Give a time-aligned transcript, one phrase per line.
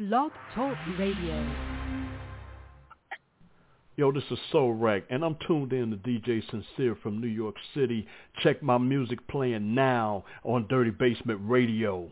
[0.00, 1.46] Blog Talk Radio.
[3.96, 7.54] Yo, this is Soul Rack, and I'm tuned in to DJ Sincere from New York
[7.74, 8.06] City.
[8.42, 12.10] Check my music playing now on Dirty Basement Radio.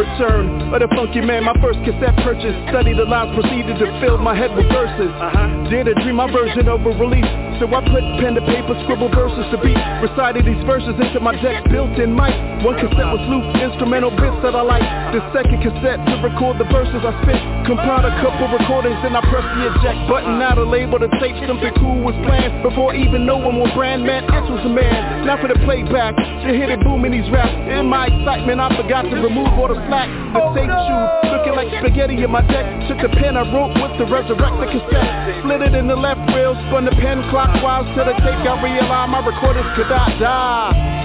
[0.00, 2.56] Return of the funky man, my first cassette purchase.
[2.72, 5.12] Studied the lines, proceeded to fill my head with verses.
[5.12, 5.68] Uh-huh.
[5.68, 7.49] Did a dream my version of a release.
[7.60, 9.76] So I put pen to paper, scribble verses to beat.
[10.00, 12.32] Recited these verses into my deck, built-in mic.
[12.64, 14.80] One cassette was loop, instrumental bits that I like.
[15.12, 17.36] The second cassette to record the verses I spit.
[17.68, 20.40] Compiled a couple recordings, then I pressed the eject button.
[20.40, 22.64] Now to label the tape, something cool was planned.
[22.64, 25.28] Before even knowing what brand man X was a man.
[25.28, 27.52] Now for the playback, to hit it boom in these raps.
[27.68, 30.08] In my excitement, I forgot to remove all the slack.
[30.32, 32.64] The oh, tape shoot, looking like spaghetti in my deck.
[32.88, 35.44] Took the pen I wrote with the resurrected cassette.
[35.44, 37.20] Split it in the left wheel, spun the pen
[37.58, 38.46] clockwise to the tape.
[38.46, 40.96] I realized my recordings could not die.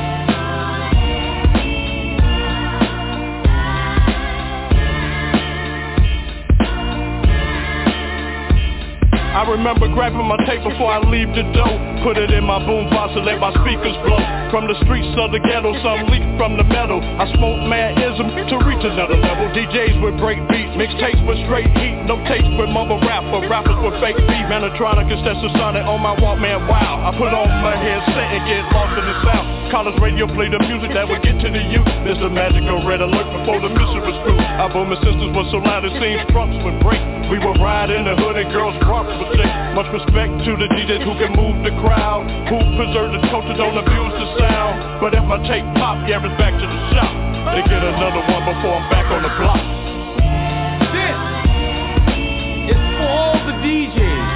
[9.35, 13.17] I remember grabbing my tape before I leave the door Put it in my boombox
[13.17, 14.21] and let my speakers blow.
[14.53, 17.01] From the streets of the ghetto, some leak from the metal.
[17.01, 19.49] I smoke mad ism to reach another level.
[19.57, 21.97] DJs with break beats, mixtapes with straight heat.
[22.05, 25.17] No tapes with mumble rap, but rappers with fake beat Manatronic and
[25.57, 29.17] Sonic on my Walkman, wow I put on my headset and get lost in the
[29.25, 31.89] sound College radio play the music that would get to the youth.
[32.05, 34.37] There's a magical red alert before the mission was through.
[34.37, 37.01] Our booming sisters were so loud it seems trunks would break.
[37.33, 39.25] We would ride in the hood and girls' trunks
[39.75, 41.94] much respect to the DJs who can move the crowd,
[42.49, 45.01] who preserve the culture, don't abuse the sound.
[45.01, 47.13] But if my tape pop, yeah, back to the shop.
[47.53, 49.61] They get another one before I'm back on the block.
[50.95, 51.17] This
[52.73, 54.29] is for all the DJs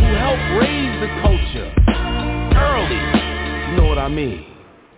[0.00, 1.68] who help raise the culture
[2.56, 3.00] early.
[3.70, 4.49] You know what I mean?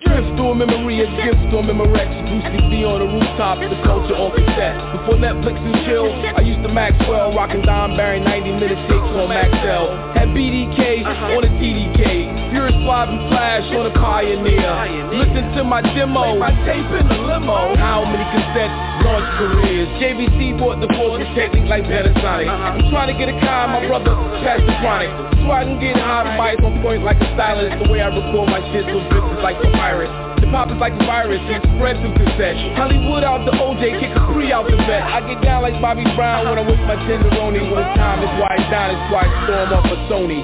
[0.05, 2.11] Drift through a memory of gifts on Memorex.
[2.27, 6.62] Brucey B on the rooftop, the culture on cassette Before Netflix and chill, I used
[6.66, 11.37] to Maxwell Rockin' Don Barry 90 minute takes on Maxell Had BDK uh-huh.
[11.37, 15.09] on the TDK Pure Suave and Flash on the Pioneer.
[15.16, 17.72] Listen to my demo, my tape in the limo.
[17.81, 18.77] How many cassettes
[19.09, 19.88] launch careers?
[19.97, 22.44] JVC bought the focus technique like Panasonic.
[22.44, 22.77] Uh-huh.
[22.77, 24.12] I'm trying to get a car, my brother
[24.44, 25.09] passed the chronic.
[25.41, 27.81] So I can get hot mics on point like a stylist.
[27.82, 30.08] The way I record my shit so bitches like the virus.
[30.41, 32.56] The pop is like a virus and spread through cassette.
[32.76, 35.03] Hollywood out the OJ, kick a free out the vet.
[35.04, 37.60] I get down like Bobby Brown when I'm with my tenderoni.
[37.60, 40.41] When it's time, it's why it's down, it's why I storm off a Sony.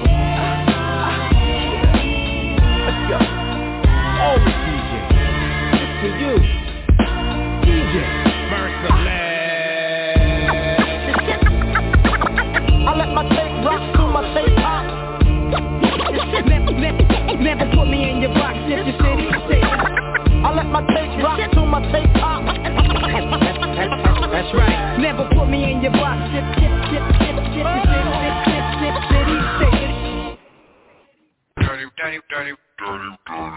[2.85, 3.17] Let's go.
[4.21, 5.81] All the DJs.
[5.81, 6.37] It's to you.
[7.65, 8.05] DJ.
[12.89, 13.21] I let my
[17.39, 19.63] Never put me in your box if your city sick.
[19.63, 22.43] I let my tape rock till my tape pop.
[24.31, 24.97] That's right.
[24.99, 27.79] Never put me in your box if if if if if
[28.83, 29.79] if city sick.
[31.63, 33.55] Dirty, dirty, dirty, dirty, dirty,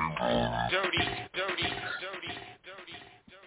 [0.71, 1.03] dirty,
[1.35, 2.33] dirty, dirty.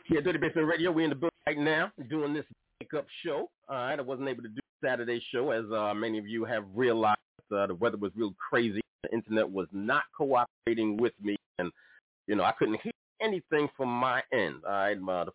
[0.10, 0.92] Yeah, Dirty Basement Radio.
[0.92, 2.46] We're in the building right now doing this
[2.82, 3.50] makeup show.
[3.70, 6.66] All right, I wasn't able to do Saturday's show as uh, many of you have
[6.76, 7.20] realized.
[7.56, 11.72] Uh, the weather was real crazy the internet was not cooperating with me, and
[12.28, 14.62] you know I couldn't hear anything from my end.
[14.66, 15.32] All right, uh, the,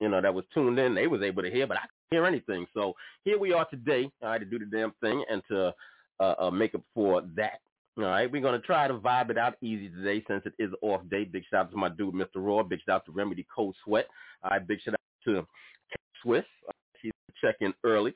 [0.00, 2.26] you know that was tuned in, they was able to hear, but I couldn't hear
[2.26, 2.66] anything.
[2.74, 5.74] So here we are today, all right, to do the damn thing and to
[6.20, 7.60] uh, uh, make up for that.
[7.98, 11.00] All right, we're gonna try to vibe it out easy today since it is off
[11.10, 11.24] day.
[11.24, 12.36] Big shout out to my dude, Mr.
[12.36, 12.62] Raw.
[12.62, 14.06] Big shout out to Remedy Cold Sweat.
[14.44, 15.46] All right, big shout out to
[16.22, 16.44] Swiss.
[16.68, 18.14] Uh, she's checking early.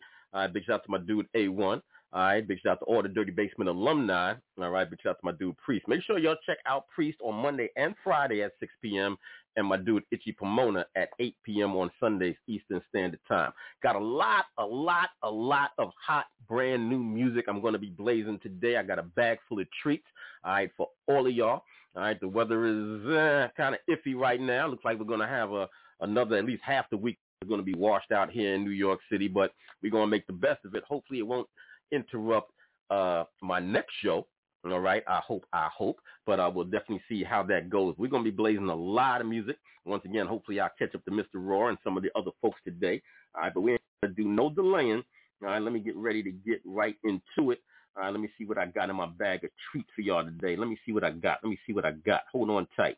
[0.53, 1.83] Big shout out to my dude A1.
[2.17, 4.33] All right, big shout out to all the Dirty Basement alumni.
[4.59, 5.87] All right, big shout out to my dude Priest.
[5.87, 9.19] Make sure y'all check out Priest on Monday and Friday at 6 p.m.
[9.57, 11.77] and my dude Itchy Pomona at 8 p.m.
[11.77, 13.53] on Sundays Eastern Standard Time.
[13.83, 17.79] Got a lot, a lot, a lot of hot brand new music I'm going to
[17.79, 18.79] be blazing today.
[18.79, 20.07] I got a bag full of treats.
[20.43, 21.65] All right, for all of y'all.
[21.95, 24.69] All right, the weather is uh, kind of iffy right now.
[24.69, 25.69] Looks like we're going to have a
[26.01, 28.71] another at least half the week is going to be washed out here in New
[28.71, 29.53] York City, but
[29.83, 30.83] we're going to make the best of it.
[30.89, 31.49] Hopefully it won't
[31.93, 32.53] interrupt
[32.91, 34.27] uh, my next show.
[34.65, 37.95] All right, I hope, I hope, but I will definitely see how that goes.
[37.99, 39.57] We're going to be blazing a lot of music.
[39.85, 41.25] Once again, hopefully I'll catch up to Mr.
[41.35, 43.01] Roar and some of the other folks today.
[43.37, 45.05] All right, but we ain't going to do no delaying.
[45.43, 47.61] All right, let me get ready to get right into it.
[47.97, 50.25] All right, let me see what I got in my bag of treats for y'all
[50.25, 50.57] today.
[50.57, 51.39] Let me see what I got.
[51.45, 52.23] Let me see what I got.
[52.33, 52.97] Hold on tight.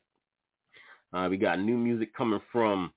[1.12, 2.92] Uh, we got new music coming from,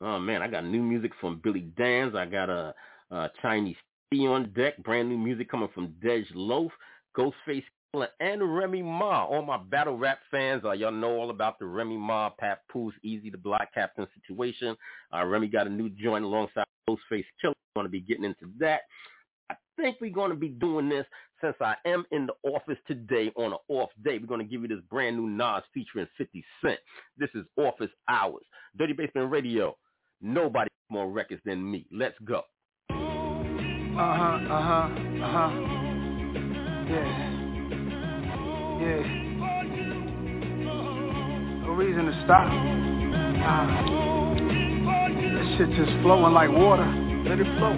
[0.00, 2.16] oh man, I got new music from Billy Danze.
[2.16, 2.74] I got a,
[3.10, 3.76] a Chinese
[4.12, 4.76] be on deck.
[4.84, 6.70] Brand new music coming from Dej Loaf,
[7.16, 7.64] Ghostface
[7.96, 9.24] Killah, and Remy Ma.
[9.24, 12.92] All my battle rap fans, uh, y'all know all about the Remy Ma, Pat Papoose,
[13.02, 14.76] Eazy the Block Captain situation.
[15.14, 17.54] Uh, Remy got a new joint alongside Ghostface Killah.
[17.74, 18.82] Going to be getting into that.
[19.48, 21.06] I think we're going to be doing this
[21.40, 24.18] since I am in the office today on an off day.
[24.18, 26.78] We're going to give you this brand new Nas featuring 50 Cent.
[27.16, 28.44] This is Office Hours.
[28.76, 29.74] Dirty Basement Radio.
[30.20, 31.86] Nobody more records than me.
[31.90, 32.42] Let's go.
[33.92, 34.88] Uh-huh, uh-huh,
[35.24, 35.50] uh-huh.
[36.88, 37.08] Yeah.
[38.80, 39.02] Yeah.
[41.62, 42.48] No reason to stop.
[42.48, 43.66] Nah.
[45.34, 46.86] That shit just flowing like water.
[47.26, 47.74] Let it flow.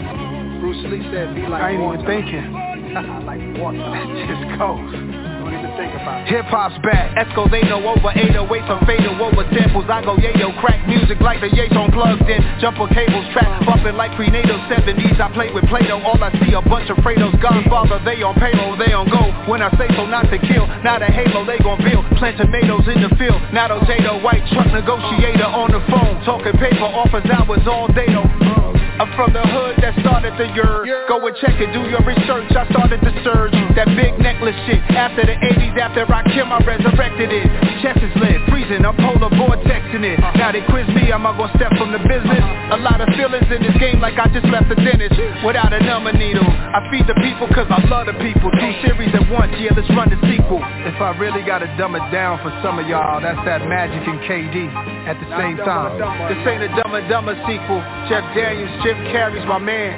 [0.60, 1.98] Bruce Lee said, be like I ain't water.
[1.98, 2.52] even thinking.
[3.26, 3.78] like water.
[3.78, 5.23] That just goes.
[5.74, 7.10] Hip hop's back.
[7.18, 9.90] Escos ain't no over 808 some fatal over samples.
[9.90, 12.38] I go yayo crack music like the Yates on plugged in.
[12.62, 15.18] Jumper cables track bumping like prenatal 70s.
[15.18, 15.98] I play with Play-Doh.
[16.06, 17.34] All I see a bunch of Fredos.
[17.42, 19.34] Godfather, they on payroll, they on go.
[19.50, 20.66] When I say so, not to kill.
[20.86, 22.06] Not a halo, they gon' build.
[22.22, 23.42] Plant tomatoes in the field.
[23.50, 26.22] Not a Jado, white truck negotiator on the phone.
[26.22, 28.63] Talking paper, offers hours all day though.
[28.94, 31.06] I'm from the hood that started the year.
[31.10, 32.46] Go and check it, do your research.
[32.54, 33.50] I started the surge.
[33.50, 33.74] Mm.
[33.74, 34.78] That big necklace shit.
[34.94, 37.46] After the 80s, after I kill, I resurrected it.
[37.82, 38.86] Chest is lit, freezing.
[38.86, 40.22] I'm polar vortexing it.
[40.22, 40.38] Uh-huh.
[40.38, 42.38] Now they quiz me, am I gonna step from the business?
[42.38, 42.78] Uh-huh.
[42.78, 45.82] A lot of feelings in this game, like I just left the dentist without a
[45.82, 46.46] number needle.
[46.46, 48.46] I feed the people cause I love the people.
[48.54, 50.62] Two series at once, yeah, let's run the sequel.
[50.86, 54.22] If I really gotta dumb it down for some of y'all, that's that Magic and
[54.22, 54.70] KD
[55.10, 55.98] at the same time.
[56.30, 57.82] This ain't a Dumb and Dumber sequel.
[58.06, 59.96] Jeff Daniels, Jim Carrey's my man.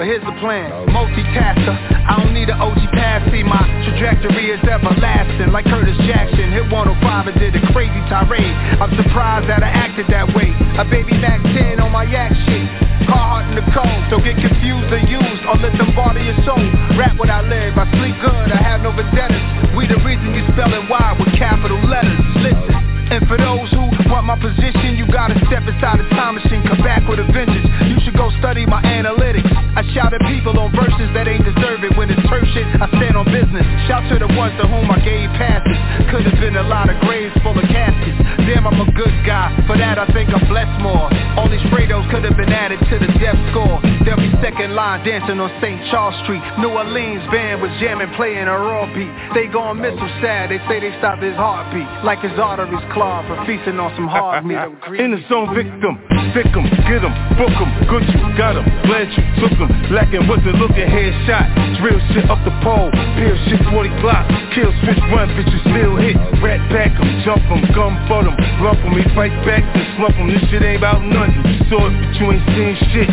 [0.00, 1.76] But here's the plan, multitasker.
[2.08, 5.52] I don't need an OG pass, see my trajectory is everlasting.
[5.52, 8.56] Like Curtis Jackson, hit 105 and did a crazy tirade.
[8.80, 10.56] I'm surprised that I acted that way.
[10.80, 12.64] A baby Mac 10 on my yak shit.
[13.04, 15.44] Carhartt in the cold, don't get confused or used.
[15.44, 16.64] Or let them bother your soul.
[16.96, 19.76] Rap what I live, I sleep good, I have no vendettas.
[19.76, 22.16] We the reason you spelling Y with capital letters.
[22.40, 22.73] Listen
[23.14, 26.82] and for those who want my position, you gotta step inside a time machine, come
[26.82, 27.62] back with a vengeance.
[27.86, 29.46] You should go study my analytics.
[29.78, 31.94] I shout at people on verses that ain't deserve it.
[31.94, 33.62] When it's turf shit, I stand on business.
[33.86, 35.78] Shout to the ones to whom I gave passes.
[36.10, 38.18] Could have been a lot of graves full of caskets.
[38.50, 39.54] Damn, I'm a good guy.
[39.70, 41.06] For that, I think I'm blessed more.
[41.38, 43.78] All these Fredos could have been added to the death score.
[44.02, 45.78] They'll be second line dancing on St.
[45.90, 46.42] Charles Street.
[46.58, 49.10] New Orleans band was jamming, playing a raw beat.
[49.38, 50.50] They gon' miss him sad.
[50.50, 51.86] They say they stopped his heartbeat.
[52.04, 54.56] Like his arteries clogged for feasting on some hard meat.
[55.02, 56.00] In the zone, victim,
[56.32, 60.26] sick 'em, get 'em, book 'em, good you got 'em, glad you took 'em, lacking
[60.26, 61.46] wasn't looking, headshot,
[61.80, 66.16] drill shit up the pole, peel shit 40 blocks, kill switch run, bitches still hit,
[66.40, 70.16] rat back 'em, jump 'em, gun for 'em, lump 'em, he fight back, then slump
[70.18, 73.10] 'em, this shit ain't about nothing, you saw it, but you ain't seen shit,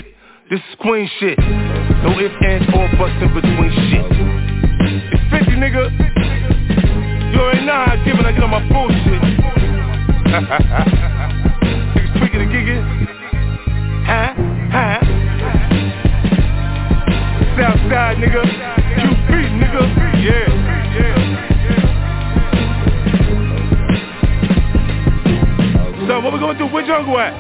[0.49, 1.37] this is queen shit,
[2.03, 4.05] no ifs, ands, or buts in between shit,
[5.13, 5.83] it's 50 nigga,
[7.33, 9.60] you I give it, I get on my bullshit.
[10.31, 12.80] Niggas tweaking and.
[14.07, 14.31] Huh?
[14.72, 15.00] Huh?
[17.60, 18.42] Southside, nigga.
[18.95, 19.83] QB, nigga.
[20.24, 20.48] Yeah.
[20.95, 21.19] Yeah.
[26.07, 26.66] So what we gonna do?
[26.68, 27.33] Where Jungle at?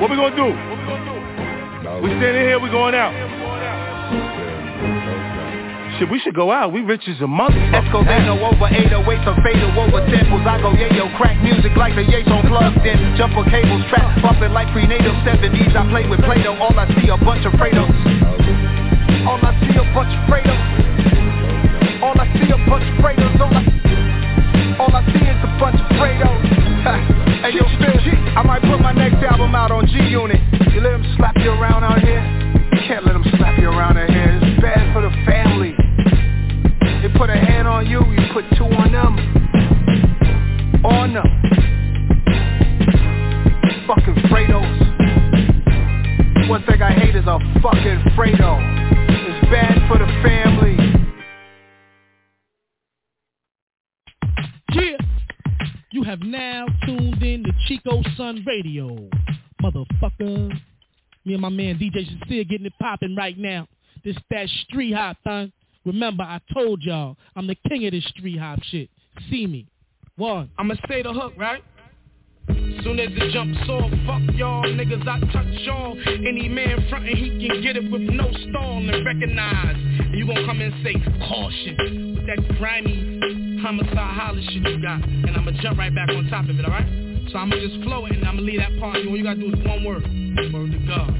[0.00, 0.48] What we gonna do?
[2.02, 3.12] We standing here, we going out.
[5.96, 6.76] Shit, we should go out.
[6.76, 7.72] We rich as a motherfucker.
[7.72, 10.44] Escos ain't no over 808 some fatal over temples.
[10.44, 13.16] I go yayo crack music like the on plugged in.
[13.16, 15.72] Jumper cables trap bumping like prenatal 70s.
[15.72, 16.60] I play with Play-Doh.
[16.60, 17.88] All I see a bunch of Fredos.
[19.24, 20.60] All I see a bunch of Fredos.
[22.04, 23.40] All I see a bunch of Fredos.
[23.40, 23.64] All I,
[24.76, 26.44] all I see is a bunch of Fredos.
[27.40, 28.04] hey yo, Fizz,
[28.36, 30.44] I might put my next album out on G Unit.
[30.76, 32.20] You let them slap you around out here?
[32.76, 34.28] You can't let them slap you around out here.
[34.44, 34.92] It's bad
[37.16, 39.16] put a hand on you, you put two on them.
[40.84, 41.24] On them.
[43.86, 44.76] Fucking Fredos.
[46.48, 48.58] One thing I hate is a fucking Fredo.
[49.08, 50.76] It's bad for the family.
[54.74, 54.96] Yeah.
[55.92, 59.08] You have now tuned in to Chico Sun Radio.
[59.62, 60.52] Motherfucker.
[61.24, 63.66] Me and my man DJ Sincere getting it popping right now.
[64.04, 65.52] This that street hop thing.
[65.86, 68.90] Remember, I told y'all, I'm the king of this street hop shit.
[69.30, 69.68] See me.
[70.16, 70.50] One.
[70.58, 71.62] I'ma say the hook, right?
[72.48, 75.96] Soon as it jumps off, fuck y'all niggas, I touch y'all.
[76.06, 79.76] Any man frontin', he can get it with no stall and recognize.
[79.76, 80.94] And you gon' come and say,
[81.26, 85.02] caution, with that grimy homicide holler shit you got.
[85.02, 86.86] And I'ma jump right back on top of it, alright?
[87.32, 88.96] So I'ma just flow it and I'ma leave that part.
[88.96, 90.02] All you gotta do is one word.
[90.52, 91.10] Word to God.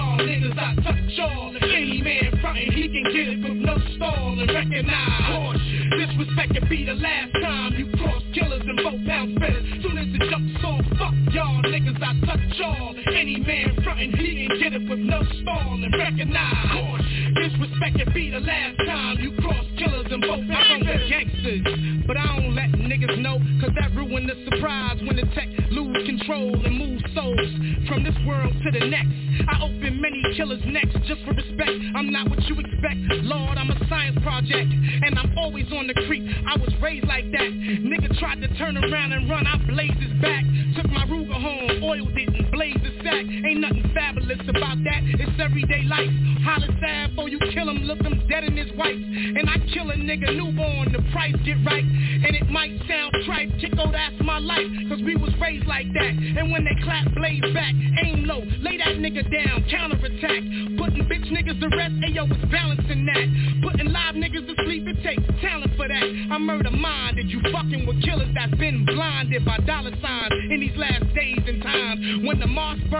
[0.00, 1.52] Niggas I touch all.
[1.60, 5.20] Any man frontin', he can get it with no stall and recognize.
[5.28, 5.90] Caution.
[5.98, 9.82] Disrespect can be the last time you cross killers and both pound spitters.
[9.82, 12.94] Soon as the jumps off, fuck y'all niggas I touch all.
[13.14, 16.72] Any man frontin', he can get it with no stall and recognize.
[16.72, 17.34] Caution.
[17.34, 21.08] Disrespect can be the last time you cross killers and both pound spitters.
[21.10, 25.48] gangsters, but I don't let niggas know, cause that ruin the surprise when the tech
[25.70, 27.50] lose control and move souls
[27.88, 29.10] from this world to the next.
[29.48, 31.72] I open many killers' necks just for respect.
[31.96, 33.58] I'm not what you expect, Lord.
[33.58, 36.22] I'm a science project, and I'm always on the creep.
[36.46, 37.50] I was raised like that.
[37.82, 40.44] Nigga tried to turn around and run, I blazed his back.
[40.76, 42.84] Took my Ruger home, oiled it and blazed
[43.18, 45.00] Ain't nothing fabulous about that.
[45.20, 46.10] It's everyday life.
[46.44, 48.98] Holla sad before you kill him, look him dead in his whites.
[48.98, 51.84] And I kill a nigga newborn, the price get right.
[51.84, 54.66] And it might sound trite, Chico, that's my life.
[54.88, 56.12] Cause we was raised like that.
[56.18, 60.42] And when they clap, blaze back, aim low, lay that nigga down, counterattack.
[60.80, 63.26] Putting bitch niggas to rest, ayo, it's balancing that.
[63.62, 66.02] Putting live niggas to sleep, it takes talent for that.
[66.02, 70.76] I murder minded, you fucking with killers that's been blinded by dollar signs in these
[70.76, 72.26] last days and times.
[72.26, 72.48] When the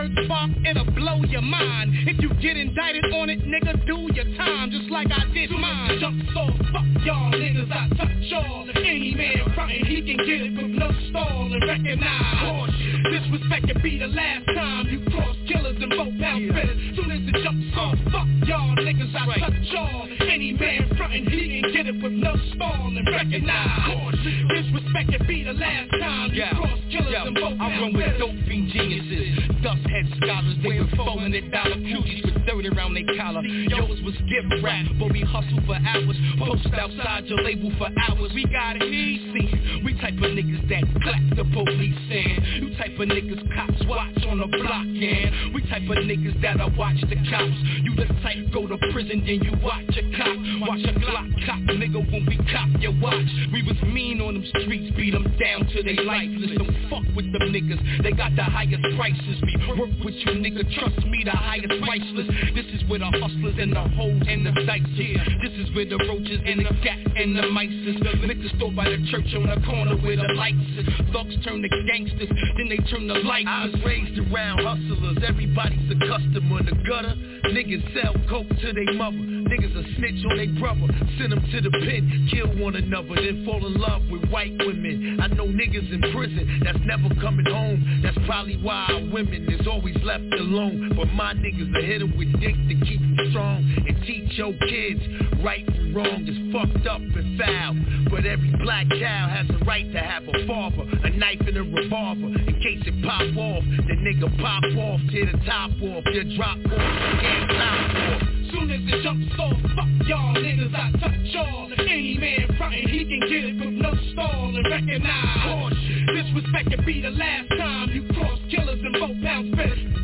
[0.02, 1.92] Mossberg spark, it'll blow your mind.
[2.06, 5.99] If you get indicted on it, nigga, do your time, just like I did mine.
[6.00, 8.68] Jump so fuck y'all niggas, I touch y'all.
[8.75, 12.68] Any man frontin', he can get it with no stall and recognize.
[12.68, 13.02] Caution.
[13.12, 16.97] Disrespect can be the last time you cross killers and both pound spitters.
[16.97, 19.40] Soon as it jumps off, fuck y'all niggas, I right.
[19.40, 20.09] touch y'all.
[20.28, 23.87] Any man frontin', he can get it with no stall and recognize.
[23.87, 24.49] Caution.
[24.49, 28.18] Disrespect can be the last time you cross killers and both I pound run with
[28.18, 32.94] dope fiend geniuses, dust head scholars, they were foaming at dollar cuties with dirt around
[32.94, 33.44] their collar.
[33.44, 38.32] Yours was gift rap, but we hustle for hours, post outside your label for hours.
[38.34, 39.84] We got it easy.
[39.84, 42.64] We type of niggas that clap the police in.
[42.64, 46.72] You type of niggas cops watch on the block and we type of niggas that'll
[46.76, 47.58] watch the cops.
[47.84, 51.61] You the type go to prison then you watch a cop, watch a Glock cop
[51.76, 53.28] nigga when we cop your watch.
[53.52, 56.56] We was mean on them streets, beat them down to they lifeless.
[56.56, 59.37] Don't fuck with them niggas, they got the highest prices.
[59.42, 62.29] We work with you nigga, trust me, the highest priceless.
[62.55, 65.21] This is where the hustlers and the hoes and the dice is.
[65.43, 67.97] This is where the roaches and the gat and the mice is.
[68.00, 70.87] Liquor store by the church on the corner where the lights is.
[71.12, 73.49] Thugs turn to gangsters, then they turn to lights.
[73.49, 77.14] I was raised around hustlers, everybody's a customer in the gutter.
[77.52, 79.17] Niggas sell coke to their mother.
[79.17, 80.88] Niggas a snitch on their brother.
[81.19, 85.19] Send them to the pen, kill one another, then fall in love with white women.
[85.21, 88.00] I know niggas in prison that's never coming home.
[88.02, 90.92] That's probably why our women is always left alone.
[90.97, 95.00] But my niggas are hit with dick to keep them strong and teach your kids
[95.42, 97.75] right from wrong is fucked up and foul.
[98.11, 101.62] But every black child has a right to have a father, a knife and a
[101.62, 102.26] revolver.
[102.26, 106.59] In case it pop off, the nigga pop off, tear the top off, you drop
[106.59, 108.41] off, can't top off.
[108.52, 111.73] Soon as it jumps off, fuck y'all niggas, I touch y'all.
[111.78, 115.42] Any man frontin', he can get it with no stall and recognize.
[115.42, 116.06] Caution.
[116.14, 120.02] Disrespect can be the last time you cross killers and both pound spitters.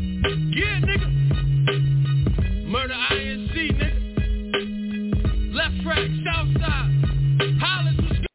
[0.55, 1.09] Yeah, nigga.
[2.67, 5.55] Murder INC, nigga.
[5.55, 6.91] Left rack, south side.
[7.61, 8.27] Hollis was good.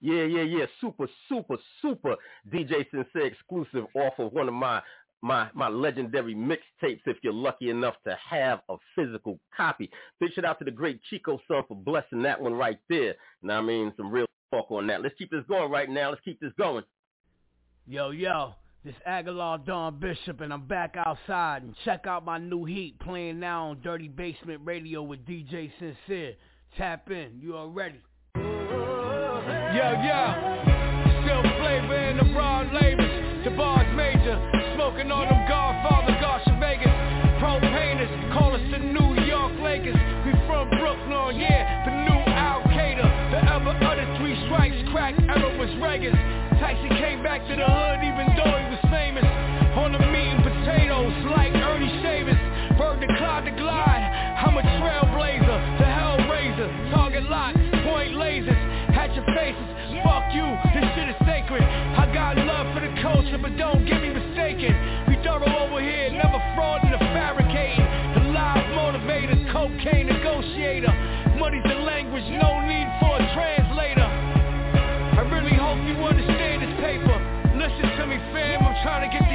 [0.00, 0.66] Yeah, yeah, yeah.
[0.80, 2.16] Super, super, super
[2.50, 4.82] DJ Sensei exclusive off of one of my
[5.22, 9.90] my my legendary mixtapes if you're lucky enough to have a physical copy.
[10.20, 13.14] Big shout out to the great Chico son for blessing that one right there.
[13.42, 15.02] Now I mean some real talk on that.
[15.02, 16.10] Let's keep this going right now.
[16.10, 16.84] Let's keep this going.
[17.86, 21.62] Yo, yo, this Aguilar Don Bishop, and I'm back outside.
[21.62, 26.34] And check out my new heat playing now on Dirty Basement Radio with DJ Sincere.
[26.78, 28.00] Tap in, you already.
[28.36, 30.59] Yo, yo,
[45.60, 46.16] was Reagan,
[46.56, 49.28] Tyson came back to the hood even though he was famous,
[49.76, 52.40] on the meat and potatoes like Earnie Shavers,
[52.80, 54.00] bird the cloud to glide,
[54.40, 56.64] I'm a trailblazer, the hellraiser,
[56.96, 57.52] target lock,
[57.84, 58.56] point lasers,
[58.96, 59.68] at your faces.
[60.00, 61.60] Fuck you, this shit is sacred.
[61.60, 64.16] I got love for the culture, but don't get me
[75.90, 77.18] you understand this paper.
[77.58, 79.29] Listen to me, fam, I'm trying to get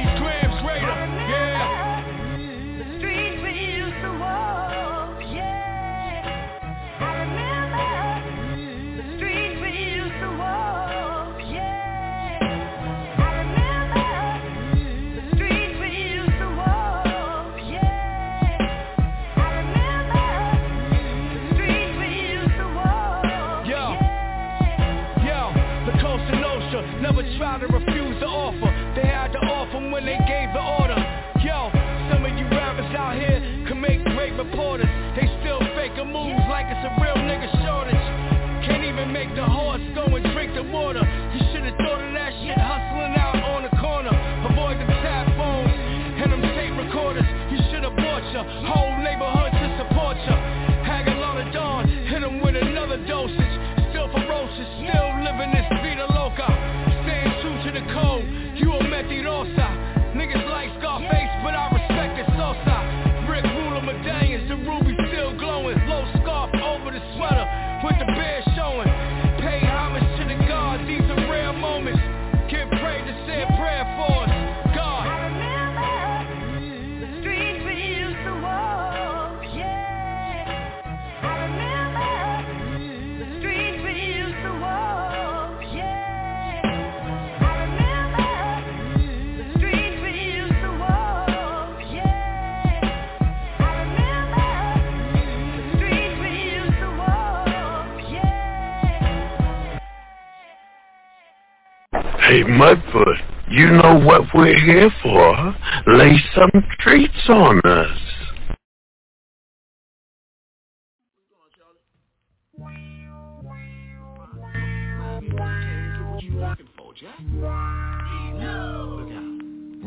[102.46, 103.16] Hey, Mudfoot,
[103.48, 105.56] you know what we're here for.
[105.88, 107.98] Lay some treats on us.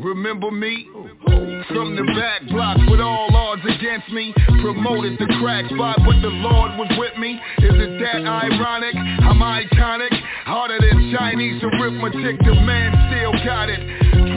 [0.02, 0.88] Remember me?
[1.68, 4.32] From the back block with all odds against me.
[4.62, 7.36] Promoted the crack spot but the Lord was with me.
[7.60, 8.96] Is it that ironic?
[8.96, 10.12] I'm iconic?
[10.48, 12.40] Harder than Chinese arithmetic.
[12.40, 13.80] The man still got it.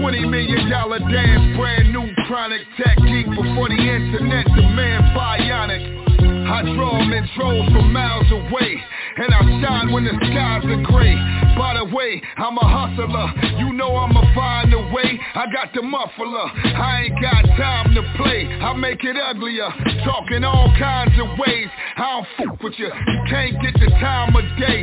[0.02, 4.46] 20 million dollar dance Brand new chronic technique Before the internet.
[4.46, 6.03] The man bionic
[6.46, 8.84] I draw them in trolls from miles away
[9.18, 11.16] And I shine when the skies are gray.
[11.56, 13.28] By the way, I'm a hustler.
[13.60, 15.20] You know I'ma find a way.
[15.36, 16.48] I got the muffler.
[16.76, 18.50] I ain't got time to play.
[18.50, 19.70] I make it uglier.
[20.04, 21.70] Talking all kinds of ways.
[21.96, 24.82] I don't fuck with you You can't get the time of day.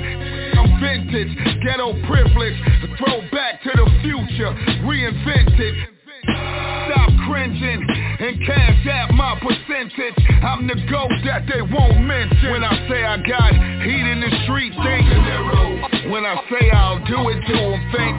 [0.54, 1.34] I'm vintage.
[1.64, 2.56] Ghetto privilege.
[2.98, 4.54] Throw back to the future.
[4.86, 7.80] Reinvented Stop cringing
[8.20, 10.16] and cash out my percentage.
[10.42, 12.50] I'm the goat that they won't mention.
[12.50, 13.52] When I say I got
[13.84, 18.14] heat in the street, think When I say I'll do it to them, think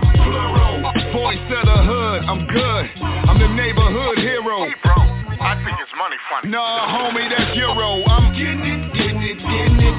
[1.14, 2.86] Voice of the hood, I'm good.
[3.04, 4.66] I'm the neighborhood hero.
[4.66, 6.50] Hey bro, I think it's money funny.
[6.50, 8.02] Nah, homie, that's Euro.
[8.08, 9.96] I'm getting it, getting it, getting it.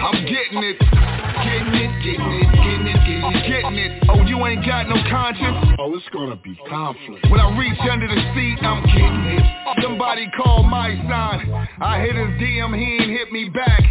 [0.00, 0.78] I'm getting it.
[1.44, 2.73] Getting it, getting it, getting it,
[3.32, 4.04] getting it, getting it.
[4.08, 5.74] Oh, you ain't got no conscience?
[5.78, 7.26] Oh, it's gonna be conflict.
[7.30, 9.44] When I reach under the seat, I'm getting it.
[9.82, 11.68] Somebody call my son.
[11.80, 13.82] I hit his DM, he ain't hit me back.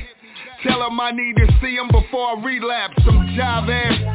[0.63, 2.95] Tell him I need to see him before I relapse.
[3.05, 4.12] Some job ass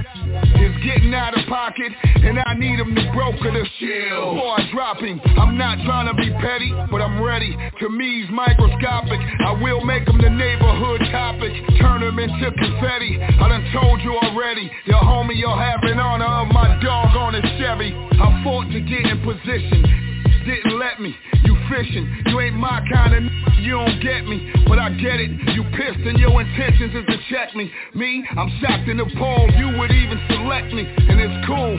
[0.60, 4.70] is getting out of pocket, and I need him to broker the chill before I
[4.72, 5.20] drop him.
[5.38, 7.56] I'm not trying to be petty, but I'm ready.
[7.80, 9.20] To me, he's microscopic.
[9.44, 11.52] I will make him the neighborhood topic.
[11.80, 13.20] Turn him into confetti.
[13.20, 14.70] I done told you already.
[14.86, 17.94] Your homie, you'll have an honor of my dog on his Chevy.
[17.94, 20.07] I fought to get in position
[20.48, 21.14] didn't let me.
[21.44, 23.30] You fishing, you ain't my kind of n-
[23.60, 24.50] you don't get me.
[24.66, 27.70] But I get it, you pissed and your intentions is to check me.
[27.94, 30.88] Me, I'm shocked and appalled you would even select me.
[30.88, 31.76] And it's cool,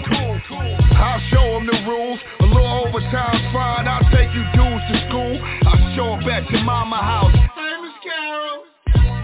[0.94, 2.20] I'll show them the rules.
[2.40, 5.34] A little overtime's fine, I'll take you dudes to school.
[5.66, 7.34] I'll show up at your mama house.
[8.06, 8.70] Carol.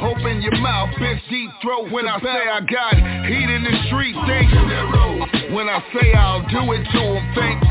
[0.02, 4.16] Open your mouth, bitch, deep throat When I say I got heat in the street,
[4.28, 5.05] think
[5.56, 7.64] When I say I'll do it to them, think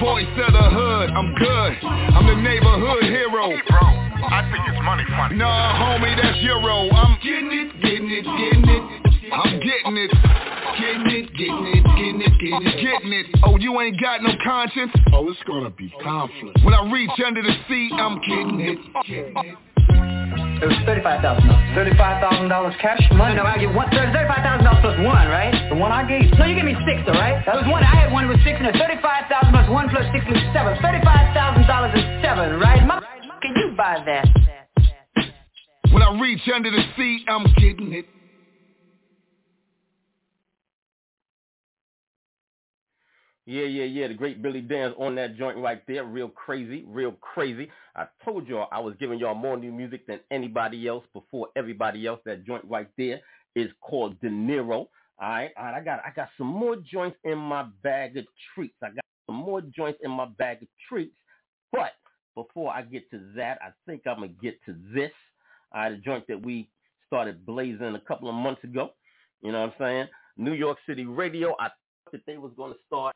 [0.00, 1.72] Voice of the hood, I'm good.
[1.84, 3.52] I'm the neighborhood hero.
[3.52, 5.36] Hey bro, I think it's money funny.
[5.36, 6.88] Nah, homie, that's Euro.
[6.88, 8.82] I'm getting it, getting it, getting it.
[9.28, 10.10] I'm getting it.
[10.80, 13.26] Getting it, getting it, getting it, getting it, getting it.
[13.44, 14.92] Oh, you ain't got no conscience?
[15.12, 16.64] Oh, it's gonna be conflict.
[16.64, 19.69] When I reach under the seat, I'm getting it, getting it
[20.60, 21.72] It was thirty-five thousand dollars.
[21.74, 23.34] Thirty-five thousand dollars cash money.
[23.36, 23.88] No, I get one.
[23.88, 25.54] Thirty-five thousand dollars plus one, right?
[25.72, 26.28] The one I gave.
[26.28, 26.36] You.
[26.36, 27.40] No, you gave me six, all right?
[27.48, 27.80] That was one.
[27.82, 30.76] I had one with six, and it's thirty-five thousand plus one plus six is seven.
[30.84, 32.84] Thirty-five thousand dollars is seven, right?
[32.84, 33.06] Mother-
[33.40, 34.28] Can you buy that?
[35.92, 38.06] When I reach under the seat, I'm getting it.
[43.46, 44.08] Yeah, yeah, yeah.
[44.08, 46.04] The great Billy Danze on that joint right there.
[46.04, 47.68] Real crazy, real crazy.
[47.96, 52.06] I told y'all I was giving y'all more new music than anybody else before everybody
[52.06, 52.20] else.
[52.26, 53.20] That joint right there
[53.56, 54.70] is called De Niro.
[54.70, 54.88] All
[55.20, 55.74] right, all right.
[55.74, 58.76] I got I got some more joints in my bag of treats.
[58.82, 61.16] I got some more joints in my bag of treats.
[61.72, 61.92] But
[62.34, 65.12] before I get to that, I think I'm gonna get to this.
[65.72, 66.68] All right, a joint that we
[67.06, 68.90] started blazing a couple of months ago.
[69.42, 70.06] You know what I'm saying?
[70.36, 71.54] New York City Radio.
[71.58, 73.14] I thought that they was gonna start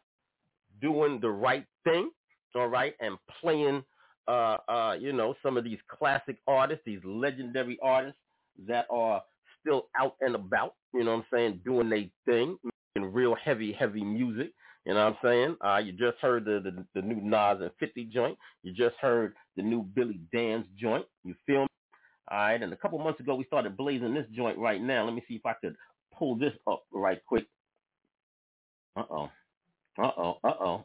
[0.80, 2.10] doing the right thing,
[2.54, 3.82] all right, and playing,
[4.28, 8.18] uh, uh, you know, some of these classic artists, these legendary artists
[8.66, 9.22] that are
[9.60, 12.56] still out and about, you know what I'm saying, doing their thing,
[12.94, 14.52] making real heavy, heavy music.
[14.86, 15.56] You know what I'm saying?
[15.64, 18.36] Uh, you just heard the, the the new Nas and 50 joint.
[18.62, 21.06] You just heard the new Billy Danze joint.
[21.24, 21.68] You feel me?
[22.30, 22.62] All right.
[22.62, 25.04] And a couple months ago, we started blazing this joint right now.
[25.06, 25.74] Let me see if I could
[26.16, 27.46] pull this up right quick.
[28.96, 29.30] Uh-oh.
[30.02, 30.84] Uh-oh, uh-oh.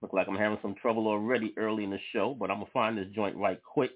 [0.00, 2.72] Look like I'm having some trouble already early in the show, but I'm going to
[2.72, 3.90] find this joint right quick.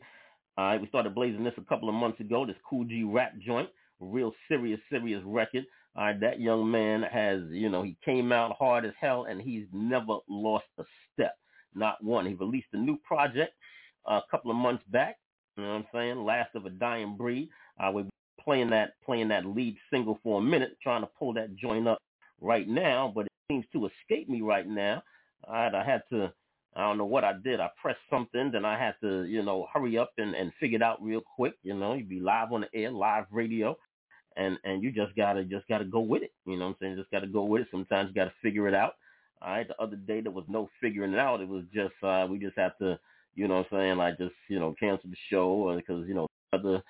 [0.57, 3.33] All right, we started blazing this a couple of months ago, this Kool G rap
[3.45, 3.69] joint,
[4.01, 5.65] real serious, serious record.
[5.97, 9.41] All right, that young man has, you know, he came out hard as hell, and
[9.41, 11.37] he's never lost a step,
[11.75, 12.27] not one.
[12.27, 13.53] He released a new project
[14.07, 15.17] a couple of months back.
[15.57, 16.25] You know what I'm saying?
[16.25, 17.49] Last of a Dying Breed.
[17.81, 18.07] Uh, we're
[18.41, 21.99] playing that playing that lead single for a minute, trying to pull that joint up
[22.41, 25.03] right now, but seems to escape me right now.
[25.49, 26.33] I I had to,
[26.75, 27.61] I don't know what I did.
[27.61, 30.83] I pressed something, then I had to, you know, hurry up and, and figure it
[30.83, 31.55] out real quick.
[31.63, 33.77] You know, you'd be live on the air, live radio,
[34.37, 36.33] and and you just gotta just gotta go with it.
[36.45, 36.97] You know what I'm saying?
[36.97, 37.69] Just gotta go with it.
[37.71, 38.95] Sometimes you gotta figure it out.
[39.43, 39.69] All right.
[39.69, 41.41] The other day there was no figuring it out.
[41.41, 42.99] It was just uh we just had to,
[43.35, 46.27] you know what I'm saying, like just, you know, cancel the show because, you know,
[46.53, 46.83] other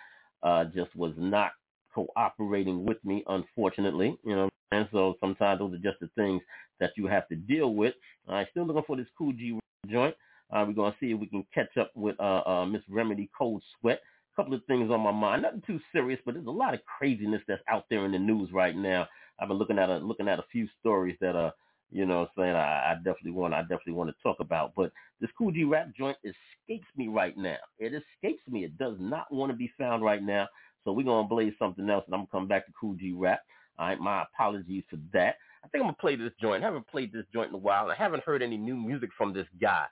[0.42, 1.52] uh just was not
[1.96, 4.16] cooperating with me, unfortunately.
[4.24, 6.42] You know, and so sometimes those are just the things
[6.78, 7.94] that you have to deal with.
[8.28, 10.14] I'm uh, still looking for this Kool G joint.
[10.52, 13.62] Uh, we're gonna see if we can catch up with uh, uh, Miss Remedy Cold
[13.80, 14.00] Sweat.
[14.32, 16.80] A couple of things on my mind, nothing too serious, but there's a lot of
[16.98, 19.08] craziness that's out there in the news right now.
[19.40, 21.50] I've been looking at a looking at a few stories that uh
[21.90, 24.72] you know saying I, I definitely want I definitely want to talk about.
[24.76, 27.56] But this Kool G rap joint escapes me right now.
[27.78, 28.64] It escapes me.
[28.64, 30.46] It does not want to be found right now.
[30.86, 33.40] So we're gonna blaze something else and I'm gonna come back to Kool G rap.
[33.78, 35.34] All right, my apologies for that.
[35.64, 36.62] I think I'm gonna play this joint.
[36.62, 37.90] I haven't played this joint in a while.
[37.90, 39.84] I haven't heard any new music from this guy.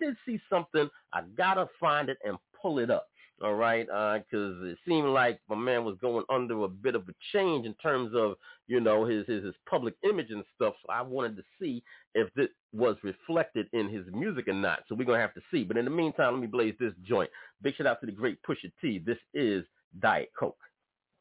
[0.00, 0.88] I did see something.
[1.12, 3.08] I gotta find it and pull it up.
[3.42, 7.08] All right, because uh, it seemed like my man was going under a bit of
[7.08, 8.34] a change in terms of
[8.68, 10.74] you know his, his his public image and stuff.
[10.82, 11.82] So I wanted to see
[12.14, 14.80] if this was reflected in his music or not.
[14.88, 15.64] So we're gonna have to see.
[15.64, 17.30] But in the meantime, let me blaze this joint.
[17.62, 18.98] Big shout out to the great Pusha T.
[18.98, 19.64] This is
[19.98, 20.56] Diet Coke.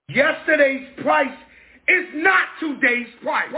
[0.10, 1.28] Yesterday's price
[1.88, 3.50] is not today's price.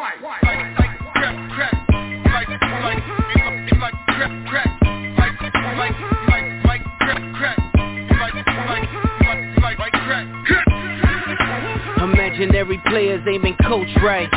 [12.02, 14.30] Imaginary players aiming coach right.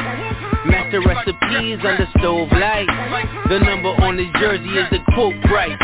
[0.66, 2.86] Master recipes under stove light.
[3.48, 5.78] The number on his jersey is the quote right.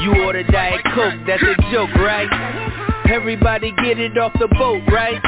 [0.00, 2.71] You order Diet Coke, that's a joke, right?
[3.12, 5.20] Everybody get it off the boat, right?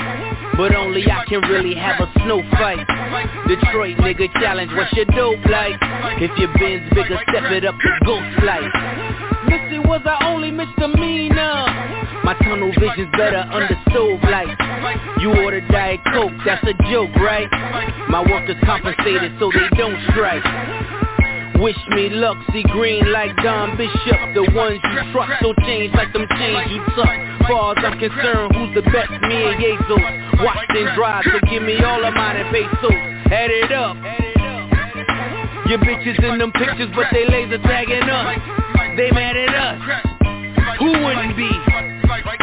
[0.57, 2.81] But only I can really have a snow fight
[3.47, 5.77] Detroit nigga challenge, what's your dope like?
[6.17, 8.73] If your Benz bigger, step it up to ghost light
[9.45, 11.69] Missy was I only misdemeanor
[12.25, 14.57] My tunnel vision's better under stove light
[15.21, 17.51] You order Diet Coke, that's a joke, right?
[18.09, 20.41] My workers compensated so they don't strike
[21.61, 24.19] Wish me luck, see green like Don Bishop.
[24.35, 27.15] The ones you trust so change like them chains you tuck.
[27.47, 29.11] Far as I'm concerned, who's the best?
[29.23, 32.99] Me and Jesus Watch and drive, so give me all of mine and pesos
[33.31, 33.97] Add it up.
[35.69, 38.39] Your bitches in them pictures, but they laser tagging us.
[38.97, 39.81] They mad at us.
[40.79, 41.51] Who wouldn't be?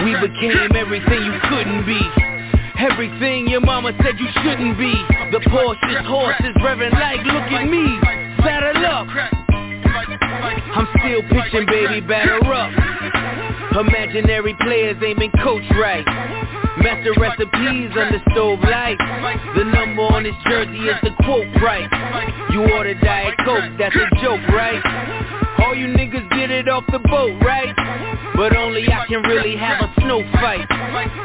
[0.04, 2.02] We became everything you couldn't be.
[2.80, 4.94] Everything your mama said you shouldn't be.
[5.32, 7.86] The Porsche's horses revving like, look at me.
[8.44, 9.08] Saddle up
[10.74, 12.72] I'm still pitching, baby, batter up.
[13.80, 16.06] Imaginary players aiming coach right.
[16.78, 18.98] Master recipes on the stove light.
[19.58, 21.90] The number on his jersey is the quote right.
[22.54, 24.82] You order Diet Coke, that's a joke, right?
[25.66, 27.74] All you niggas get it off the boat, right?
[28.36, 30.68] But only I can really have a snow fight.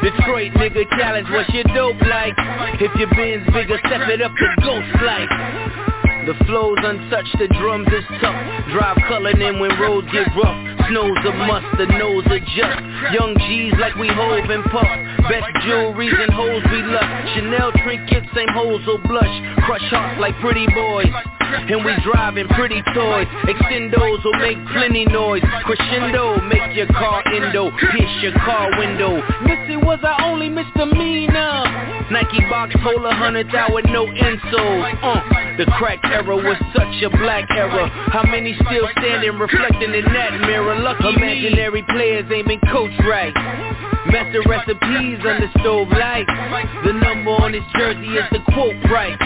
[0.02, 2.34] Detroit nigga challenge, what's your dope like?
[2.80, 5.95] If your Benz bigger, step it up to ghost like
[6.26, 8.34] the flow's untouched, the drums is tough.
[8.74, 10.58] Drive colored in when roads get rough.
[10.90, 12.82] Snow's a must, the nose adjust
[13.14, 14.90] Young G's like we Hov and puff.
[15.30, 17.10] Best jewelries and hoes we love.
[17.34, 19.34] Chanel trinkets, same hoes will blush.
[19.66, 21.10] Crush hearts like pretty boys.
[21.46, 23.26] And we driving pretty toys.
[23.46, 25.42] Extendos will make plenty noise.
[25.62, 27.70] Crescendo, make your car endo.
[27.70, 29.22] Pierce your car window.
[29.46, 31.86] Missy was our only misdemeanor.
[32.10, 35.02] Nike box a hundred with no insoles.
[35.02, 35.22] Uh,
[35.58, 37.88] The crack era was such a black era.
[38.08, 40.80] How many still standing reflecting in that mirror?
[40.80, 43.34] Lucky Imaginary players aiming coach right.
[44.08, 46.24] Master recipes on the stove light.
[46.86, 49.18] The number on his jersey is the quote right.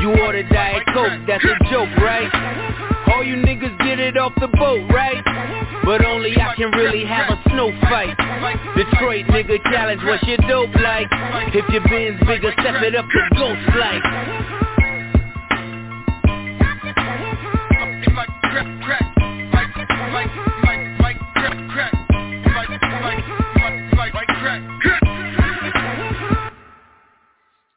[0.00, 2.28] You order Diet Coke, that's a joke, right?
[3.14, 5.24] All you niggas get it off the boat, right?
[5.84, 8.12] But only I can really have a snow fight.
[8.76, 11.08] Detroit nigga challenge, what's your dope like?
[11.54, 14.65] If your Benz bigger, step it up to ghost like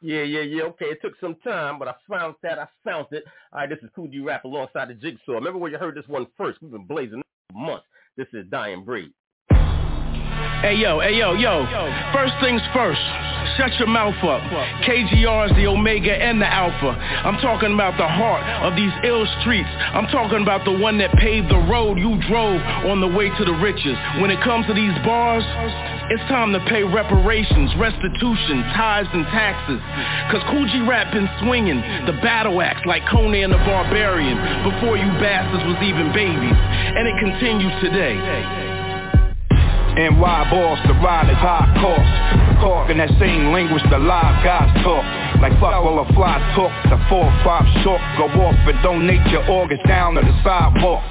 [0.02, 0.62] Yeah, yeah, yeah.
[0.62, 2.58] Okay, it took some time, but I found that.
[2.58, 3.24] I found it.
[3.52, 5.34] All right, this is G Rap alongside the Jigsaw.
[5.34, 6.60] Remember where you heard this one first?
[6.60, 7.86] We've been blazing for months.
[8.16, 9.12] This is Dying Breed.
[10.60, 11.64] Hey yo, hey yo, yo.
[12.12, 13.00] First things first.
[13.56, 14.44] Shut your mouth up.
[14.84, 16.92] KGR is the Omega and the Alpha.
[17.24, 19.72] I'm talking about the heart of these ill streets.
[19.72, 23.44] I'm talking about the one that paved the road you drove on the way to
[23.48, 23.96] the riches.
[24.20, 25.44] When it comes to these bars,
[26.12, 29.80] it's time to pay reparations, restitution, tithes and taxes.
[30.28, 34.36] Cause G Rap been swinging the battle axe like Conan the Barbarian
[34.68, 36.58] before you bastards was even babies.
[36.92, 38.69] And it continues today.
[39.96, 42.60] NY boss, the ride is high cost.
[42.60, 45.04] Talk in that same language the live guys talk.
[45.40, 49.46] Like fuck all the fly talk, the four five short go off and donate your
[49.48, 51.02] organs down to the sidewalk.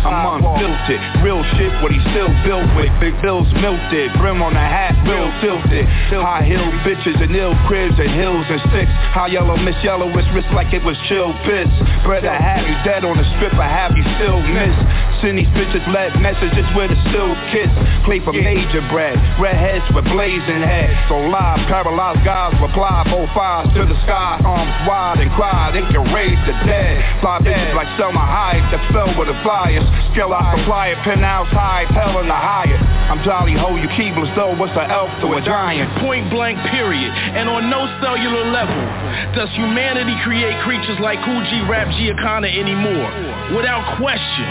[0.00, 2.88] I'm unfiltered, real shit what he still built with.
[3.04, 5.84] Big bills melted, brim on the hat, real tilted.
[6.08, 8.92] High heel bitches and ill cribs and hills and sticks.
[9.12, 11.68] High yellow, miss yellow, it's wrist like it was chill piss.
[12.08, 14.72] Better have you dead on the strip, or have you still miss.
[15.20, 17.68] Send these bitches lead messages with a still kiss.
[18.10, 20.98] Play for major bread, redheads with blazing heads.
[21.06, 25.86] So live, paralyzed guys reply, both eyes to the sky, arms wide and cry, they
[25.94, 26.98] can raise the dead.
[27.22, 29.86] Fly bitches like Salma Hayek that fell with the flyers.
[30.10, 32.82] Skill I supply it, penthouse high, hell in the higher.
[33.14, 36.02] I'm Jolly Ho, you keebless though, what's an elf to a giant?
[36.02, 38.82] Point blank period, and on no cellular level
[39.38, 43.06] does humanity create creatures like G Rap Giancana anymore.
[43.54, 44.50] Without question,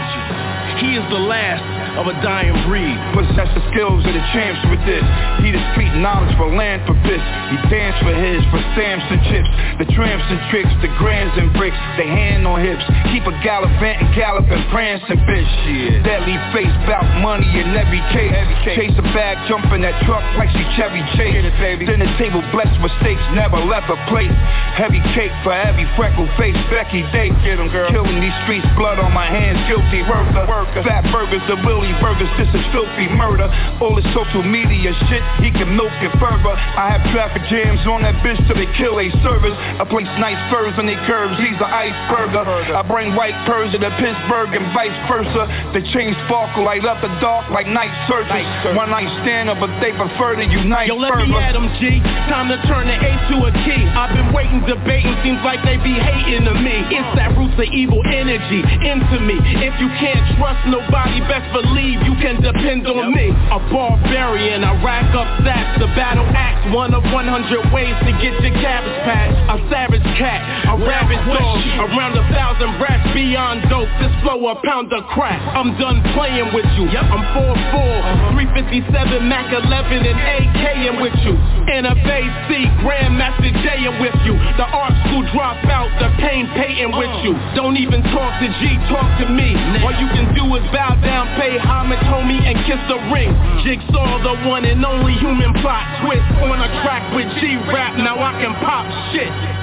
[0.80, 2.98] he is the last of a dying breed.
[3.16, 5.06] Possess the skills of the champs with this.
[5.42, 7.26] He the street knowledge for philanthropist.
[7.54, 9.50] He dance for his, for Samson chips.
[9.78, 11.78] The tramps and tricks, the grams and bricks.
[11.96, 12.84] They hand on hips.
[13.14, 15.50] Keep a gallopant and galloping, prancing bitch.
[15.66, 16.04] Shit.
[16.04, 18.34] Deadly face, bout money in every case.
[18.76, 21.46] Chase a bag, jump in that truck like she Chevy Chase.
[21.86, 24.32] Then the table blessed with steaks, never left a plate.
[24.76, 27.30] Heavy cake for every freckle face, Becky Day.
[27.46, 27.90] Get 'em, girl.
[27.90, 30.46] Killing these streets, blood on my hands, guilty worker.
[30.50, 30.84] worker.
[30.84, 33.48] Fat burgers, the Willie burgers, this is filthy murder.
[33.80, 36.52] All this social media shit, he can milk it further.
[36.52, 39.56] I have traffic jams on that bitch till they kill a service.
[39.56, 42.44] I place nice furs on they curves, he's an iceberger.
[42.76, 45.48] I bring white Persia to Pittsburgh and vice versa.
[45.72, 48.44] The chains sparkle, light up the dark like night surface.
[48.76, 51.32] One night stand up, but they prefer to unite Yo, let further.
[51.32, 52.04] me at 'em, G.
[52.28, 53.88] Time to turn the A to a key.
[53.96, 56.84] I've been waiting, debating, seems like they be hating to me.
[56.92, 59.40] It's that roots of evil energy into me.
[59.64, 63.30] If you can't trust nobody, best believe you can depend on me.
[63.30, 68.34] A barbarian, I rack up stats, the battle axe, one of 100 ways to get
[68.42, 69.34] your cabbage patch.
[69.50, 71.58] A savage cat, a rabid dog,
[71.90, 73.90] around a thousand rats beyond dope.
[74.02, 75.38] This flow a pound of crack.
[75.54, 76.90] I'm done playing with you.
[76.90, 79.70] I'm 4-4, 357, Mac 11,
[80.06, 81.36] and AKing with you.
[81.70, 84.34] And a Bay C, Grandmaster J with you.
[84.58, 87.26] The art school dropout, the pain painting with uh.
[87.26, 87.34] you.
[87.54, 89.54] Don't even talk to G, talk to me.
[89.86, 93.32] All you can do is bow down, pay homage, homie, and kiss the ring.
[93.64, 97.98] Jigsaw, the one and only human plot twist on a track with G rap.
[97.98, 99.60] Now I can pop shit.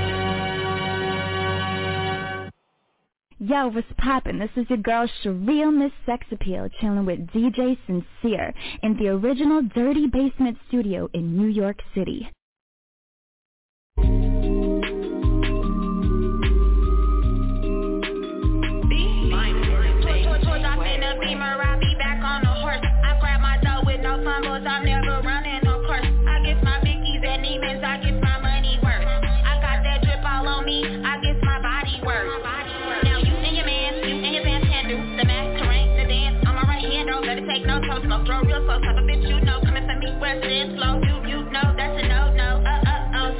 [3.38, 4.38] Yo, what's poppin'?
[4.38, 9.62] This is your girl Sharia Miss Sex Appeal chilling with DJ Sincere in the original
[9.74, 12.30] Dirty Basement Studio in New York City.
[24.66, 26.04] I'm never running no course.
[26.04, 29.08] I get my Vickies and demons, I guess my money worth.
[29.08, 32.28] I got that drip all on me, I get my body worth.
[33.04, 36.04] Now you and your man, you and your band can do the math, terrain, the
[36.04, 38.80] dance on my right hand, don't let it take no toe, smoke, throw real slow,
[38.80, 41.25] type of bitch you know, coming for me, where it slow, you,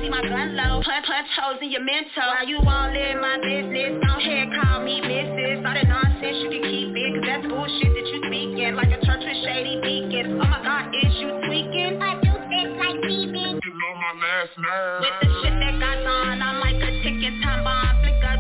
[0.07, 3.39] see my gun low, punch, punch holes in your mental, while you all in my
[3.43, 7.47] business, don't head call me missus, all that nonsense you can keep it, cause that's
[7.47, 11.31] bullshit that you speaking, like a church with shady deacons, oh my god, is you
[11.47, 11.99] tweaking?
[12.03, 15.01] I do this like beeping, You know my last nerve.
[15.03, 17.96] with the shit that got on, I'm like a ticking time bomb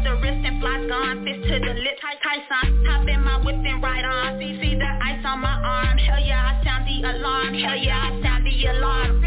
[0.07, 1.27] the wrist and flies gone.
[1.27, 2.87] Fist to the lips, high Tyson.
[2.87, 4.38] Hop in my whip and ride on.
[4.38, 5.99] The ice on my arm.
[5.99, 7.55] Hell yeah, I sound the alarm.
[7.55, 9.23] Hell yeah, I sound the alarm.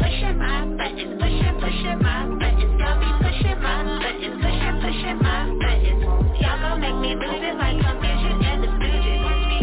[0.00, 2.72] Pushing my buttons, pushing, pushing my buttons.
[2.80, 6.00] Y'all be pushing my buttons, pushing, pushing my buttons.
[6.40, 8.70] Y'all gon' make me lose it like confusion and the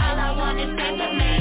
[0.05, 1.40] All I want is paper, man.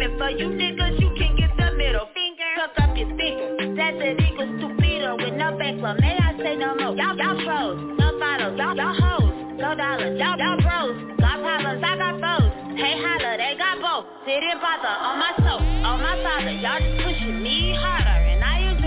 [0.00, 2.48] And for you niggas, you can get the middle finger.
[2.56, 3.76] Tuck up your speaker.
[3.76, 6.00] That's it equals stupido with no backflip.
[6.00, 6.96] May I say no more?
[6.96, 11.12] Y'all, y'all pros, no bottles, y'all, y'all hoes, no dollars, y'all, y'all bros.
[11.20, 12.50] Got problems, I got foes.
[12.76, 14.04] Hey holla, they got both.
[14.26, 16.50] Didn't bother on my soul, on my father.
[16.50, 17.01] Y'all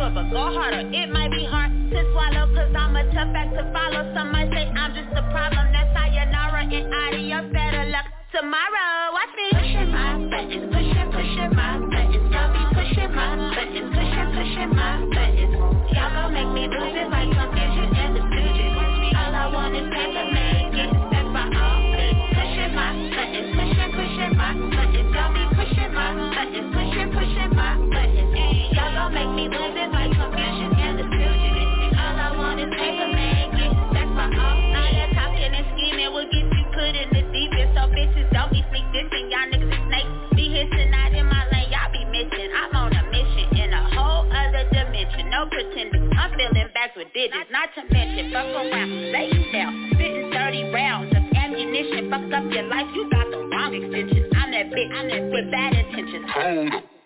[0.05, 0.85] But go harder.
[0.93, 4.05] It might be hard to swallow, cause I'm a tough act to follow.
[4.13, 5.65] Some might say I'm just a problem.
[5.73, 7.49] That's sayonara and adios.
[7.49, 9.17] Better luck tomorrow.
[9.17, 12.21] Watch me pushing my buttons, pushing, pushing my buttons.
[12.29, 15.53] Y'all be pushing my buttons, pushing, pushing my buttons.
[15.89, 18.71] Y'all gon' make me lose it like confusion and the fusion.
[19.17, 20.21] All I want is paper,
[21.59, 21.81] all.
[22.29, 25.09] Pushing my buttons, pushing, pushing my buttons.
[25.17, 28.44] Y'all be pushing my buttons, pushing, pushing my buttons.
[47.55, 49.71] Not to mention, fuck around, lay you down.
[49.95, 52.11] Spitting 30 rounds of ammunition.
[52.11, 52.83] Fuck up your life.
[52.91, 54.27] You got the wrong extension.
[54.35, 54.91] I'm that bitch.
[54.91, 56.27] I'm that with bad intentions.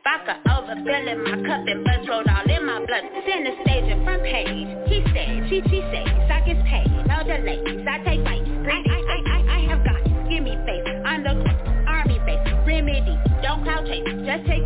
[0.01, 3.05] Vodka overfilling my cup and buzz rolled all in my blood.
[3.29, 4.65] Center stage and front page.
[4.89, 6.89] He said, she, she says, I get paid.
[7.05, 7.85] No delays.
[7.85, 8.49] I take bites.
[8.49, 10.01] I, I, I, I, I have got
[10.33, 10.89] Give me face.
[11.05, 11.37] On the
[11.85, 12.41] army base.
[12.65, 13.13] Remedy.
[13.45, 14.01] Don't cloud chase.
[14.25, 14.65] Just take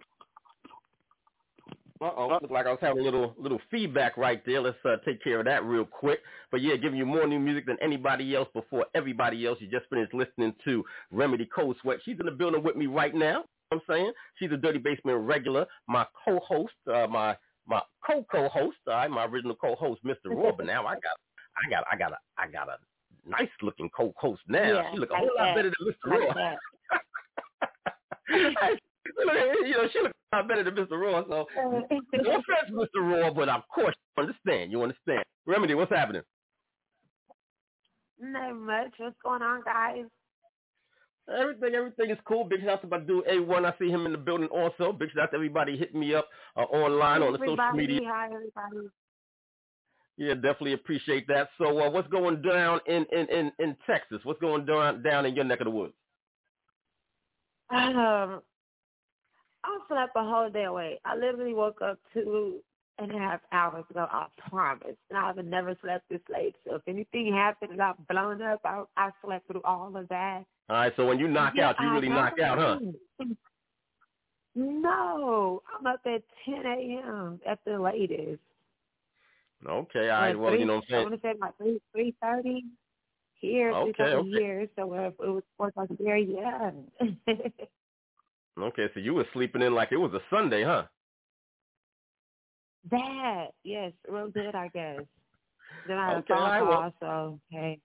[2.01, 4.59] Uh-oh, looked like I was having a little little feedback right there.
[4.59, 6.21] Let's uh, take care of that real quick.
[6.49, 9.59] But yeah, giving you more new music than anybody else before everybody else.
[9.61, 11.99] You just finished listening to Remedy Cold Sweat.
[12.03, 13.43] She's in the building with me right now.
[13.71, 17.37] I'm saying she's a Dirty Basement regular, my co-host, uh, my
[17.67, 20.25] my co-co-host, right, my original co-host, Mr.
[20.25, 20.51] Raw.
[20.57, 21.17] But now I got,
[21.55, 22.77] I got, I got a, I got a
[23.29, 24.63] nice looking co-host now.
[24.63, 26.57] Yeah, she look a whole lot better than Mr.
[28.29, 28.71] That.
[29.65, 30.99] you know, she looks a lot better than Mr.
[30.99, 31.23] Raw.
[31.27, 33.01] So, no offense, Mr.
[33.01, 34.71] Raw, but of course you understand.
[34.71, 35.23] You understand.
[35.45, 36.21] Remedy, what's happening?
[38.19, 38.93] Not much.
[38.97, 40.05] What's going on, guys?
[41.29, 42.43] Everything, everything is cool.
[42.43, 43.65] Big shout out to my dude A1.
[43.65, 44.91] I see him in the building also.
[44.91, 48.01] Big shout out to everybody hitting me up uh, online on the social media.
[48.05, 48.89] Hi, everybody.
[50.17, 51.49] Yeah, definitely appreciate that.
[51.57, 54.19] So, uh, what's going down in, in, in, in Texas?
[54.23, 55.93] What's going down down in your neck of the woods?
[57.69, 58.41] Um,
[59.63, 60.99] I slept a whole day away.
[61.05, 62.61] I literally woke up two
[62.99, 64.07] and a half hours ago.
[64.11, 64.95] I promise.
[65.09, 66.55] And I've never slept this late.
[66.67, 70.43] So if anything happened and I've blown up, I, I slept through all of that.
[70.69, 73.25] All right, so when you knock Yeah, out, you I really knock out, huh?
[74.55, 77.39] No, I'm up at 10 a.m.
[77.47, 78.41] at the latest.
[79.67, 80.35] Okay, all right.
[80.35, 81.05] Like Well, you know what I'm saying?
[81.05, 82.65] I'm want to say like three three thirty
[83.35, 84.29] here, Okay, three okay.
[84.31, 84.67] here.
[84.75, 86.17] So uh, it was four o'clock there.
[86.17, 86.71] Yeah.
[88.63, 90.87] Okay, so you were sleeping in like it was a Sunday, huh?
[92.91, 95.05] that yes, real good, I guess.
[95.85, 97.81] Then I had Okay, a phone all right, call, well- so hey.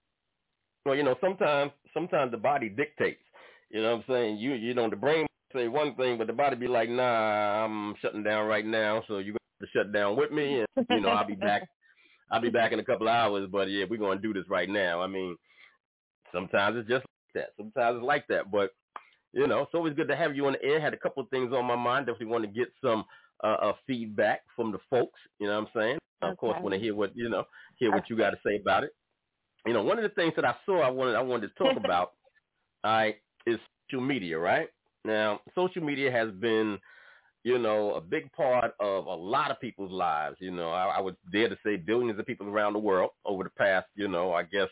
[0.87, 3.23] Well, you know, sometimes sometimes the body dictates.
[3.71, 4.37] You know what I'm saying?
[4.39, 7.97] You you know the brain say one thing, but the body be like, nah, I'm
[8.03, 11.11] shutting down right now, so you got to shut down with me, and you know
[11.11, 11.65] I'll be back.
[12.31, 14.69] I'll be back in a couple of hours, but yeah, we're gonna do this right
[14.69, 15.03] now.
[15.03, 15.37] I mean,
[16.33, 17.51] sometimes it's just like that.
[17.57, 18.73] Sometimes it's like that, but
[19.37, 20.81] you know, it's always good to have you on the air.
[20.81, 22.07] Had a couple of things on my mind.
[22.07, 23.05] Definitely want to get some
[23.45, 25.21] uh, uh feedback from the folks.
[25.39, 25.99] You know what I'm saying?
[26.23, 27.45] Of course, want to hear what you know,
[27.77, 28.91] hear what you got to say about it.
[29.67, 31.77] You know, one of the things that I saw, I wanted, I wanted to talk
[31.85, 32.13] about,
[32.83, 33.17] all right,
[33.47, 33.59] is
[33.91, 34.39] social media.
[34.39, 34.69] Right
[35.05, 36.79] now, social media has been,
[37.45, 40.37] you know, a big part of a lot of people's lives.
[40.41, 43.45] You know, I, I would dare to say billions of people around the world over
[43.45, 44.69] the past, you know, I guess,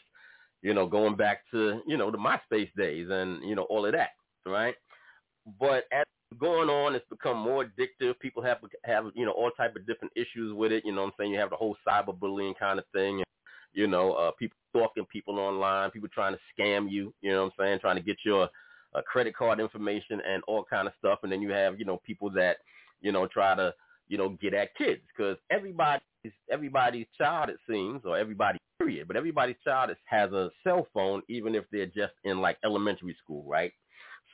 [0.62, 3.92] you know, going back to, you know, the MySpace days and you know all of
[3.92, 4.10] that,
[4.46, 4.74] right?
[5.60, 6.04] But as
[6.38, 8.18] going on, it's become more addictive.
[8.20, 10.84] People have have you know all type of different issues with it.
[10.84, 13.16] You know, what I'm saying you have the whole cyberbullying kind of thing.
[13.16, 13.24] And,
[13.72, 17.12] you know, uh, people stalking people online, people trying to scam you.
[17.20, 18.48] You know, what I'm saying trying to get your
[18.94, 21.20] uh, credit card information and all kind of stuff.
[21.22, 22.58] And then you have, you know, people that,
[23.00, 23.74] you know, try to,
[24.08, 26.02] you know, get at kids because everybody's
[26.50, 31.54] everybody's child it seems, or everybody period, but everybody's child has a cell phone even
[31.54, 33.72] if they're just in like elementary school, right?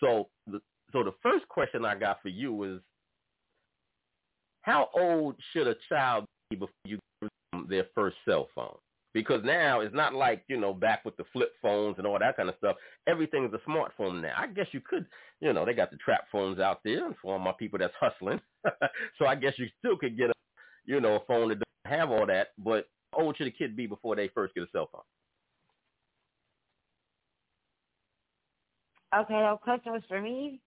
[0.01, 0.61] So the
[0.93, 2.81] so the first question I got for you is,
[4.63, 8.77] how old should a child be before you give them their first cell phone?
[9.13, 12.37] Because now it's not like, you know, back with the flip phones and all that
[12.37, 12.77] kind of stuff.
[13.09, 14.35] Everything's a smartphone now.
[14.37, 15.07] I guess you could,
[15.41, 18.41] you know, they got the trap phones out there for all my people that's hustling.
[19.19, 20.33] so I guess you still could get a,
[20.85, 22.49] you know, a phone that doesn't have all that.
[22.59, 25.03] But how old should a kid be before they first get a cell phone?
[29.15, 30.61] Okay, that question was for me.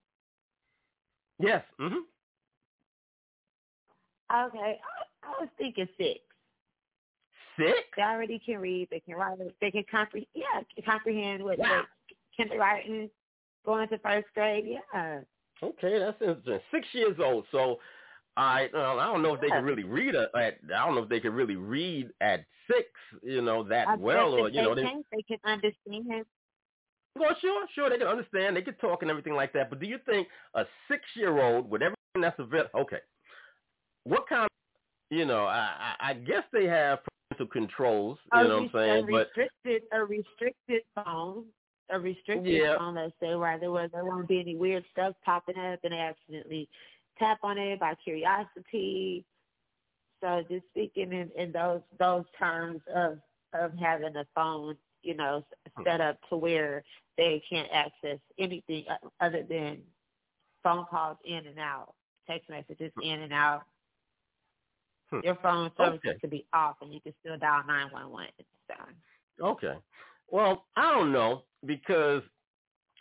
[1.38, 1.64] Yes.
[1.78, 2.02] Mhm.
[4.32, 6.20] Okay, I, I was thinking six.
[7.56, 7.78] Six?
[7.96, 8.88] They already can read.
[8.90, 9.38] They can write.
[9.60, 10.26] They can comprehend.
[10.34, 11.84] Yeah, can comprehend what wow.
[12.36, 13.10] kindergarten,
[13.64, 14.64] going to first grade.
[14.66, 15.20] Yeah.
[15.62, 16.60] Okay, that's interesting.
[16.70, 17.46] Six years old.
[17.52, 17.78] So,
[18.36, 20.30] I uh, I don't know if they can really read at.
[20.34, 22.88] I don't know if they can really read at six.
[23.22, 26.26] You know that I well, or you they know can, they can understand.
[27.16, 29.70] Well, sure, sure, they can understand, they can talk and everything like that.
[29.70, 32.80] But do you think a six-year-old with everything that's available?
[32.80, 32.98] Okay,
[34.04, 34.44] what kind?
[34.44, 37.00] Of, you know, I I guess they have
[37.30, 38.18] parental controls.
[38.32, 39.04] You know what I'm saying?
[39.04, 41.44] A restricted, but, a restricted phone,
[41.90, 42.78] a restricted yeah.
[42.78, 42.96] phone.
[42.96, 45.98] Let's say where there was there won't be any weird stuff popping up and they
[45.98, 46.68] accidentally
[47.18, 49.24] tap on it by curiosity.
[50.22, 53.18] So just speaking in, in those those terms of
[53.52, 55.44] of having a phone, you know,
[55.76, 55.82] hmm.
[55.84, 56.82] set up to where
[57.16, 59.78] they can't access anything uh, other than
[60.62, 61.94] phone calls in and out,
[62.26, 63.02] text messages hmm.
[63.02, 63.62] in and out.
[65.10, 65.20] Hmm.
[65.22, 66.18] Your phone service Okay.
[66.20, 68.26] could be off, and you can still dial nine one one.
[69.40, 69.74] Okay.
[70.30, 72.22] Well, I don't know because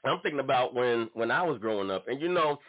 [0.04, 2.60] I'm thinking about when when I was growing up, and you know,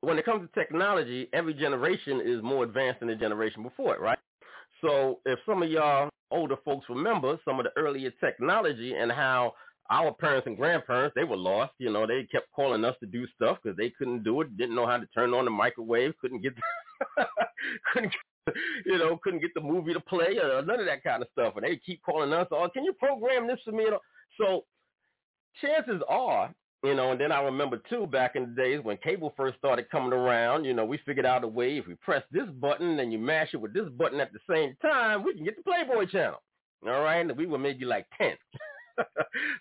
[0.00, 4.00] when it comes to technology, every generation is more advanced than the generation before it,
[4.00, 4.18] right?
[4.82, 9.54] So if some of y'all older folks remember some of the earlier technology and how
[9.90, 13.26] our parents and grandparents they were lost, you know, they kept calling us to do
[13.34, 16.42] stuff because they couldn't do it, didn't know how to turn on the microwave, couldn't
[16.42, 16.52] get,
[17.92, 18.12] couldn't
[18.84, 21.54] you know, couldn't get the movie to play or none of that kind of stuff.
[21.56, 23.86] And they keep calling us, oh, can you program this for me?
[24.38, 24.64] So
[25.60, 26.54] chances are,
[26.84, 29.90] you know, and then I remember too, back in the days when cable first started
[29.90, 33.12] coming around, you know, we figured out a way if we press this button and
[33.12, 36.06] you mash it with this button at the same time, we can get the Playboy
[36.06, 36.40] channel.
[36.86, 37.16] All right.
[37.16, 38.36] And we were maybe like 10.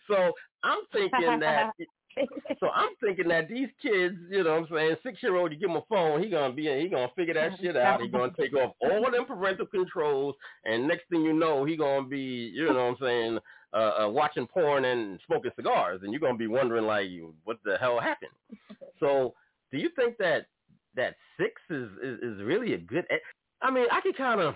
[0.08, 0.32] so
[0.64, 1.72] I'm thinking that
[2.60, 5.58] so I'm thinking that these kids, you know what I'm saying, six year old, you
[5.58, 8.02] give him a phone, he gonna be he gonna figure that shit out.
[8.02, 12.08] He gonna take off all them parental controls and next thing you know, he gonna
[12.08, 13.40] be, you know what I'm saying,
[13.74, 17.08] uh, uh watching porn and smoking cigars and you're gonna be wondering like
[17.44, 18.32] what the hell happened.
[19.00, 19.36] So
[19.72, 20.48] do you think that
[20.96, 23.06] that six is, is, is really a good
[23.62, 24.56] I mean, I can kinda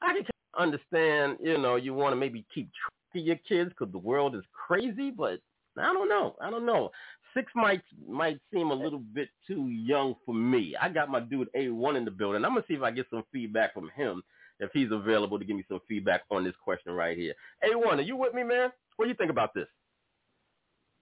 [0.00, 3.92] I can kinda understand, you know, you wanna maybe keep track of your kids because
[3.92, 5.40] the world is crazy, but
[5.78, 6.36] I don't know.
[6.40, 6.90] I don't know.
[7.34, 10.74] Six might might seem a little bit too young for me.
[10.80, 12.44] I got my dude A1 in the building.
[12.44, 14.22] I'm gonna see if I get some feedback from him
[14.60, 17.34] if he's available to give me some feedback on this question right here.
[17.64, 18.70] A1, are you with me, man?
[18.96, 19.66] What do you think about this?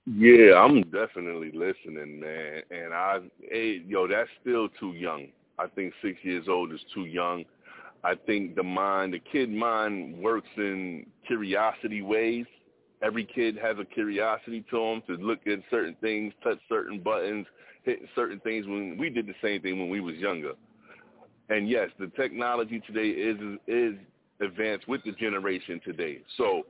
[0.07, 2.62] Yeah, I'm definitely listening, man.
[2.70, 5.28] And I, hey, yo, that's still too young.
[5.59, 7.44] I think six years old is too young.
[8.02, 12.44] I think the mind, the kid mind works in curiosity ways.
[13.02, 17.46] Every kid has a curiosity to them to look at certain things, touch certain buttons,
[17.84, 18.66] hit certain things.
[18.66, 20.52] When we did the same thing when we was younger.
[21.49, 23.95] And yes, the technology today is is
[24.40, 26.20] advanced with the generation today.
[26.36, 26.64] So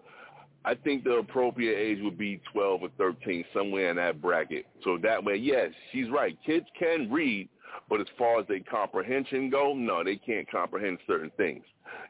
[0.64, 4.66] I think the appropriate age would be 12 or 13, somewhere in that bracket.
[4.82, 6.36] So that way, yes, she's right.
[6.44, 7.48] Kids can read,
[7.88, 11.64] but as far as their comprehension go, no, they can't comprehend certain things,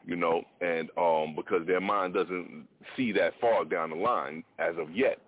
[0.07, 4.75] you know, and um, because their mind doesn't see that far down the line as
[4.79, 5.19] of yet.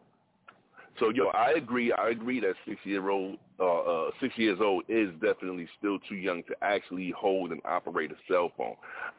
[0.99, 1.93] So, yo, I agree.
[1.93, 6.15] I agree that six year old, uh, uh, six years old is definitely still too
[6.15, 8.77] young to actually hold and operate a cell phone.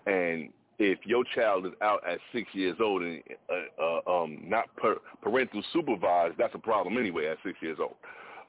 [0.08, 0.50] And
[0.80, 4.98] if your child is out at six years old and uh, uh, um, not per,
[5.22, 7.96] parental supervised, that's a problem anyway at six years old.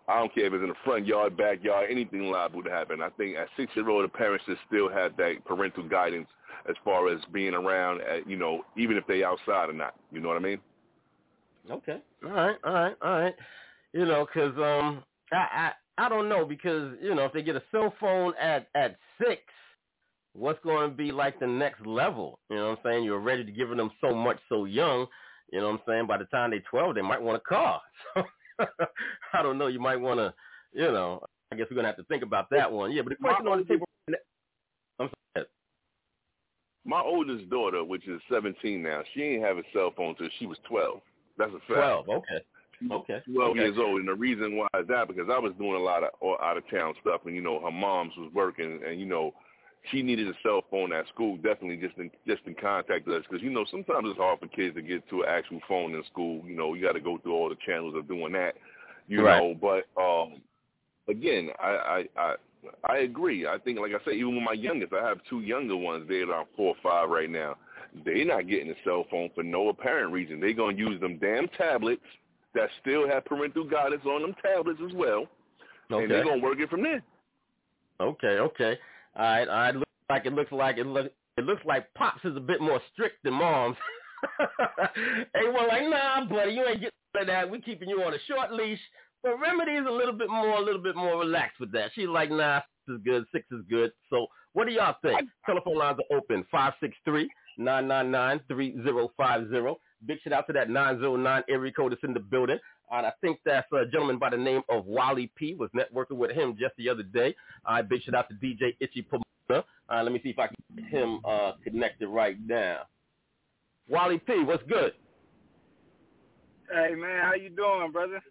[0.08, 3.02] I don't care if it's in the front yard, backyard, anything liable to happen.
[3.02, 6.28] I think at six year old, the parents should still have that parental guidance
[6.68, 9.94] as far as being around, at, you know, even if they outside or not.
[10.10, 10.60] You know what I mean?
[11.70, 12.02] Okay.
[12.24, 12.56] All right.
[12.64, 12.96] All right.
[13.02, 13.34] All right.
[13.92, 17.56] You know, 'cause um, I, I I don't know because you know if they get
[17.56, 19.42] a cell phone at at six,
[20.32, 22.40] what's going to be like the next level?
[22.50, 23.04] You know what I'm saying?
[23.04, 25.06] You're ready to give them so much so young.
[25.52, 26.06] You know what I'm saying?
[26.06, 27.80] By the time they're 12, they might want a car.
[28.60, 28.66] So
[29.34, 29.68] I don't know.
[29.68, 30.34] You might want to,
[30.72, 31.24] you know.
[31.52, 32.90] I guess we're gonna have to think about that one.
[32.90, 33.86] Yeah, but the question on the table.
[34.98, 35.46] I'm sorry.
[36.84, 40.46] My oldest daughter, which is 17 now, she ain't have a cell phone till she
[40.46, 41.00] was 12.
[41.38, 42.06] That's a fact.
[42.06, 42.08] 12.
[42.08, 42.40] Okay.
[42.90, 43.20] Okay.
[43.32, 43.60] 12 okay.
[43.60, 46.10] years old, and the reason why is that because I was doing a lot of
[46.40, 49.34] out of town stuff, and you know her mom's was working, and you know
[49.90, 53.24] she needed a cell phone at school, definitely just in just in contact with us
[53.28, 56.04] because you know sometimes it's hard for kids to get to an actual phone in
[56.10, 56.42] school.
[56.46, 58.54] You know you got to go through all the channels of doing that,
[59.08, 59.38] you Right.
[59.40, 59.54] know.
[59.60, 60.40] But um,
[61.08, 62.34] again, I, I I
[62.88, 63.46] I agree.
[63.46, 66.06] I think like I said, even with my youngest, I have two younger ones.
[66.08, 67.56] They're around four or five right now.
[68.04, 70.40] They're not getting a cell phone for no apparent reason.
[70.40, 72.02] They're gonna use them damn tablets
[72.54, 75.26] that still have parental guidance on them tablets as well,
[75.90, 76.02] Okay.
[76.02, 77.02] and they're gonna work it from there.
[78.00, 78.78] Okay, okay.
[79.16, 79.74] All right, all right.
[79.74, 82.80] Looks like it looks like it look it looks like pops is a bit more
[82.92, 83.76] strict than moms.
[84.38, 87.50] hey, well, like nah, buddy, you ain't getting of that.
[87.50, 88.80] We keeping you on a short leash.
[89.22, 91.90] But Remedy is a little bit more, a little bit more relaxed with that.
[91.94, 93.90] She's like, nah, six is good, six is good.
[94.10, 95.28] So, what do y'all think?
[95.44, 97.28] Telephone lines are open five six three
[97.58, 99.78] nine nine nine three zero five zero.
[100.06, 102.58] Big shout out to that 909 area code that's in the building.
[102.90, 105.54] And I think that's a gentleman by the name of Wally P.
[105.54, 107.34] Was networking with him just the other day.
[107.66, 109.64] I big shout out to DJ Itchy Pomona.
[109.90, 112.82] Uh, let me see if I can get him uh, connected right now.
[113.88, 114.92] Wally P, what's good?
[116.70, 118.22] Hey man, how you doing, brother?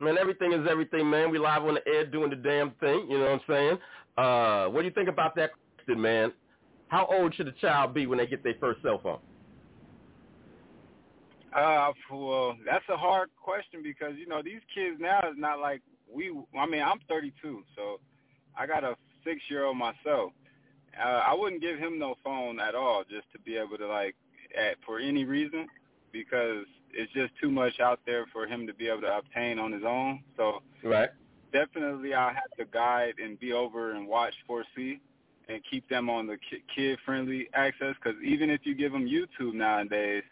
[0.00, 1.30] Man, everything is everything, man.
[1.30, 3.06] We live on the air doing the damn thing.
[3.08, 3.78] You know what I'm saying?
[4.18, 6.32] Uh, what do you think about that question, man?
[6.92, 9.18] How old should a child be when they get their first cell phone?
[11.56, 15.80] Uh, well, that's a hard question because you know these kids now is not like
[16.14, 16.30] we.
[16.58, 17.98] I mean, I'm 32, so
[18.54, 20.32] I got a six year old myself.
[21.02, 24.14] Uh, I wouldn't give him no phone at all, just to be able to like,
[24.54, 25.68] at, for any reason,
[26.12, 29.72] because it's just too much out there for him to be able to obtain on
[29.72, 30.22] his own.
[30.36, 31.08] So Right.
[31.54, 35.00] definitely I'll have to guide and be over and watch 4C
[35.48, 36.36] and keep them on the
[36.74, 40.22] kid friendly access because even if you give them YouTube nowadays,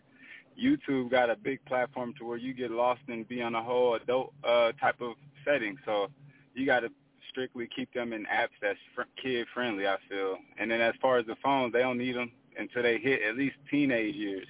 [0.61, 3.95] YouTube got a big platform to where you get lost and be on a whole
[3.95, 5.77] adult uh, type of setting.
[5.85, 6.09] So
[6.55, 6.91] you got to
[7.31, 9.87] strictly keep them in apps that's fr- kid friendly.
[9.87, 10.37] I feel.
[10.59, 13.37] And then as far as the phones, they don't need them until they hit at
[13.37, 14.47] least teenage years.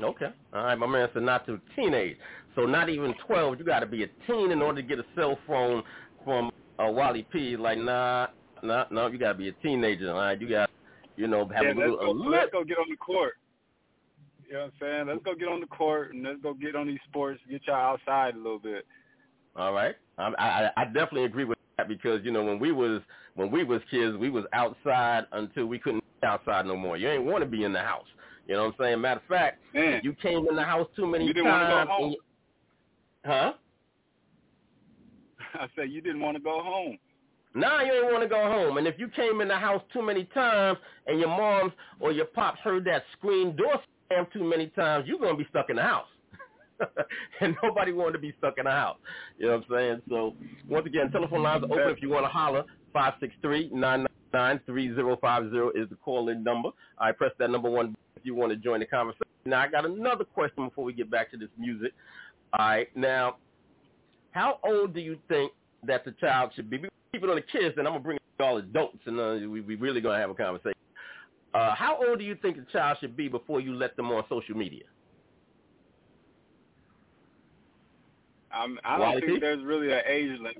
[0.00, 0.28] Okay.
[0.52, 2.16] All right, my man said not to teenage.
[2.54, 3.58] So not even 12.
[3.58, 5.82] You got to be a teen in order to get a cell phone
[6.24, 7.56] from uh, Wally P.
[7.56, 8.28] Like, nah,
[8.62, 10.10] nah, no, you got to be a teenager.
[10.10, 10.70] All right, you got,
[11.16, 11.96] you know, have yeah, a little.
[11.96, 13.34] let's go, a let's go get on the court.
[14.46, 15.06] You know what I'm saying?
[15.08, 17.94] Let's go get on the court and let's go get on these sports, get y'all
[17.94, 18.86] outside a little bit.
[19.56, 23.00] All right, I, I I definitely agree with that because you know when we was
[23.34, 26.96] when we was kids, we was outside until we couldn't be outside no more.
[26.96, 28.06] You ain't want to be in the house.
[28.46, 29.00] You know what I'm saying?
[29.00, 30.00] Matter of fact, Man.
[30.04, 31.90] you came in the house too many You didn't wanna go times.
[31.90, 32.10] home.
[32.12, 32.22] you-
[33.24, 33.52] huh?
[35.54, 36.98] I said you didn't want to go home.
[37.56, 38.76] Nah, you ain't want to go home.
[38.76, 42.26] And if you came in the house too many times and your moms or your
[42.26, 45.76] pops heard that screen door slam too many times, you're going to be stuck in
[45.76, 46.08] the house.
[47.40, 48.98] and nobody wanted to be stuck in the house.
[49.38, 50.02] You know what I'm saying?
[50.10, 50.34] So,
[50.68, 52.64] once again, telephone lines are open if you want to holler.
[52.94, 56.68] 563-999-3050 is the call-in number.
[56.98, 59.22] I press that number one if you want to join the conversation.
[59.46, 61.94] Now, I got another question before we get back to this music.
[62.52, 63.38] All right, now,
[64.32, 65.52] how old do you think
[65.86, 66.76] that the child should be?
[67.12, 70.00] It on the kids, and I'm gonna bring all adults, and uh, we we really
[70.00, 70.74] gonna have a conversation.
[71.54, 74.22] Uh, how old do you think the child should be before you let them on
[74.28, 74.84] social media?
[78.52, 80.56] I'm, I don't think there's really an age limit.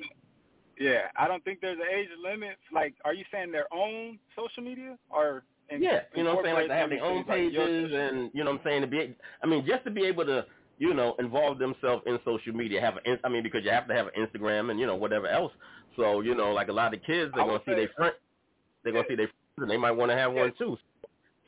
[0.79, 2.57] Yeah, I don't think there's an age limit.
[2.72, 5.45] Like, are you saying their own social media or?
[5.70, 7.93] in- yeah, you know what I'm saying, like to have their own into, like, pages,
[7.93, 9.16] and you know what I'm saying to be.
[9.43, 10.47] I mean, just to be able to,
[10.79, 12.81] you know, involve themselves in social media.
[12.81, 15.27] Have an, I mean, because you have to have an Instagram and you know whatever
[15.27, 15.53] else.
[15.97, 18.14] So you know, like a lot of kids, they're gonna see their friend,
[18.85, 20.77] they're gonna see their friends, and they might want to have one too.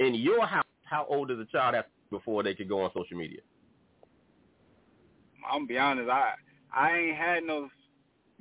[0.01, 2.83] In your house, how old does a child have to be before they could go
[2.83, 3.41] on social media?
[5.45, 6.09] I'm gonna be honest.
[6.09, 6.33] I
[6.74, 7.68] I ain't had no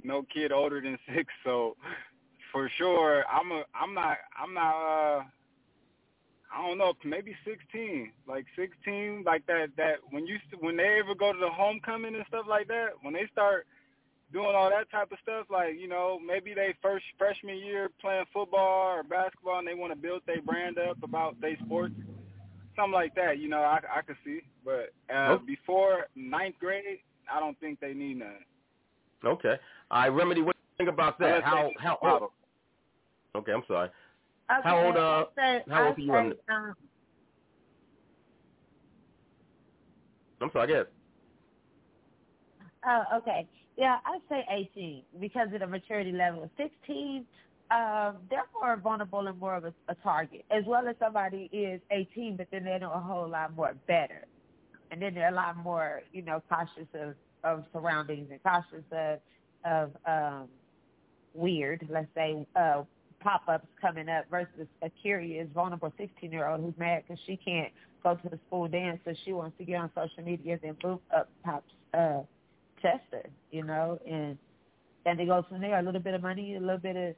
[0.04, 1.76] no kid older than six, so
[2.52, 5.24] for sure I'm a I'm not I'm not uh
[6.54, 11.16] I don't know maybe 16 like 16 like that that when you when they ever
[11.16, 13.68] go to the homecoming and stuff like that when they start
[14.32, 18.26] doing all that type of stuff like you know maybe they first freshman year playing
[18.34, 21.94] football or basketball and they want to build their brand up about their sports
[22.76, 25.44] something like that you know I I could see but uh Okay.
[25.46, 27.00] before ninth grade
[27.32, 28.46] I don't think they need none.
[29.26, 29.56] Okay.
[29.92, 31.44] All right, Remedy, what do you think about that?
[31.44, 31.44] Unless
[31.80, 32.32] How how old?
[33.36, 33.90] Okay, I'm sorry.
[34.50, 36.74] Okay, How old, uh, say, how old I are you say, um,
[40.42, 40.86] I'm sorry, I guess.
[42.86, 43.48] Oh, okay.
[43.76, 46.50] Yeah, I'd say 18 because of the maturity level.
[46.58, 47.26] 16,
[47.70, 51.82] um, they're more vulnerable and more of a, a target, as well as somebody is
[51.92, 54.26] 18, but then they know a whole lot more better,
[54.92, 59.20] and then they're a lot more, you know, cautious of of surroundings and cautious of
[59.66, 60.48] of um,
[61.34, 62.84] weird, let's say, uh,
[63.20, 67.72] pop-ups coming up versus a curious, vulnerable 16-year-old who's mad because she can't
[68.04, 71.00] go to the school dance, so she wants to get on social media, then boom,
[71.16, 72.22] up pops uh,
[72.82, 74.38] Chester, you know, and
[75.04, 75.80] then it goes from there.
[75.80, 77.16] A little bit of money, a little bit of,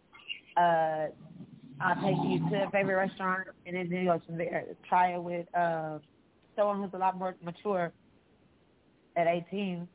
[0.57, 1.07] uh,
[1.81, 4.65] I'll take you to a favorite restaurant, and then it goes from there.
[4.87, 5.99] Try it with uh,
[6.55, 7.91] someone who's a lot more mature
[9.17, 9.87] at 18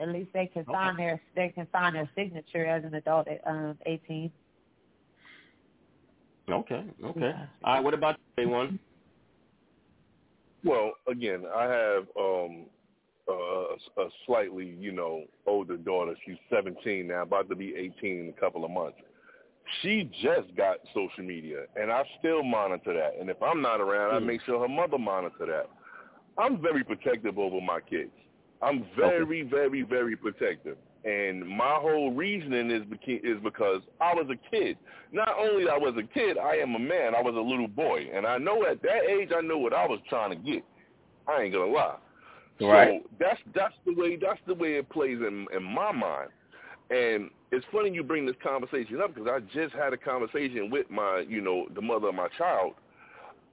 [0.00, 3.40] at least they can sign their they can sign their signature as an adult at
[3.46, 4.30] um, 18.
[6.48, 7.20] Okay, okay.
[7.20, 7.46] Yeah.
[7.64, 8.78] All right, what about day one?
[10.64, 12.66] Well, again, I have um
[13.28, 16.14] uh, a slightly, you know, older daughter.
[16.24, 18.98] She's 17 now, about to be 18 in a couple of months.
[19.82, 23.20] She just got social media, and I still monitor that.
[23.20, 24.16] And if I'm not around, mm.
[24.16, 24.26] I hmm.
[24.26, 25.68] make sure her mother monitor that.
[26.38, 28.12] I'm very protective over my kids.
[28.62, 29.50] I'm very, okay.
[29.50, 30.76] very, very protective.
[31.04, 34.76] And my whole reasoning is is because I was a kid.
[35.12, 37.14] Not only I was a kid, I am a man.
[37.14, 39.86] I was a little boy, and I know at that age I knew what I
[39.86, 40.64] was trying to get.
[41.28, 41.96] I ain't gonna lie.
[42.60, 43.02] Right.
[43.02, 46.30] So that's that's the way that's the way it plays in in my mind.
[46.90, 50.90] And it's funny you bring this conversation up because I just had a conversation with
[50.90, 52.74] my you know the mother of my child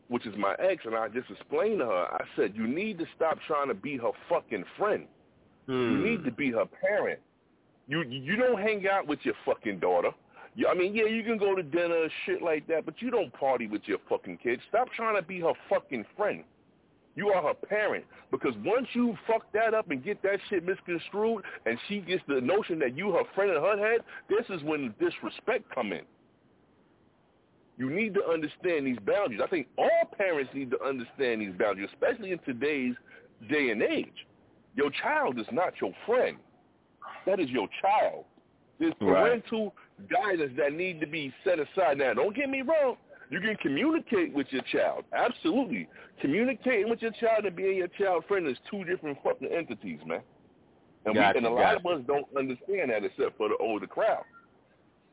[0.07, 3.05] which is my ex, and I just explained to her, I said, you need to
[3.15, 5.05] stop trying to be her fucking friend.
[5.67, 5.71] Hmm.
[5.73, 7.19] You need to be her parent.
[7.87, 10.11] You you don't hang out with your fucking daughter.
[10.55, 13.33] You, I mean, yeah, you can go to dinner, shit like that, but you don't
[13.33, 14.61] party with your fucking kids.
[14.69, 16.43] Stop trying to be her fucking friend.
[17.15, 18.05] You are her parent.
[18.31, 22.41] Because once you fuck that up and get that shit misconstrued and she gets the
[22.41, 26.01] notion that you her friend in her head, this is when disrespect come in.
[27.77, 29.41] You need to understand these boundaries.
[29.43, 32.93] I think all parents need to understand these boundaries, especially in today's
[33.49, 34.27] day and age.
[34.75, 36.37] Your child is not your friend.
[37.25, 38.25] That is your child.
[38.79, 40.09] There's parental right.
[40.09, 41.97] guidance that need to be set aside.
[41.97, 42.97] Now, don't get me wrong.
[43.29, 45.05] You can communicate with your child.
[45.13, 45.87] Absolutely.
[46.21, 50.21] Communicating with your child and being your child friend is two different fucking entities, man.
[51.05, 53.87] And, gotcha, we, and a lot of us don't understand that except for the older
[53.87, 54.23] crowd.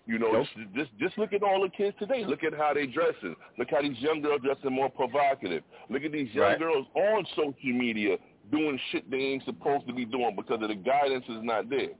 [0.07, 0.47] You know, nope.
[0.57, 2.25] just, just just look at all the kids today.
[2.27, 3.37] Look at how they dressing.
[3.59, 5.63] Look how these young girls dressing more provocative.
[5.89, 6.59] Look at these young right.
[6.59, 8.17] girls on social media
[8.51, 11.91] doing shit they ain't supposed to be doing because of the guidance is not there.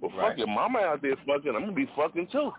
[0.00, 0.30] Well, right.
[0.30, 1.54] fuck your mama out there fucking.
[1.54, 2.52] I'm gonna be fucking too.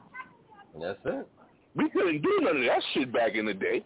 [0.80, 1.28] That's it.
[1.76, 3.84] We couldn't do none of that shit back in the day.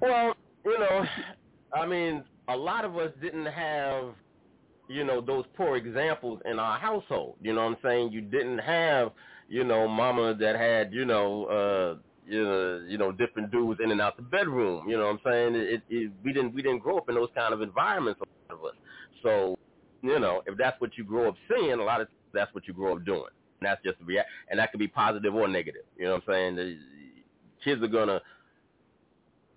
[0.00, 0.34] Well,
[0.64, 1.04] you know,
[1.74, 4.14] I mean, a lot of us didn't have,
[4.90, 7.36] you know, those poor examples in our household.
[7.40, 8.12] You know what I'm saying?
[8.12, 9.12] You didn't have
[9.50, 13.90] you know, mama that had, you know, uh, you know, you know, different dudes in
[13.90, 14.88] and out the bedroom.
[14.88, 15.54] You know what I'm saying?
[15.56, 18.60] It, it, we didn't we didn't grow up in those kind of environments, a lot
[18.60, 18.74] of us.
[19.24, 19.58] So,
[20.02, 22.74] you know, if that's what you grow up seeing, a lot of that's what you
[22.74, 23.24] grow up doing.
[23.60, 25.82] And that's just the rea- and that could be positive or negative.
[25.98, 26.56] You know what I'm saying?
[26.56, 26.78] The
[27.64, 28.20] kids are gonna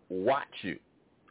[0.10, 0.80] watch you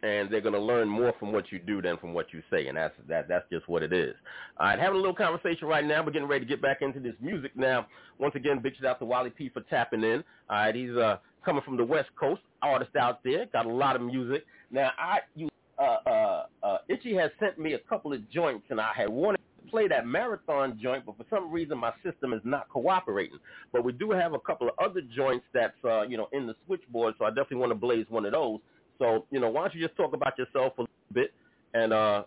[0.02, 2.66] and they're going to learn more from what you do than from what you say,
[2.66, 4.14] and that's that that's just what it is.
[4.58, 6.04] All right, having a little conversation right now.
[6.04, 7.86] We're getting ready to get back into this music now.
[8.18, 10.24] Once again, big shout out to Wally P for tapping in.
[10.50, 13.96] All right, he's uh, coming from the West Coast, artist out there, got a lot
[13.96, 14.44] of music.
[14.70, 15.48] Now, I you
[15.78, 19.38] uh, uh, uh, Itchy has sent me a couple of joints, and I had wanted
[19.64, 23.38] to play that marathon joint, but for some reason my system is not cooperating.
[23.72, 26.54] But we do have a couple of other joints that's uh, you know in the
[26.66, 28.60] switchboard, so I definitely want to blaze one of those.
[29.02, 31.34] So, you know, why don't you just talk about yourself a little bit?
[31.74, 32.22] And uh,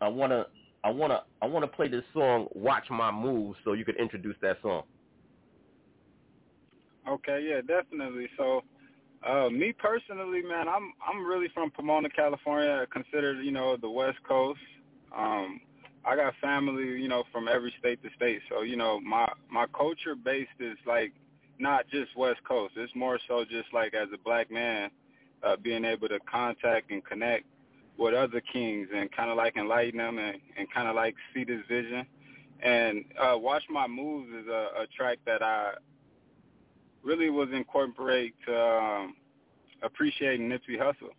[0.00, 0.46] I wanna,
[0.82, 4.56] I wanna, I wanna play this song, "Watch My Moves," so you could introduce that
[4.60, 4.82] song.
[7.08, 8.28] Okay, yeah, definitely.
[8.36, 8.62] So,
[9.24, 14.18] uh, me personally, man, I'm I'm really from Pomona, California, considered you know the West
[14.28, 14.58] Coast.
[15.16, 15.60] Um,
[16.04, 18.40] I got family, you know, from every state to state.
[18.48, 21.12] So, you know, my my culture based is like
[21.60, 22.74] not just West Coast.
[22.76, 24.90] It's more so just like as a black man,
[25.42, 27.44] uh, being able to contact and connect
[27.98, 31.44] with other kings and kind of like enlighten them and, and kind of like see
[31.44, 32.06] this vision.
[32.62, 35.72] And uh, Watch My Moves is a, a track that I
[37.02, 39.14] really was incorporate to um,
[39.82, 41.12] appreciating Nipsey Hussle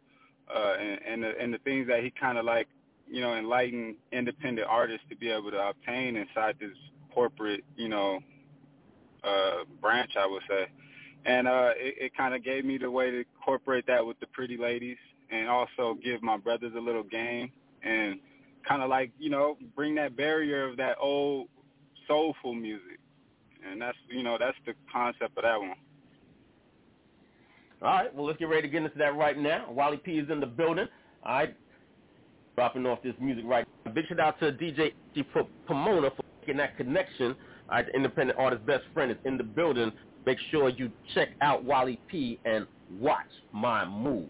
[0.53, 2.67] uh, and, and, the, and the things that he kind of like,
[3.09, 6.71] you know, enlightened independent artists to be able to obtain inside this
[7.13, 8.19] corporate, you know,
[9.23, 10.67] uh, branch, I would say
[11.25, 14.27] and uh, it, it kind of gave me the way to incorporate that with the
[14.27, 14.97] pretty ladies,
[15.31, 17.51] and also give my brothers a little game,
[17.83, 18.19] and
[18.67, 21.47] kind of like you know bring that barrier of that old
[22.07, 22.99] soulful music,
[23.69, 25.75] and that's you know that's the concept of that one.
[27.81, 29.71] All right, well let's get ready to get into that right now.
[29.71, 30.87] Wally P is in the building.
[31.23, 31.55] All right,
[32.55, 33.67] dropping off this music right.
[33.85, 33.91] Now.
[33.91, 34.93] Big shout out to DJ
[35.67, 37.35] Pomona for making that connection.
[37.69, 39.91] All right, the independent artist best friend is in the building.
[40.27, 42.67] Make sure you check out Wally P and
[42.99, 44.27] watch my move.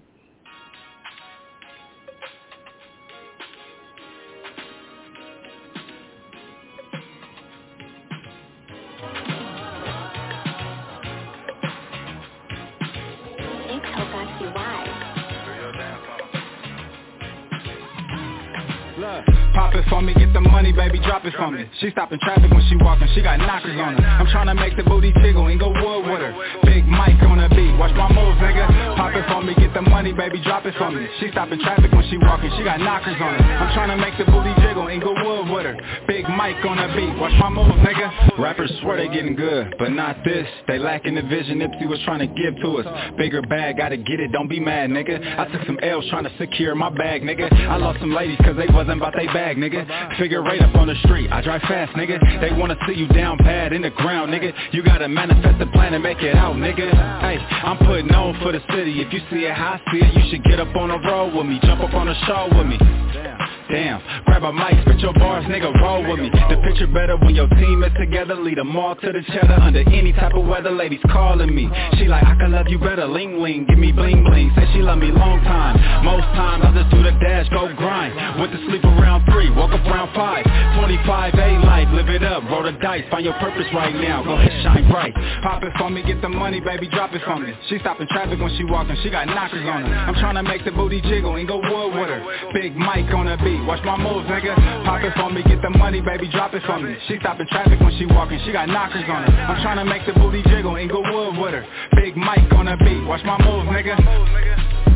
[21.52, 21.70] Me.
[21.80, 24.08] She stopping traffic when she walking, she got knockers on her.
[24.08, 26.34] I'm trying to make the booty jiggle and go wood with her.
[26.64, 28.97] Big Mike on the beat, watch my moves, nigga.
[29.18, 31.08] It for me, get the money, baby, drop it for me.
[31.20, 33.42] She stopping traffic when she walking, she got knockers on her.
[33.42, 35.74] I'm trying to make the booty jiggle and go wood with her.
[36.08, 38.38] Big Mike on the beat, watch my moves, nigga.
[38.38, 40.46] Rappers swear they getting good, but not this.
[40.68, 42.86] They lacking the vision Nipsey was trying to give to us.
[43.18, 45.18] Bigger bag, gotta get it, don't be mad, nigga.
[45.18, 47.52] I took some L's trying to secure my bag, nigga.
[47.52, 50.20] I lost some ladies cause they wasn't about they bag, nigga.
[50.20, 52.22] Figure right up on the street, I drive fast, nigga.
[52.40, 54.54] They wanna see you down bad in the ground, nigga.
[54.74, 56.86] You gotta manifest the plan and make it out, nigga.
[57.22, 59.07] Hey, I'm putting on for the city.
[59.08, 61.46] If you see it I see it, you should get up on the road with
[61.46, 61.62] me.
[61.64, 62.78] Jump up on the show with me.
[62.78, 66.30] Damn, grab a mic, spit your bars, nigga, roll with me.
[66.30, 68.36] The picture better when your team is together.
[68.36, 69.60] Lead them all to the cheddar.
[69.62, 73.08] Under any type of weather Ladies calling me, she like, I can love you better.
[73.08, 74.52] Ling ling, give me bling bling.
[74.56, 78.40] Say she love me long time, most times I just do the dash, go grind.
[78.40, 80.46] Went to sleep around 3, woke up around 5
[80.78, 84.38] 25 A life, live it up, roll the dice Find your purpose right now, go
[84.38, 85.14] ahead, shine bright.
[85.42, 87.54] Pop it for me, get the money, baby, drop it for me.
[87.70, 89.94] She stopping traffic when she walking, she got knockers on her.
[89.94, 92.22] I'm trying to make the booty jiggle and go wood with her.
[92.54, 94.56] Big Mike on the beat Watch my moves, nigga.
[94.86, 96.96] Pop it for me, get the money, baby, drop it for me.
[97.08, 99.32] She stopping traffic when she walking, she got knockers on her.
[99.32, 101.66] I'm trying to make the booty jiggle and go wood with her.
[101.96, 104.87] Big Mike on the beat, watch my moves, nigga.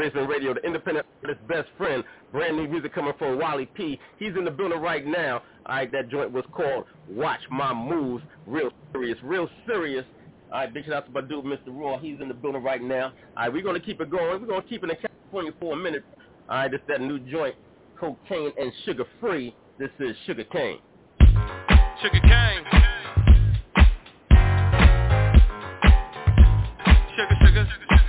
[0.00, 2.02] Basement Radio, the independent artist best friend.
[2.32, 4.00] Brand new music coming from Wally P.
[4.18, 5.42] He's in the building right now.
[5.66, 8.24] All right, that joint was called Watch My Moves.
[8.46, 10.06] Real serious, real serious.
[10.50, 11.66] All right, big shout out to Badu, Mr.
[11.66, 11.98] Raw.
[11.98, 13.08] He's in the building right now.
[13.36, 14.40] All right, we're going to keep it going.
[14.40, 16.02] We're going to keep it in California for a minute.
[16.48, 17.54] All right, this that new joint,
[17.98, 19.54] cocaine and sugar free.
[19.78, 20.78] This is Sugar Cane.
[22.00, 22.64] Sugar cane.
[27.14, 27.68] Sugar, sugar.
[27.90, 27.99] Sometimes.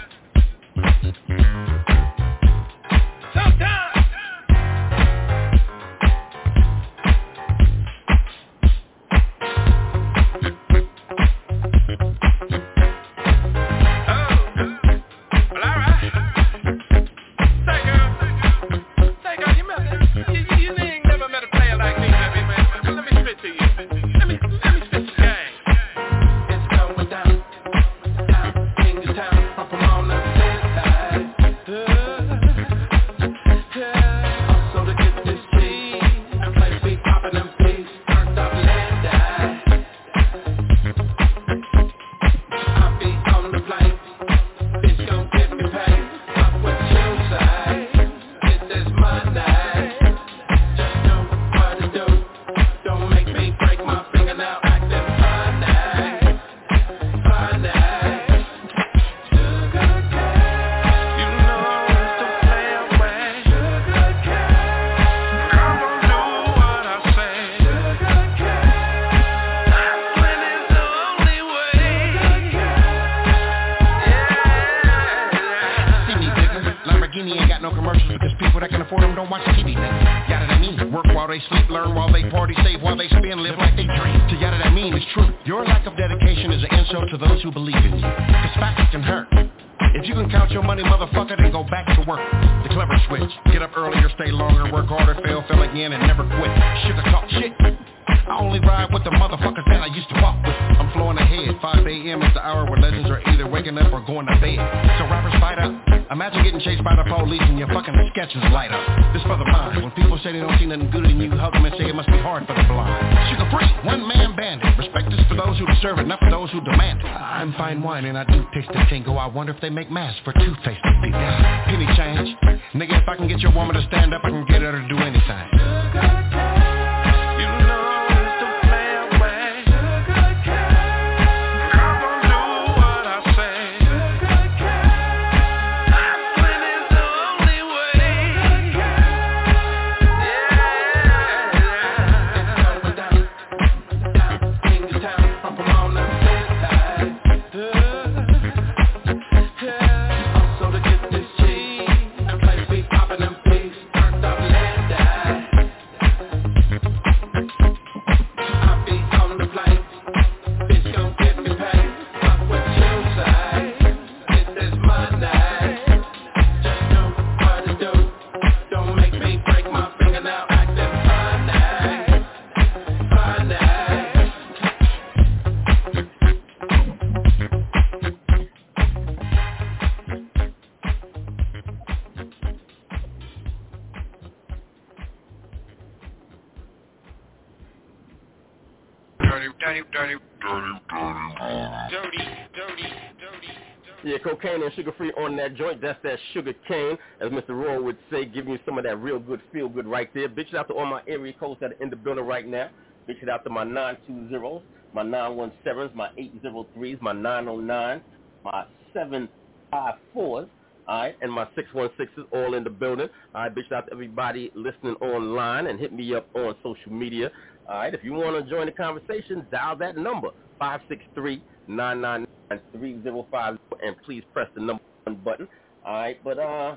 [201.32, 202.70] Area codes that are in the building right now.
[203.08, 204.62] Big shout out to my 920s,
[204.94, 208.02] my 917s, my 803s, my 909,
[208.44, 208.66] my
[208.96, 210.48] 754s.
[210.88, 213.08] All right, and my 616 all in the building.
[213.36, 217.32] All right, shout out to everybody listening online and hit me up on social media.
[217.70, 220.30] All right, if you want to join the conversation, dial that number,
[220.60, 222.28] 563-999
[222.74, 225.48] 3050 and please press the number one button.
[225.86, 226.76] All right, but uh,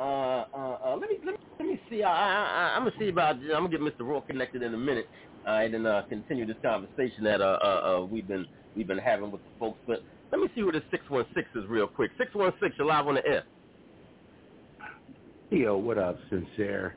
[0.00, 2.02] uh, uh, uh let me let me let me see.
[2.02, 3.36] I, I, I'm gonna see about.
[3.36, 4.00] I'm gonna get Mr.
[4.08, 5.08] Raw connected in a minute.
[5.46, 7.66] Right, and then uh, continue this conversation that uh, uh,
[8.02, 8.46] uh, we've been
[8.76, 9.80] we've been having with the folks.
[9.86, 12.12] But let me see who this six one six is real quick.
[12.18, 13.44] Six one six, you're live on the air.
[15.50, 16.96] Yo, what up, sincere?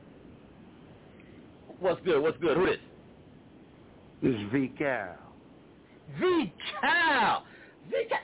[1.80, 2.22] What's good?
[2.22, 2.58] What's good?
[2.58, 2.78] Who this?
[4.22, 5.18] This is V Cal.
[6.20, 7.46] V Cal.
[7.90, 8.20] V Cal.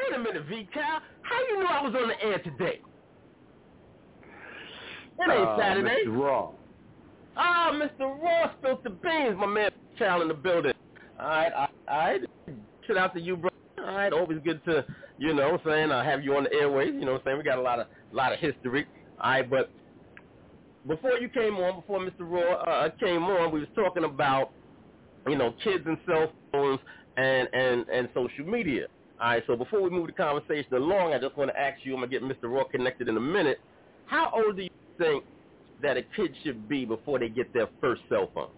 [0.00, 1.00] Wait a minute, V Cal.
[1.22, 2.80] How you know I was on the air today?
[5.20, 6.04] It ain't uh, Saturday.
[6.06, 6.18] Mr.
[6.18, 6.50] Raw.
[7.36, 8.22] Oh, Mr.
[8.22, 10.72] Raw spilled the beans, my man Cal in the building.
[11.18, 12.20] All right, all right.
[12.86, 13.50] Shout out to you, bro.
[13.78, 14.84] All right, always good to,
[15.18, 16.94] you know, saying uh, have you on the airways.
[16.94, 18.86] You know, what I'm saying we got a lot of lot of history.
[19.20, 19.70] All right, but
[20.86, 22.20] before you came on, before Mr.
[22.20, 24.50] Raw uh, came on, we was talking about,
[25.28, 26.80] you know, kids and cell phones
[27.16, 28.86] and and and social media.
[29.20, 31.92] All right, so before we move the conversation along, I just want to ask you,
[31.92, 32.50] I'm going to get Mr.
[32.50, 33.60] Raw connected in a minute.
[34.06, 34.70] How old do you
[35.00, 35.24] think
[35.82, 38.50] that a kid should be before they get their first cell phone?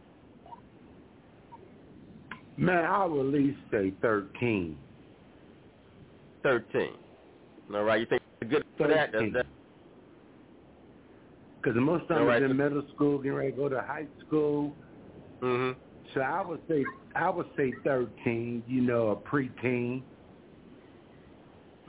[2.57, 4.77] Man, I would at least say 13.
[6.43, 6.89] 13.
[7.75, 9.13] All right, you think good for that?
[11.63, 14.75] Because most of them right, in middle school, getting ready to go to high school.
[15.41, 15.79] Mm-hmm.
[16.13, 16.85] So I would say
[17.15, 20.03] I would say 13, you know, a preteen.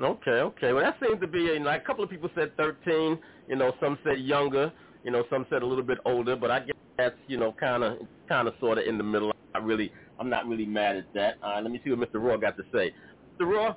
[0.01, 0.73] Okay, okay.
[0.73, 3.19] Well, that seems to be a, like a couple of people said 13.
[3.47, 4.71] You know, some said younger.
[5.03, 6.35] You know, some said a little bit older.
[6.35, 9.31] But I guess that's you know kind of kind of sort of in the middle.
[9.53, 11.35] I really, I'm not really mad at that.
[11.43, 12.23] Uh, let me see what Mr.
[12.23, 12.93] Raw got to say.
[13.39, 13.53] Mr.
[13.53, 13.75] Raw.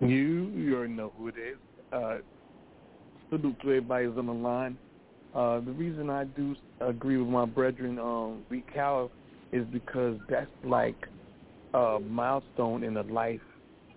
[0.00, 1.56] You, you already know who it is.
[1.92, 2.18] Uh,
[3.30, 4.78] salute to everybody who's on the line.
[5.34, 9.10] Uh, the reason I do agree with my brethren, um, Cal,
[9.52, 10.96] is because that's like
[11.74, 13.40] a milestone in the life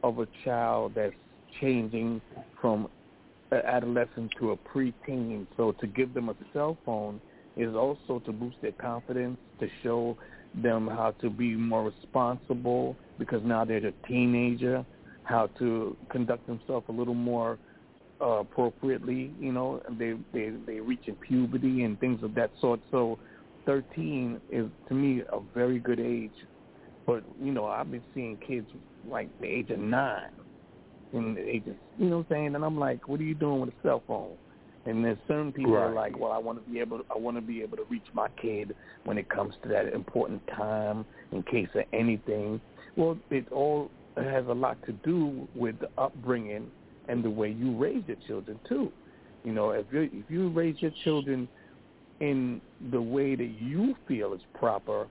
[0.04, 1.14] of a child that's
[1.60, 2.22] changing
[2.60, 2.88] from
[3.52, 5.45] an adolescent to a preteen.
[5.58, 7.20] So to give them a cell phone
[7.58, 10.18] is also to boost their confidence, to show
[10.62, 14.86] them how to be more responsible because now they're a teenager,
[15.24, 17.58] how to conduct themselves a little more
[18.22, 19.32] uh, appropriately.
[19.39, 22.80] You know, they they they reaching puberty and things of that sort.
[22.89, 23.20] So,
[23.66, 26.32] thirteen is to me a very good age.
[27.06, 28.68] But you know, I've been seeing kids
[29.08, 30.32] like the age of nine,
[31.14, 33.36] and the age of you know what I'm saying, and I'm like, what are you
[33.36, 34.32] doing with a cell phone?
[34.86, 37.41] And then certain people are like, well, I want to be able, I want to
[37.41, 41.68] be able to reach my kid when it comes to that important time in case
[41.76, 42.60] of anything.
[42.95, 46.72] Well, it all has a lot to do with the upbringing
[47.08, 48.91] and the way you raise your children too.
[49.43, 51.47] You know, if you if you raise your children
[52.20, 55.08] in the way that you feel is proper,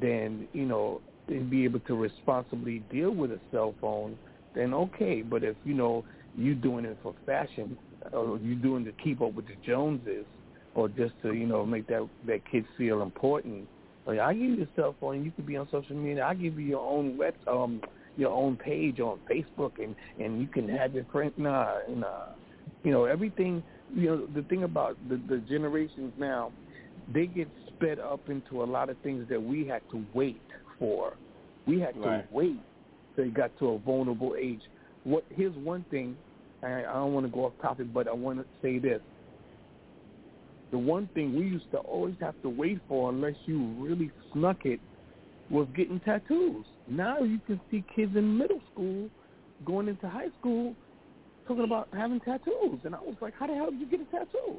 [0.00, 4.18] then you know and be able to responsibly deal with a cell phone,
[4.54, 5.22] then okay.
[5.22, 6.04] But if you know
[6.36, 7.76] you doing it for fashion,
[8.12, 10.26] or you doing to keep up with the Joneses,
[10.74, 13.66] or just to you know make that that kid feel important,
[14.06, 16.24] like I give you a cell phone, you can be on social media.
[16.24, 17.80] I give you your own web, um,
[18.16, 21.32] your own page on Facebook, and and you can have your friend.
[21.36, 22.26] Nah, nah,
[22.82, 23.62] you know everything.
[23.94, 26.52] You know the thing about the the generations now,
[27.12, 27.48] they get
[27.84, 30.40] sped up into a lot of things that we had to wait
[30.78, 31.14] for.
[31.66, 32.60] We had to wait
[33.14, 34.60] till it got to a vulnerable age.
[35.04, 35.24] What?
[35.30, 36.16] Here's one thing.
[36.62, 39.00] I, I don't want to go off topic, but I want to say this.
[40.70, 44.64] The one thing we used to always have to wait for, unless you really snuck
[44.64, 44.80] it,
[45.50, 46.64] was getting tattoos.
[46.88, 49.08] Now you can see kids in middle school
[49.64, 50.74] going into high school
[51.46, 54.04] talking about having tattoos, and I was like, "How the hell did you get a
[54.04, 54.56] tattoo?"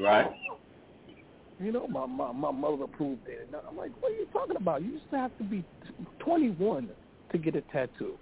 [0.00, 0.30] Right.
[1.58, 3.48] You know, my my my mother approved it.
[3.48, 4.82] And I'm like, what are you talking about?
[4.82, 5.64] You used to have to be
[6.18, 6.88] 21
[7.32, 8.18] to get a tattoo.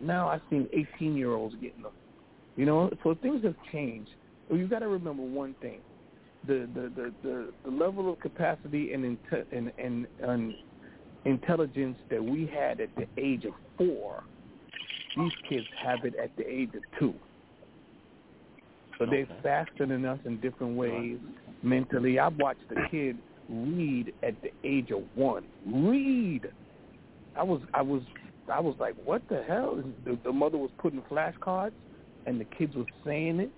[0.00, 0.68] Now I've seen
[0.98, 1.92] 18 year olds getting them.
[2.56, 4.10] You know, so things have changed.
[4.48, 5.80] But you got to remember one thing:
[6.46, 10.54] the the the the, the level of capacity and, inte- and and and
[11.24, 14.24] intelligence that we had at the age of four,
[15.16, 17.14] these kids have it at the age of two.
[18.98, 21.18] So they're faster than us in different ways
[21.64, 22.18] mentally.
[22.18, 25.44] I watched a kid read at the age of one.
[25.66, 26.42] Read.
[27.36, 28.02] I was I was
[28.52, 29.82] I was like, what the hell?
[30.04, 31.72] The, the mother was putting flashcards,
[32.26, 33.50] and the kids was saying it,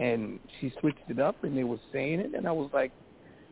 [0.00, 2.92] and she switched it up, and they were saying it, and I was like,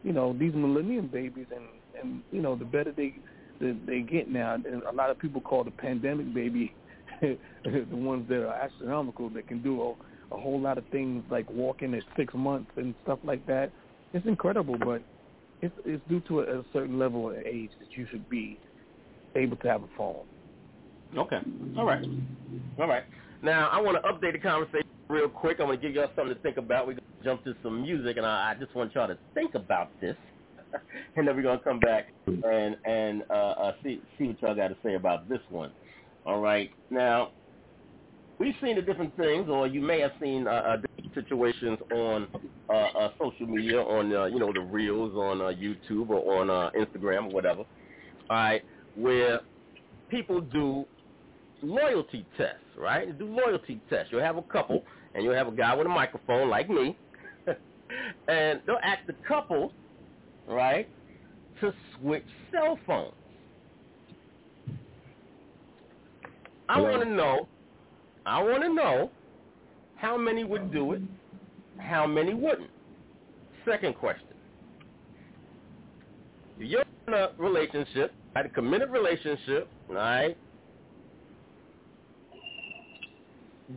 [0.03, 1.65] you know, these millennium babies, and
[2.01, 3.15] and you know, the better they
[3.61, 6.75] they, they get now, and a lot of people call the pandemic baby
[7.21, 11.49] the ones that are astronomical that can do a, a whole lot of things like
[11.51, 13.71] walking at six months and stuff like that.
[14.15, 15.03] It's incredible, but
[15.61, 18.57] it's it's due to a, a certain level of age that you should be
[19.35, 20.23] able to have a phone.
[21.19, 21.39] Okay.
[21.77, 22.05] All right.
[22.79, 23.03] All right.
[23.43, 25.59] Now I want to update the conversation real quick.
[25.59, 26.87] I want to give y'all something to think about.
[26.87, 29.91] We're gonna jump to some music, and I, I just want y'all to think about
[30.01, 30.17] this,
[31.17, 34.69] and then we're gonna come back and and uh, uh, see see what y'all got
[34.69, 35.73] to say about this one.
[36.25, 36.71] All right.
[36.89, 37.33] Now
[38.39, 40.77] we've seen the different things, or you may have seen uh, uh,
[41.15, 42.29] situations on
[42.69, 46.51] uh, uh, social media, on uh, you know the reels on uh, YouTube or on
[46.51, 47.65] uh, Instagram or whatever.
[48.31, 48.63] All right,
[48.97, 49.41] where
[50.09, 50.85] people do
[51.63, 53.17] loyalty tests, right?
[53.19, 54.09] Do loyalty tests.
[54.11, 54.83] You'll have a couple,
[55.15, 56.97] and you'll have a guy with a microphone like me,
[58.29, 59.73] and they'll ask the couple,
[60.49, 60.89] right,
[61.61, 63.15] to switch cell phones.
[66.69, 67.47] I want to know,
[68.25, 69.11] I want to know
[69.97, 71.03] how many would do it,
[71.79, 72.71] how many wouldn't.
[73.65, 74.37] Second question.
[76.59, 80.37] You're in a relationship, a committed relationship, right,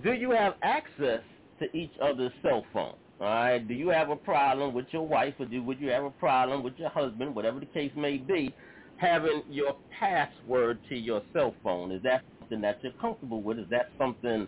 [0.03, 1.22] do you have access
[1.59, 2.97] to each other's cell phone?
[3.20, 3.68] All right.
[3.68, 6.63] Do you have a problem with your wife, or do would you have a problem
[6.63, 8.55] with your husband, whatever the case may be,
[8.97, 11.91] having your password to your cell phone?
[11.91, 13.59] Is that something that you're comfortable with?
[13.59, 14.47] Is that something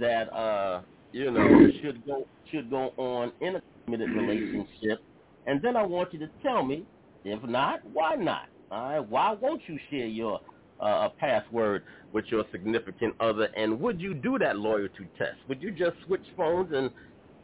[0.00, 0.82] that uh
[1.16, 5.00] you know should go should go on in a committed relationship?
[5.46, 6.84] And then I want you to tell me,
[7.24, 8.48] if not, why not?
[8.70, 9.08] All right.
[9.08, 10.40] Why won't you share your
[10.80, 13.44] uh, password with your significant other?
[13.56, 15.38] And would you do that loyalty test?
[15.48, 16.90] Would you just switch phones and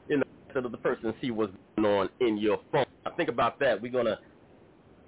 [0.09, 2.85] you know instead of the person see what's going on in your phone?
[3.07, 3.81] Now think about that.
[3.81, 4.19] We're gonna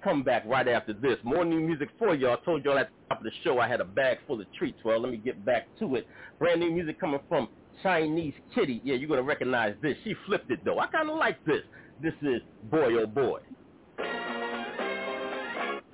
[0.03, 1.17] come back right after this.
[1.23, 2.37] More new music for y'all.
[2.41, 4.47] I told y'all at the top of the show I had a bag full of
[4.53, 4.79] treats.
[4.83, 6.07] Well, let me get back to it.
[6.39, 7.47] Brand new music coming from
[7.83, 8.81] Chinese Kitty.
[8.83, 9.95] Yeah, you're gonna recognize this.
[10.03, 10.79] She flipped it though.
[10.79, 11.61] I kind of like this.
[12.01, 13.39] This is Boy Oh Boy.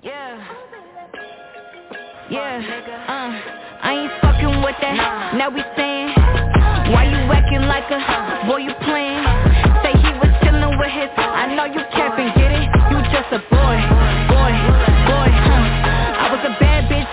[0.04, 0.48] Yeah.
[2.30, 3.06] Yeah.
[3.08, 3.32] Uh,
[3.84, 5.36] I ain't fucking with that.
[5.36, 6.16] Now we saying,
[6.94, 8.00] why you acting like a
[8.48, 9.24] boy you playing?
[9.84, 11.10] Say he was chilling with his.
[11.18, 12.68] I know you capping, get it?
[12.90, 13.78] You just a boy,
[14.32, 14.91] boy,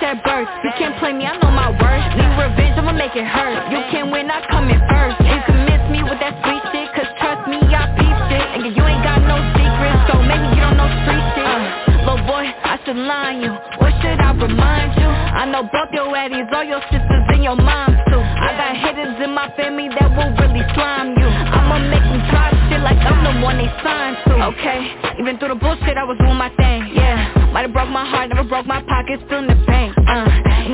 [0.09, 2.07] You can't play me, I know my worth.
[2.17, 3.69] Need revenge, I'ma make it hurt.
[3.69, 5.21] You can't win, I come in first.
[5.21, 8.47] You can miss me with that sweet shit, cause trust me, I peep shit.
[8.57, 11.45] And you ain't got no secrets, so maybe you don't know street shit.
[11.45, 13.53] Uh, little boy, I should line you.
[13.53, 15.13] Or should I remind you?
[15.13, 18.25] I know both your addies, all your sisters and your moms too.
[18.25, 21.29] I got hitters in my family that will really slime you.
[21.29, 24.57] I'ma make them drop shit like I'm the one they signed to.
[24.57, 26.97] Okay, even through the bullshit, I was doing my thing.
[26.97, 29.98] Yeah, might have broke my heart, never broke my pocket, still in the bank.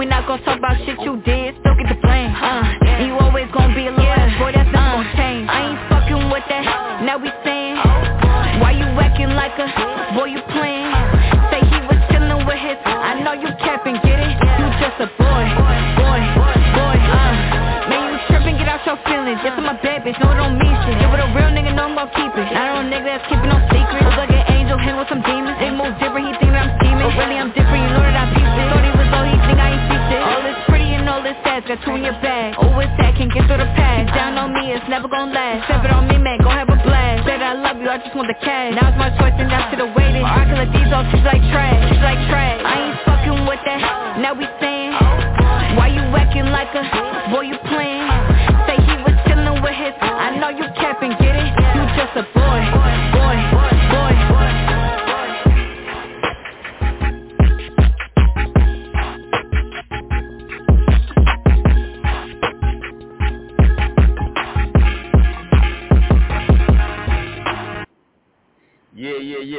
[0.04, 3.08] We not gon' talk about shit you did, still get the blame uh, uh, yeah.
[3.08, 4.36] You always gon' be a little yeah.
[4.36, 5.48] boy, that's not uh, gon' change.
[5.48, 5.88] I ain't uh.
[5.96, 6.64] fucking with that,
[7.08, 9.64] now we saying oh, Why you acting like a,
[10.12, 10.92] boy you playing?
[10.92, 14.36] Uh, Say he was chillin' with his, I know you capping, get it?
[14.44, 14.60] Yeah.
[14.60, 16.20] You just a boy, boy, boy,
[16.76, 17.88] boy uh.
[17.88, 19.40] Man, you trippin', get out your feelings.
[19.40, 21.00] Yes, I'm a bad bitch, no, it don't mean shit.
[21.00, 22.52] Yeah, it a real nigga, no, I'm gon' keep it.
[22.52, 24.04] I don't nigga that's keeping no secrets.
[24.04, 25.56] Look like an angel, hang with some demons.
[25.64, 27.08] Ain't move different, he think that I'm scheming.
[27.08, 27.63] But really, I'm different
[31.74, 32.54] nigga, tune your bag.
[32.58, 35.64] Always that, can't get through the past Down on me, it's never gonna last.
[35.66, 37.26] Step it on me, man, go have a blast.
[37.26, 38.74] Said I love you, I just want the cash.
[38.74, 41.42] Now it's my choice and I should've waited I can let these off, she's like
[41.50, 42.60] trash She's like trash.
[42.64, 44.20] I ain't fucking with that.
[44.20, 44.94] Now we saying
[45.76, 46.82] Why you acting like a
[47.30, 48.03] Boy, you playing?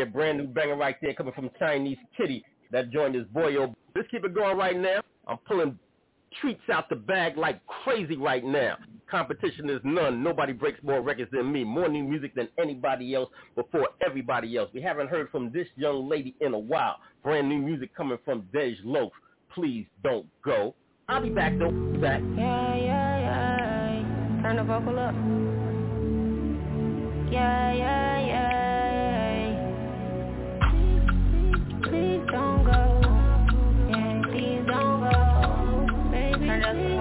[0.05, 0.11] Yeah.
[0.11, 3.49] Brand new banger right there coming from Chinese Kitty that joined this boy.
[3.49, 5.01] Yo, let's keep it going right now.
[5.27, 5.77] I'm pulling
[6.41, 8.77] treats out the bag like crazy right now.
[9.09, 10.23] Competition is none.
[10.23, 11.63] Nobody breaks more records than me.
[11.63, 14.69] More new music than anybody else before everybody else.
[14.73, 16.97] We haven't heard from this young lady in a while.
[17.23, 19.11] Brand new music coming from Dej Loaf.
[19.53, 20.75] Please don't go.
[21.07, 21.71] I'll be back though.
[21.71, 22.21] Be back.
[22.35, 24.41] Yeah, yeah, yeah.
[24.41, 25.13] Turn the vocal up.
[27.31, 29.24] Yeah, yeah, yeah.
[31.95, 33.01] Please don't go.
[33.89, 36.11] Yeah, please don't go.
[36.11, 36.94] Baby,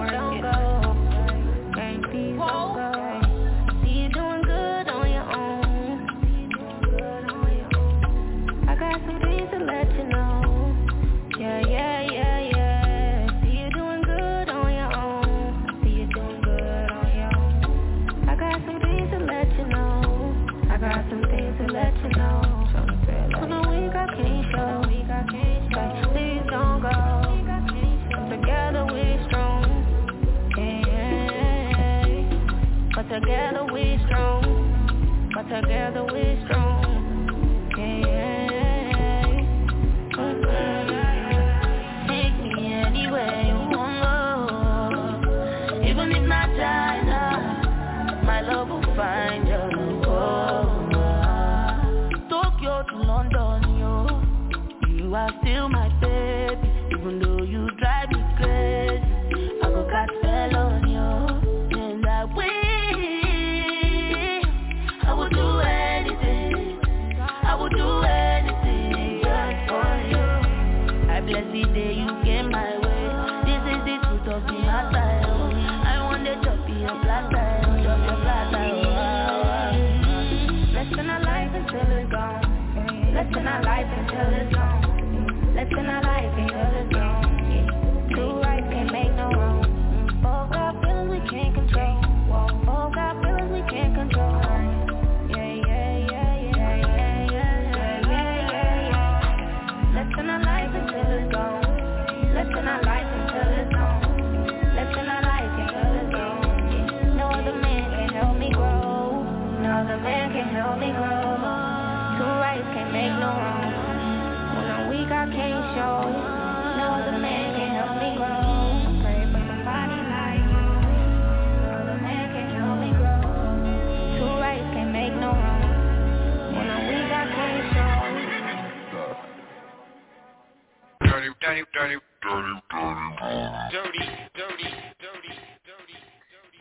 [33.19, 35.31] together we strong.
[35.33, 36.24] But together we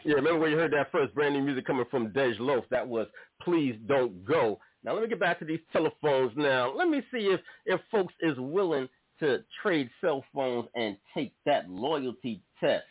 [0.04, 2.64] Yeah, remember when you heard that first brand new music coming from Dej Loaf?
[2.70, 3.06] That was
[3.42, 4.58] Please Don't Go.
[4.84, 6.74] Now let me get back to these telephones now.
[6.74, 8.88] Let me see if, if folks is willing
[9.20, 12.84] to trade cell phones and take that loyalty test.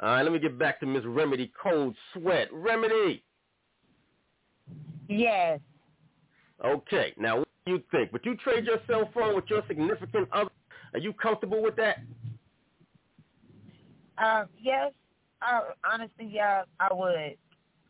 [0.00, 2.48] All right, let me get back to Miss Remedy Cold Sweat.
[2.52, 3.24] Remedy.
[5.08, 5.58] Yes.
[6.64, 8.12] Okay, now what do you think?
[8.12, 10.50] Would you trade your cell phone with your significant other?
[10.92, 11.98] Are you comfortable with that?
[14.18, 14.92] Um, yes.
[15.42, 17.36] Uh, honestly, yeah, I would.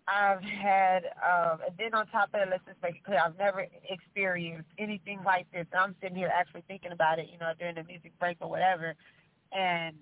[0.08, 3.38] I've had, um, and then on top of it, let's just make it clear, I've
[3.38, 5.66] never experienced anything like this.
[5.76, 8.94] I'm sitting here actually thinking about it, you know, during the music break or whatever,
[9.52, 9.96] and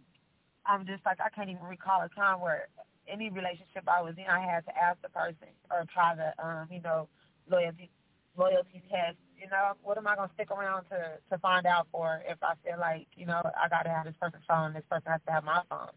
[0.66, 2.69] I'm just like, I can't even recall a time where
[3.09, 6.69] any relationship I was in, I had to ask the person or try the, um,
[6.71, 7.09] you know,
[7.51, 7.91] loyalty
[8.37, 9.16] loyalty test.
[9.39, 12.55] You know, what am I gonna stick around to to find out for if I
[12.65, 15.45] feel like, you know, I gotta have this person's phone, this person has to have
[15.45, 15.91] my phone.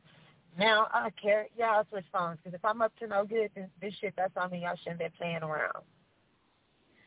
[0.57, 1.47] Now I don't care.
[1.57, 4.35] Yeah, I'll switch phones because if I'm up to no good, then this shit that's
[4.38, 4.63] on me.
[4.63, 5.84] Y'all shouldn't be playing around.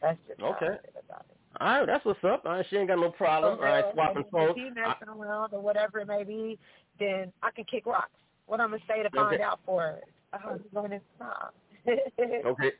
[0.00, 0.66] That's just Okay.
[0.66, 1.36] feel about it.
[1.60, 2.44] All right, that's what's up.
[2.46, 3.58] All right, she ain't got no problem.
[3.58, 4.54] All right, swapping if phones.
[4.54, 6.58] he messing around or whatever it may be,
[6.98, 8.10] then I can kick rocks.
[8.46, 9.42] What I'm gonna say to find Okay.
[9.42, 10.04] out for it?
[10.32, 11.54] Uh, going to stop.
[12.46, 12.72] Okay.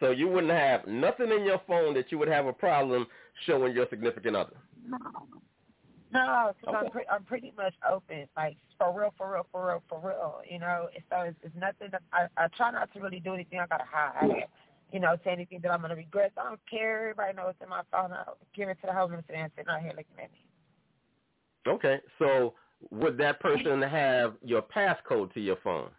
[0.00, 3.06] So you wouldn't have nothing in your phone that you would have a problem
[3.46, 4.56] showing your significant other.
[4.86, 4.98] No,
[6.14, 6.76] because Okay.
[6.76, 10.42] I'm pre- I'm pretty much open, like for real, for real, for real, for real.
[10.48, 11.88] You know, so it's, it's nothing.
[11.90, 14.46] That I I try not to really do anything I gotta hide.
[14.92, 16.32] you know, say anything that I'm gonna regret.
[16.38, 17.10] I don't care.
[17.10, 18.12] Everybody knows it's in my phone.
[18.12, 20.44] I'll give it to the homeless man sitting out here looking at me.
[21.66, 22.54] Okay, so
[22.90, 25.90] would that person have your passcode to your phone?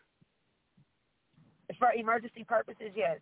[1.79, 3.19] For emergency purposes, yes.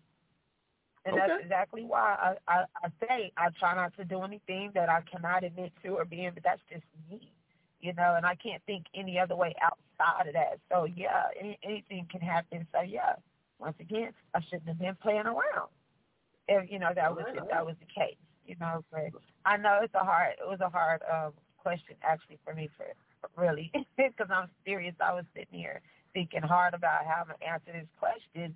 [1.06, 1.28] And Okay.
[1.28, 5.02] that's exactly why I, I, I say I try not to do anything that I
[5.02, 7.32] cannot admit to or be in, but that's just me,
[7.82, 10.60] you know, and I can't think any other way outside of that.
[10.72, 12.66] So, yeah, any, anything can happen.
[12.72, 13.16] So, yeah,
[13.60, 15.70] once again, I shouldn't have been playing around
[16.48, 18.84] if, you know, that was if that was the case, you know.
[18.92, 19.12] But
[19.46, 22.86] I know it's a hard, it was a hard um, question actually for me for
[23.38, 24.96] really because I'm serious.
[25.00, 25.82] I was sitting here
[26.14, 28.56] thinking hard about how I'm going to answer this question.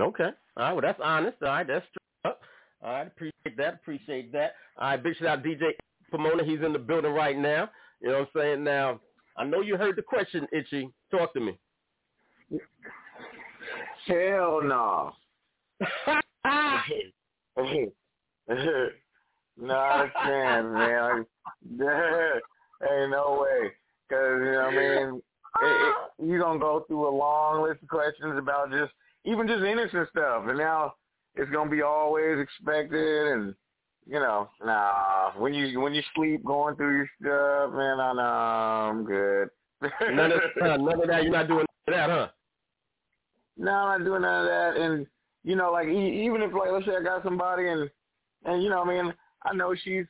[0.00, 0.30] Okay.
[0.56, 0.72] All right.
[0.72, 1.36] Well, that's honest.
[1.42, 1.66] All right.
[1.66, 2.40] That's straight up.
[2.82, 3.06] All right.
[3.06, 3.74] Appreciate that.
[3.74, 4.54] Appreciate that.
[4.78, 5.02] All right.
[5.02, 5.70] Big shout out DJ
[6.10, 6.44] Pomona.
[6.44, 7.70] He's in the building right now.
[8.00, 8.64] You know what I'm saying?
[8.64, 9.00] Now,
[9.36, 10.90] I know you heard the question, Itchy.
[11.10, 11.58] Talk to me.
[14.06, 15.12] Hell no.
[19.60, 21.26] Not a chance, man.
[21.78, 22.42] Like,
[22.90, 23.70] ain't no way.
[24.08, 25.22] Cause you know what I mean.
[25.60, 28.92] It, it, you gonna go through a long list of questions about just
[29.28, 30.94] even just innocent stuff, and now
[31.34, 33.54] it's gonna be always expected, and
[34.06, 35.32] you know, nah.
[35.36, 39.48] When you when you sleep, going through your stuff, man, I know I'm good.
[40.12, 41.22] None of, uh, none of that.
[41.22, 42.28] You're not doing none of that, huh?
[43.56, 44.76] No, I'm not doing none of that.
[44.76, 45.06] And
[45.44, 47.88] you know, like e- even if like let's say I got somebody and
[48.44, 49.14] and you know, I mean,
[49.44, 50.06] I know she's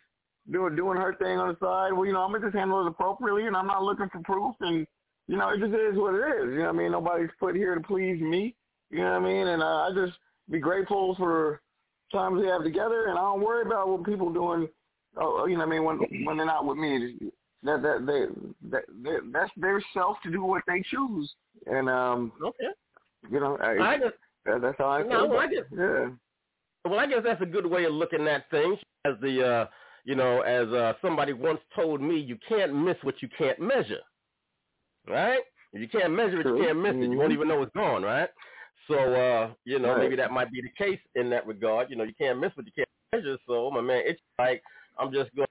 [0.51, 1.93] doing doing her thing on the side.
[1.93, 4.55] Well, you know, I'm gonna just handle it appropriately, and I'm not looking for proof.
[4.61, 4.87] And
[5.27, 6.53] you know, it just is what it is.
[6.53, 8.55] You know, what I mean, nobody's put here to please me.
[8.91, 9.47] You know what I mean?
[9.49, 10.19] And uh, I just
[10.51, 11.61] be grateful for
[12.13, 14.69] times we have together, and I don't worry about what people doing.
[15.21, 17.19] Uh, you know, what I mean, when when they're not with me,
[17.65, 21.31] that that they that, that that's their self to do what they choose.
[21.67, 22.69] And um, okay,
[23.31, 24.15] you know, I, I just,
[24.47, 25.29] that, that's how I No, feel.
[25.31, 26.09] well, I just- yeah.
[26.85, 28.79] Well, I guess that's a good way of looking at things.
[29.05, 29.67] As the, uh,
[30.05, 34.01] you know, as uh, somebody once told me, you can't miss what you can't measure.
[35.07, 35.41] Right?
[35.73, 37.11] If you can't measure it, you can't miss it.
[37.11, 37.35] You won't Mhm.
[37.35, 38.03] even know it's gone.
[38.03, 38.31] Right?
[38.89, 40.01] So, uh, you know, Right.
[40.01, 41.91] maybe that might be the case in that regard.
[41.91, 43.39] You know, you can't miss what you can't measure.
[43.47, 44.63] So, my man, it's like
[44.99, 45.49] I'm just going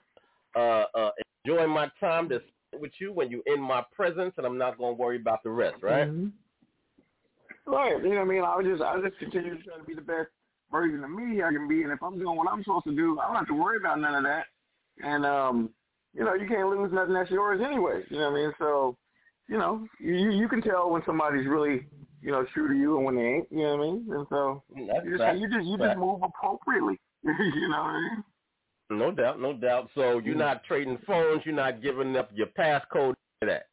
[0.55, 1.11] to uh, uh,
[1.45, 2.41] enjoy my time to
[2.72, 5.43] sit with you when you're in my presence, and I'm not going to worry about
[5.43, 5.81] the rest.
[5.84, 6.07] Right?
[6.09, 6.31] Mhm.
[7.65, 8.01] Right.
[8.01, 8.43] You know what I mean?
[8.43, 10.30] I would just I just continue to try to be the best
[10.72, 13.19] version of me I can be and if I'm doing what I'm supposed to do,
[13.19, 14.45] I don't have to worry about none of that.
[15.03, 15.69] And um,
[16.14, 18.03] you know, you can't lose nothing that's yours anyway.
[18.09, 18.53] You know what I mean?
[18.57, 18.97] So,
[19.47, 21.88] you know, you you can tell when somebody's really,
[22.22, 24.07] you know, true to you and when they ain't, you know what I mean?
[24.10, 25.89] And so mm, That's you just you just you Fact.
[25.91, 26.99] just move appropriately.
[27.23, 28.23] you know what I mean?
[28.89, 29.89] No doubt, no doubt.
[29.95, 30.39] So you're mm-hmm.
[30.39, 31.41] not trading phones.
[31.45, 33.64] You're not giving up your passcode to that.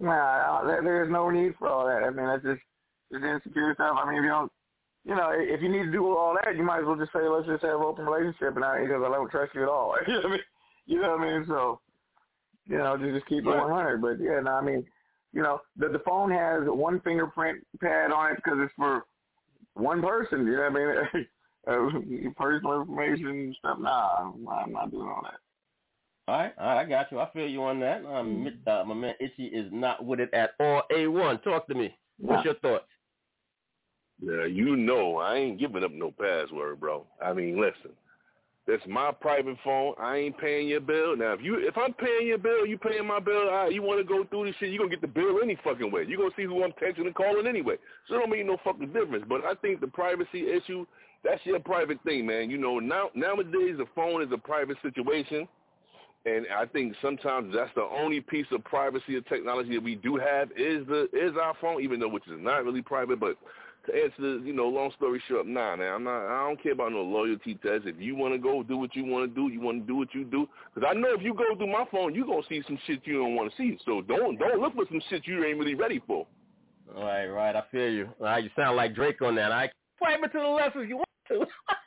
[0.00, 2.02] Nah, uh, there's no need for all that.
[2.02, 2.60] I mean, that's just
[3.12, 3.98] just insecure stuff.
[4.00, 4.52] I mean, if you don't,
[5.04, 7.20] you know, if you need to do all that, you might as well just say,
[7.20, 9.94] let's just have an open relationship, and I because I don't trust you at all.
[10.06, 10.40] you know what I mean?
[10.86, 11.44] You know what I mean?
[11.46, 11.80] So,
[12.66, 13.68] you know, just just keep it Right.
[13.68, 14.00] 100.
[14.00, 14.86] But yeah, no, I mean,
[15.32, 19.04] you know, the the phone has one fingerprint pad on it because it's for
[19.74, 20.46] one person.
[20.46, 21.26] You know what I mean?
[22.28, 23.78] uh, personal information and stuff.
[23.78, 25.38] Nah, I'm not doing all that.
[26.28, 27.18] All right, all right, I got you.
[27.18, 28.04] I feel you on that.
[28.04, 30.82] Um, uh, my man Itchy is not with it at all.
[30.92, 31.96] A1, talk to me.
[32.18, 32.84] What's your thoughts?
[34.22, 37.06] Yeah, you know I ain't giving up no password, bro.
[37.24, 37.92] I mean, listen,
[38.66, 39.94] that's my private phone.
[39.98, 41.16] I ain't paying your bill.
[41.16, 43.46] Now, if you if I'm paying your bill, you paying my bill.
[43.46, 45.90] Right, you want to go through this shit, you gonna get the bill any fucking
[45.90, 46.04] way.
[46.06, 47.76] You gonna see who I'm texting and calling anyway.
[48.08, 49.24] So it don't make no fucking difference.
[49.28, 50.86] But I think the privacy issue,
[51.24, 52.50] that's your private thing, man.
[52.50, 55.48] You know, now nowadays the phone is a private situation.
[56.26, 60.16] And I think sometimes that's the only piece of privacy of technology that we do
[60.16, 63.18] have is the is our phone, even though which is not really private.
[63.18, 63.36] But
[63.86, 66.26] to answer, the, you know, long story short, nah, man, I'm not.
[66.26, 67.86] I don't care about no loyalty test.
[67.86, 69.96] If you want to go do what you want to do, you want to do
[69.96, 70.48] what you do.
[70.74, 73.18] Because I know if you go through my phone, you gonna see some shit you
[73.18, 73.78] don't want to see.
[73.86, 76.26] So don't don't look for some shit you ain't really ready for.
[76.96, 78.08] All right, right, I feel you.
[78.20, 79.52] All right, you sound like Drake on that.
[79.52, 81.46] All right, private to the left if you want to.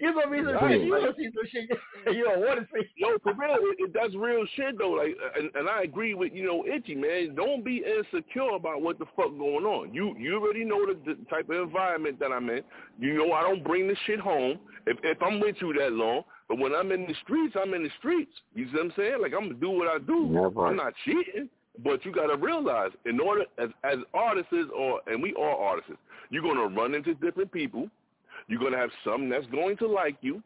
[0.00, 0.72] You're gonna be some Right.
[0.72, 0.82] shit.
[0.82, 1.70] You gonna see some shit
[2.16, 2.86] you don't want to see.
[2.98, 4.90] No, for real, it, it, that's real shit though.
[4.92, 7.34] Like, and, and I agree with you know, Itchy man.
[7.34, 9.92] Don't be insecure about what the fuck going on.
[9.92, 12.62] You you already know the, the type of environment that I'm in.
[12.98, 16.22] You know I don't bring the shit home if if I'm with you that long.
[16.48, 18.30] But when I'm in the streets, I'm in the streets.
[18.54, 19.16] You see what I'm saying?
[19.20, 20.30] Like I'm gonna do what I do.
[20.32, 20.70] Yeah, right.
[20.70, 21.48] I'm not cheating.
[21.84, 25.92] But you gotta realize, in order as as artists or and we are artists,
[26.30, 27.90] you're gonna run into different people.
[28.48, 30.42] You're gonna have some that's going to like you.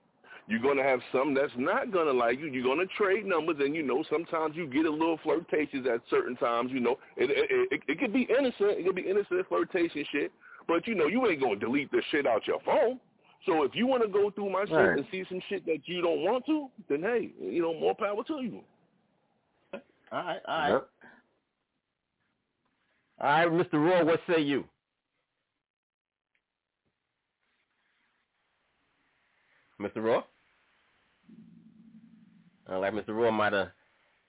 [0.47, 2.47] You're gonna have some that's not gonna like you.
[2.47, 6.35] You're gonna trade numbers, and you know sometimes you get a little flirtatious at certain
[6.37, 6.71] times.
[6.73, 8.79] You know, it it, it, it could be innocent.
[8.79, 10.33] It could be innocent flirtation shit.
[10.67, 12.99] but you know, you ain't gonna delete the shit out your phone.
[13.47, 14.99] So if you want to go through my shit Right.
[14.99, 18.23] and see some shit that you don't want to, then hey, you know, more power
[18.25, 18.61] to you.
[19.73, 19.81] All
[20.13, 20.83] right, all right.
[23.21, 23.75] All right, Mr.
[23.75, 24.65] Roy, what say you?
[29.81, 30.05] Mr.
[30.05, 30.23] Raw?
[32.69, 33.09] I like Mr.
[33.09, 33.69] Raw might have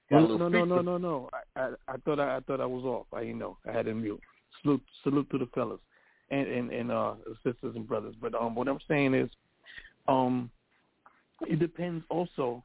[0.09, 1.29] No, no, no, no, no, no.
[1.33, 3.05] I, I, I thought I, I thought I was off.
[3.13, 3.57] I didn't know.
[3.67, 4.21] I had a mute.
[4.61, 5.79] Salute, salute to the fellas
[6.31, 7.13] and and and uh
[7.43, 8.15] sisters and brothers.
[8.19, 9.29] But um, what I'm saying is,
[10.07, 10.49] um,
[11.41, 12.63] it depends also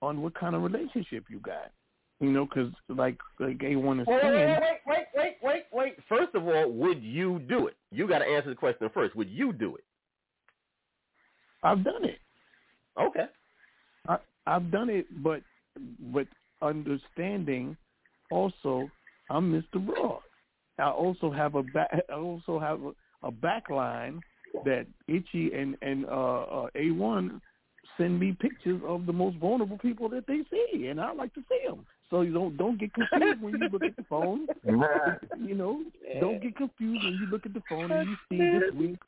[0.00, 1.70] on what kind of relationship you got.
[2.20, 5.96] You know, because like like A1 is Wait, wait, wait, wait, wait, wait, wait.
[6.08, 7.76] First of all, would you do it?
[7.90, 9.14] You got to answer the question first.
[9.16, 9.84] Would you do it?
[11.62, 12.18] I've done it.
[13.00, 13.26] Okay.
[14.08, 15.42] I, I've done it, but
[16.12, 16.26] but
[16.60, 17.76] understanding
[18.30, 18.90] also,
[19.30, 19.86] I'm Mr.
[19.86, 20.20] Raw.
[20.78, 21.90] I also have a back.
[22.08, 24.22] I also have a, a back line
[24.64, 27.40] that Itchy and and uh, uh, A1
[27.96, 31.42] send me pictures of the most vulnerable people that they see, and I like to
[31.48, 31.86] see them.
[32.10, 34.46] So you don't don't get confused when you look at the phone.
[34.64, 35.82] you know,
[36.20, 38.98] don't get confused when you look at the phone and you see this week,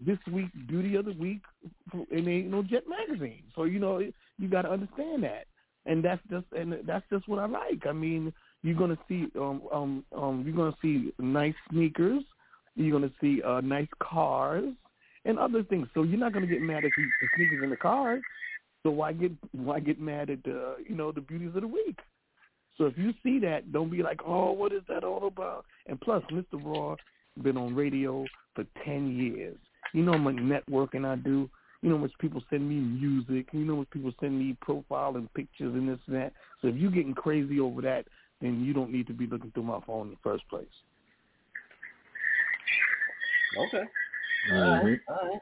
[0.00, 1.40] this week beauty of the week,
[1.92, 3.44] and ain't no Jet magazine.
[3.54, 4.00] So you know
[4.38, 5.46] you got to understand that,
[5.86, 7.86] and that's just and that's just what I like.
[7.86, 12.22] I mean, you're gonna see um um um you're gonna see nice sneakers,
[12.74, 14.72] you're gonna see uh nice cars
[15.24, 15.88] and other things.
[15.94, 18.22] So you're not gonna get mad at the, the sneakers and the cars.
[18.82, 21.98] So why get why get mad at the you know the beauties of the week?
[22.76, 25.64] So if you see that, don't be like, oh, what is that all about?
[25.86, 26.54] And plus, Mr.
[26.54, 26.96] Raw
[27.42, 29.58] been on radio for ten years.
[29.94, 31.48] You know how much networking I do.
[31.80, 33.46] You know how much people send me music.
[33.52, 36.32] You know how much people send me profile and pictures and this and that.
[36.60, 38.06] So if you're getting crazy over that,
[38.42, 40.66] then you don't need to be looking through my phone in the first place.
[43.56, 43.84] Okay.
[44.50, 45.00] All right.
[45.08, 45.40] All right.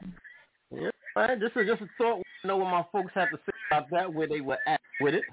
[0.71, 0.89] Yeah.
[1.15, 1.39] All right.
[1.39, 2.21] Just a, just a thought.
[2.43, 5.15] I know what my folks have to say about that, where they were at with
[5.15, 5.23] it.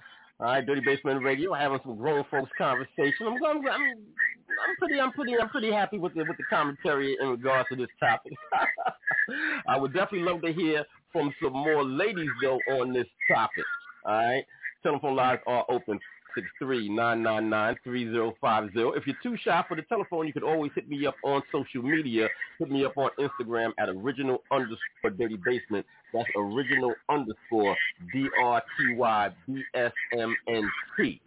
[0.41, 3.27] All right, Dirty Basement Radio, having some grown folks conversation.
[3.27, 7.15] I'm, I'm, I'm, I'm pretty, I'm pretty, I'm pretty happy with the with the commentary
[7.21, 8.33] in regards to this topic.
[9.69, 13.65] I would definitely love to hear from some more ladies though on this topic.
[14.07, 14.45] All right,
[14.83, 16.01] telephone lines are open.
[16.35, 18.93] Six three nine nine nine three zero five zero.
[18.93, 21.83] If you're too shy for the telephone, you can always hit me up on social
[21.83, 22.29] media.
[22.59, 25.85] Hit me up on Instagram at original underscore dirty basement.
[26.13, 27.77] That's original underscore
[28.13, 31.21] D R T Y B S M N T.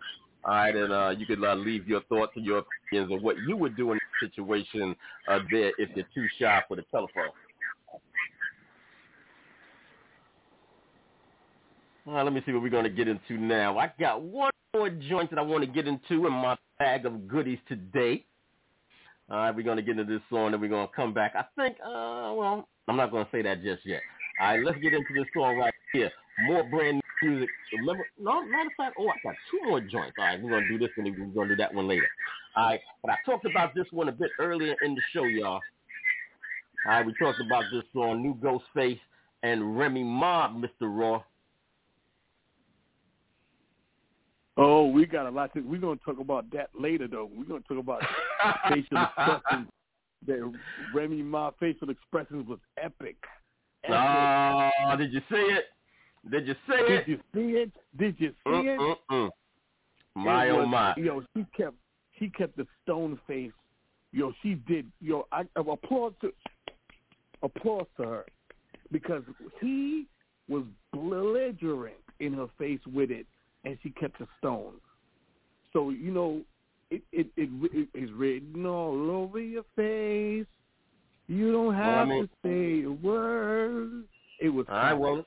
[0.46, 3.38] All right, and uh, you could uh, leave your thoughts and your opinions on what
[3.48, 4.94] you would do in this situation
[5.30, 7.30] uh, there if you're too shy for the telephone.
[12.06, 13.78] Right, let me see what we're going to get into now.
[13.78, 17.30] I got one more joint that I want to get into in my bag of
[17.30, 18.26] goodies today.
[19.30, 21.34] All right, we're going to get into this song, and we're going to come back.
[21.34, 24.02] I think, uh, well, I'm not going to say that just yet.
[24.42, 26.12] All right, let's get into this song right here.
[26.46, 27.50] More brand new music.
[27.72, 30.16] Remember, no, matter of fact, oh, I got two more joints.
[30.20, 31.88] All right, we're going to do this one, and we're going to do that one
[31.88, 32.08] later.
[32.58, 35.62] All right, but I talked about this one a bit earlier in the show, y'all.
[36.86, 39.00] All right, we talked about this song, New Ghostface
[39.42, 40.70] and Remy Ma, Mr.
[40.82, 41.24] Raw.
[44.56, 45.62] Oh, we got a lot to.
[45.62, 47.30] We're gonna talk about that later, though.
[47.36, 48.02] We're gonna talk about
[48.70, 49.68] facial expressions.
[50.28, 50.54] That
[50.94, 53.18] Remy Ma facial expressions was epic.
[53.84, 53.96] epic.
[53.96, 55.66] Oh, did you see it?
[56.32, 57.06] Did you see Did it?
[57.06, 57.72] Did you see it?
[57.98, 58.80] Did you see it?
[59.12, 59.30] Mm-mm-mm.
[60.16, 60.94] My It oh was- my.
[60.98, 61.76] Yo, she kept
[62.20, 63.52] she kept the stone face.
[64.12, 64.90] Yo, she did.
[65.02, 66.32] Yo, I applause to
[67.42, 68.26] applause to her
[68.92, 69.24] because
[69.60, 70.06] he
[70.48, 70.64] was
[70.94, 73.26] belligerent in her face with it,
[73.65, 74.73] and she kept the stone.
[75.72, 76.41] So you know,
[76.91, 80.45] it it it, it is written all over your face.
[81.27, 84.03] You don't Well, I have mean- to say a word.
[84.40, 85.26] It was All right, well,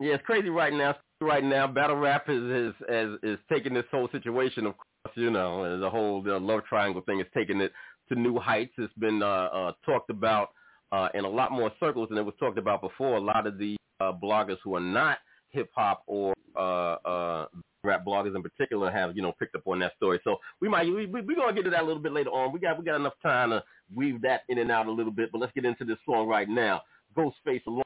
[0.00, 0.96] yeah, it's crazy right now.
[1.20, 4.66] Right now, battle rap is is is, is taking this whole situation.
[4.66, 7.72] Of course, you know, the whole the love triangle thing is taking it
[8.08, 8.72] to new heights.
[8.78, 10.50] It's been uh, uh, talked about
[10.92, 13.16] uh, in a lot more circles than it was talked about before.
[13.16, 15.18] A lot of the uh, bloggers who are not
[15.56, 17.46] hip hop or uh, uh,
[17.82, 20.20] rap bloggers in particular have you know picked up on that story.
[20.22, 22.52] So we might we we we're gonna get to that a little bit later on.
[22.52, 23.64] We got we got enough time to
[23.94, 25.32] weave that in and out a little bit.
[25.32, 26.82] But let's get into this song right now.
[27.16, 27.84] Ghostface along,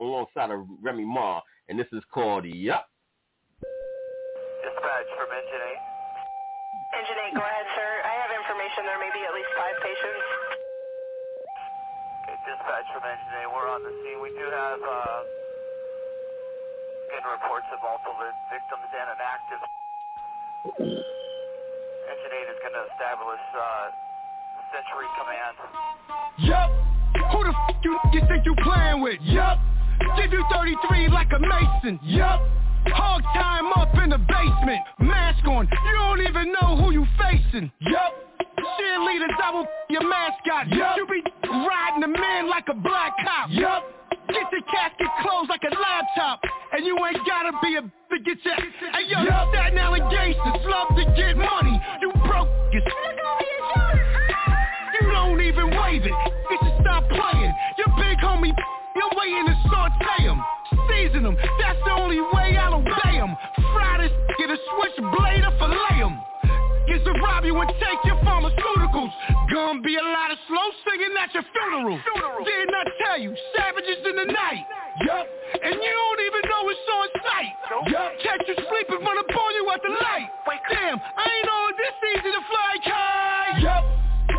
[0.00, 2.90] alongside of Remy Ma, and this is called Yup.
[4.64, 5.94] Dispatch from Engine 8.
[6.98, 7.90] Engine 8, go ahead, sir.
[8.02, 10.24] I have information there may be at least five patients.
[12.24, 13.54] Okay, dispatch from Engine 8.
[13.54, 14.18] We're on the scene.
[14.18, 15.43] We do have uh,
[17.22, 18.18] reports of multiple
[18.50, 19.60] victims and an active.
[22.10, 23.94] Engine 8 is going to establish uh,
[24.74, 25.54] Century Command.
[26.42, 26.70] Yup.
[27.30, 29.22] Who the f*** you, you think you playing with?
[29.22, 29.58] Yup.
[30.18, 32.00] Give you 33 like a Mason.
[32.02, 32.42] Yup.
[32.90, 34.82] Hog time up in the basement.
[34.98, 35.68] Mask on.
[35.70, 37.70] You don't even know who you facing.
[37.80, 38.12] Yup.
[38.58, 40.68] Cheerleaders, I will your mascot.
[40.68, 40.96] Yup.
[40.96, 43.48] You be riding the man like a black cop.
[43.50, 43.84] Yup.
[44.28, 46.40] Get your casket closed like a laptop.
[46.72, 49.48] And you ain't gotta be a to get your Hey yo, yep.
[49.50, 51.80] Staten Island gangsters love to get money.
[52.00, 52.82] You broke as
[55.00, 56.16] You don't even wave it.
[56.50, 57.52] You should stop playing.
[57.78, 58.54] Your big homie,
[58.96, 60.40] your way in the saute him.
[60.88, 61.36] Season them.
[61.60, 63.36] That's the only way I'll obey him.
[63.72, 66.18] Fry this, get a switchblade or fillet him.
[66.86, 68.23] Get to rob you and take your pharmaceuticals.
[68.23, 68.23] Gonna
[69.94, 71.94] be a lot of slow singing at your funeral.
[72.02, 72.42] funeral.
[72.42, 73.30] Didn't I tell you?
[73.54, 74.66] Savages in the night.
[75.06, 75.26] Yup.
[75.62, 77.52] And you don't even know it's on sight.
[77.70, 77.86] Nope.
[77.94, 78.10] Yup.
[78.26, 80.28] Catch you sleeping, run up on you at the light.
[80.70, 83.62] Damn, I ain't know this easy to fly kite.
[83.62, 83.84] Yup.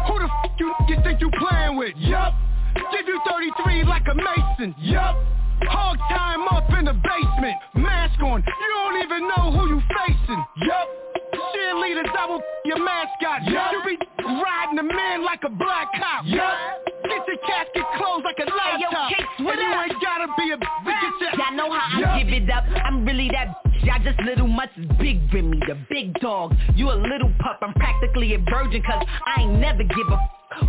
[0.07, 1.95] Who the f*** you, you think you playing with?
[1.97, 2.33] Yup.
[2.91, 4.75] Give you 33 like a Mason.
[4.79, 5.15] Yup.
[5.71, 7.55] Hog time up in the basement.
[7.75, 8.43] Mask on.
[8.43, 10.43] You don't even know who you facing.
[10.67, 11.04] Yup.
[11.85, 13.45] Cheerleaders, I will your mascot.
[13.45, 13.71] Yup.
[13.71, 16.25] You be riding the man like a black cop.
[16.25, 16.41] Yup.
[17.03, 19.11] Get your casket closed like a laptop.
[19.13, 21.37] Hey, yo, and you ain't gotta be a bitch.
[21.37, 22.63] Y'all know how I give it up.
[22.83, 23.74] I'm really that bitch.
[23.85, 26.55] Y'all just little much is big with me, the big dog.
[26.75, 27.59] You a little pup.
[27.61, 30.17] I'm practically a virgin cause I ain't never give a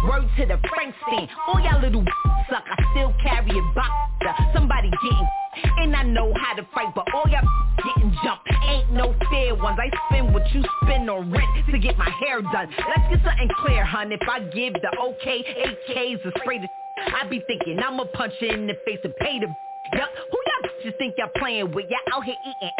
[0.07, 1.29] Word to the Frankenstein.
[1.49, 2.05] All y'all little
[2.51, 2.65] suck.
[2.69, 3.91] I still carry a box.
[4.53, 5.29] Somebody getting
[5.79, 7.49] and I know how to fight, but all y'all
[7.79, 9.79] getting jumped ain't no fair ones.
[9.81, 12.69] I spend what you spend on rent to get my hair done.
[12.69, 14.13] Let's get something clear, hun.
[14.13, 16.69] If I give the okay, AKs to spray the
[16.99, 19.47] I be thinking I'ma punch you in the face and pay the
[19.95, 21.87] Yup, who y'all just think y'all playing with?
[21.89, 22.71] Y'all out here eating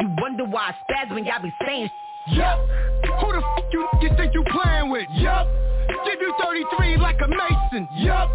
[0.00, 1.90] You wonder why I spaz when y'all be saying
[2.28, 2.58] Yup,
[3.20, 5.06] who the f*** you, you think you playing with?
[5.12, 5.46] Yup,
[6.06, 7.86] give you 33 like a Mason.
[7.96, 8.30] Yup,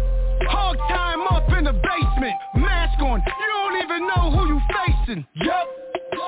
[0.46, 2.36] hog time up in the basement.
[2.54, 5.26] Mask on, you don't even know who you facing.
[5.42, 5.66] Yup,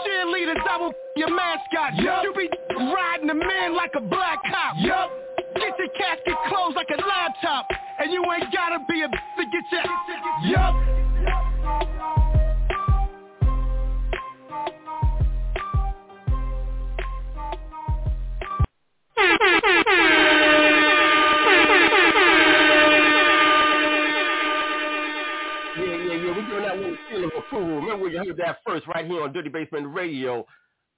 [0.04, 1.94] cheerleaders, I will your mascot.
[2.02, 4.74] Yup, you be riding the man like a black cop.
[4.78, 5.10] Yup,
[5.54, 7.68] get your casket closed like a laptop.
[8.00, 9.82] And you ain't gotta be a to get your
[10.50, 12.21] Yup.
[28.38, 30.44] That first right here on Dirty Basement Radio.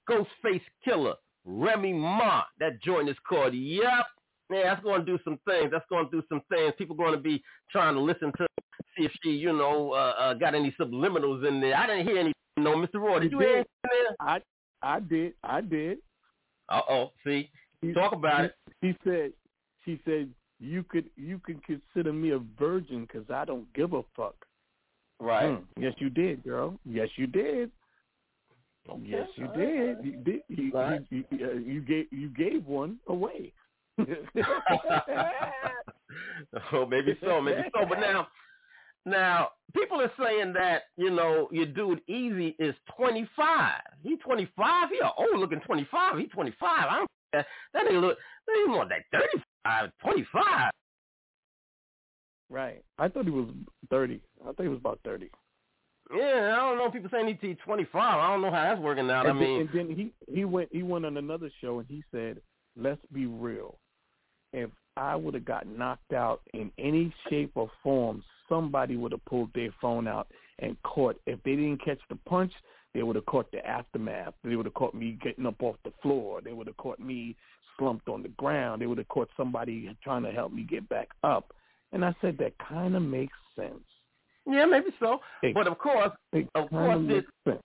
[0.09, 1.15] Ghostface Killah,
[1.45, 2.43] Remy Ma.
[2.59, 4.07] That joint is called Yup.
[4.51, 5.69] Yeah, that's going to do some things.
[5.71, 6.73] That's going to do some things.
[6.77, 8.47] People going to be trying to listen to
[8.97, 11.75] see if she, you know, uh, uh, got any subliminals in there.
[11.75, 12.33] I didn't hear any.
[12.57, 12.95] No, Mr.
[12.95, 14.15] Roy, did you hear anything there?
[14.19, 14.39] I
[14.81, 15.33] I did.
[15.43, 15.97] I did.
[16.69, 17.11] Uh oh.
[17.93, 18.55] Talk about it.
[18.81, 19.31] He said.
[19.83, 20.29] She said
[20.59, 24.35] you could you could consider me a virgin because I don't give a fuck.
[25.19, 25.57] Right.
[25.57, 25.63] Hmm.
[25.81, 26.79] Yes, you did, girl.
[26.85, 27.69] Yes, you did.
[28.89, 29.01] Okay.
[29.05, 29.97] Yes, you All did.
[29.97, 30.03] right.
[30.05, 30.41] You did.
[30.49, 31.01] You, Right.
[31.09, 33.53] you, you, uh, you gave you gave one away.
[36.73, 37.85] oh, maybe so, maybe so.
[37.87, 38.27] But now,
[39.05, 43.81] now people are saying that you know your dude Eazy is 25.
[44.03, 44.89] He 25.
[44.89, 46.17] He a old looking 25.
[46.17, 46.59] He 25.
[46.69, 47.09] I don't.
[47.35, 48.17] That, that ain't look.
[48.47, 50.71] That ain't more than 35, 25.
[52.49, 52.83] right.
[52.97, 53.49] I thought he was
[53.89, 54.21] thirty.
[54.43, 55.29] I thought he was about thirty.
[56.15, 56.91] Yeah, I don't know.
[56.91, 57.89] People saying he's 25.
[57.95, 59.25] I don't know how that's working out.
[59.25, 61.87] I and, then, mean, and then he he went he went on another show and
[61.89, 62.41] he said,
[62.77, 63.79] "Let's be real.
[64.53, 69.25] If I would have got knocked out in any shape or form, somebody would have
[69.25, 70.27] pulled their phone out
[70.59, 71.19] and caught.
[71.25, 72.53] If they didn't catch the punch,
[72.95, 74.33] they would have caught the aftermath.
[74.43, 76.41] They would have caught me getting up off the floor.
[76.41, 77.35] They would have caught me
[77.77, 78.81] slumped on the ground.
[78.81, 81.53] They would have caught somebody trying to help me get back up."
[81.91, 83.83] And I said that kind of makes sense.
[84.47, 85.21] yeah, maybe so.
[85.43, 86.11] It- But of course,
[86.55, 87.61] of course, this sense.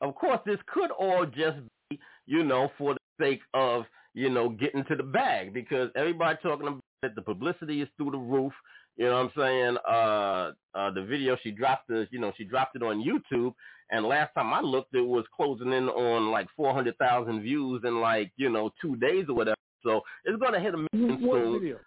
[0.00, 1.58] of course, this could all just
[1.88, 6.38] be, you know, for the sake of, you know, getting to the bag because everybody
[6.42, 8.52] talking about it, the publicity is through the roof.
[8.96, 9.76] You know what I'm saying?
[9.88, 13.54] Uh, uh, the video she dropped the, you know, she dropped it on YouTube,
[13.92, 18.32] and last time I looked, it was closing in on like 400,000 views in like,
[18.36, 19.56] you know, two days or whatever.
[19.84, 21.78] So it's gonna hit a million What soon, video?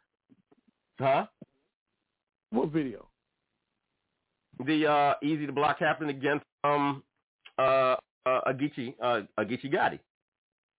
[1.00, 1.26] huh?
[2.52, 3.08] What video?
[4.66, 7.04] The uh, Eazy the Block Captain against um
[7.60, 7.96] uh,
[8.26, 10.00] uh Agichi uh Agichi Gotti.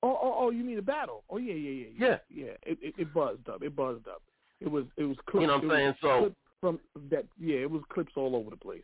[0.02, 0.50] Oh, oh, oh!
[0.50, 1.24] You mean the battle?
[1.30, 2.18] Oh, yeah, yeah, yeah, Yeah.
[2.30, 2.52] yeah.
[2.62, 3.62] It, it, it buzzed up.
[3.62, 4.22] It buzzed up.
[4.60, 5.42] It was, it was clips.
[5.42, 5.94] You know what I'm it saying?
[6.00, 6.80] So- from
[7.10, 8.82] that, yeah, it was clips all over the place.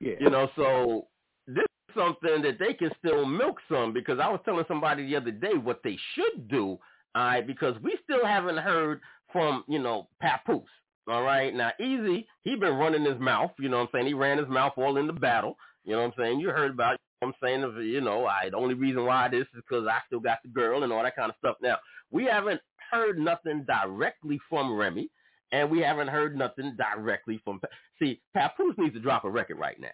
[0.00, 1.06] Yeah, You know, so
[1.54, 5.16] this is something that they can still milk some because I was telling somebody the
[5.16, 6.78] other day what they should do,
[7.14, 9.00] all right, because we still haven't heard
[9.32, 10.68] from, you know, Papoose.
[11.08, 11.52] All right.
[11.54, 13.50] Now, Eazy, he been running his mouth.
[13.58, 14.06] You know what I'm saying?
[14.06, 15.56] He ran his mouth all in the battle.
[15.84, 16.40] You know what I'm saying?
[16.40, 16.92] You heard about.
[16.92, 19.98] You know I'm saying, you know, I the only reason why this is because I
[20.06, 21.56] still got the girl and all that kind of stuff.
[21.60, 21.76] Now,
[22.10, 22.60] we haven't
[22.90, 25.10] heard nothing directly from Remy,
[25.52, 27.60] and we haven't heard nothing directly from.
[27.98, 29.88] See, Papoose needs to drop a record right now.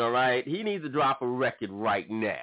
[0.00, 2.40] All right, he needs to drop a record right now,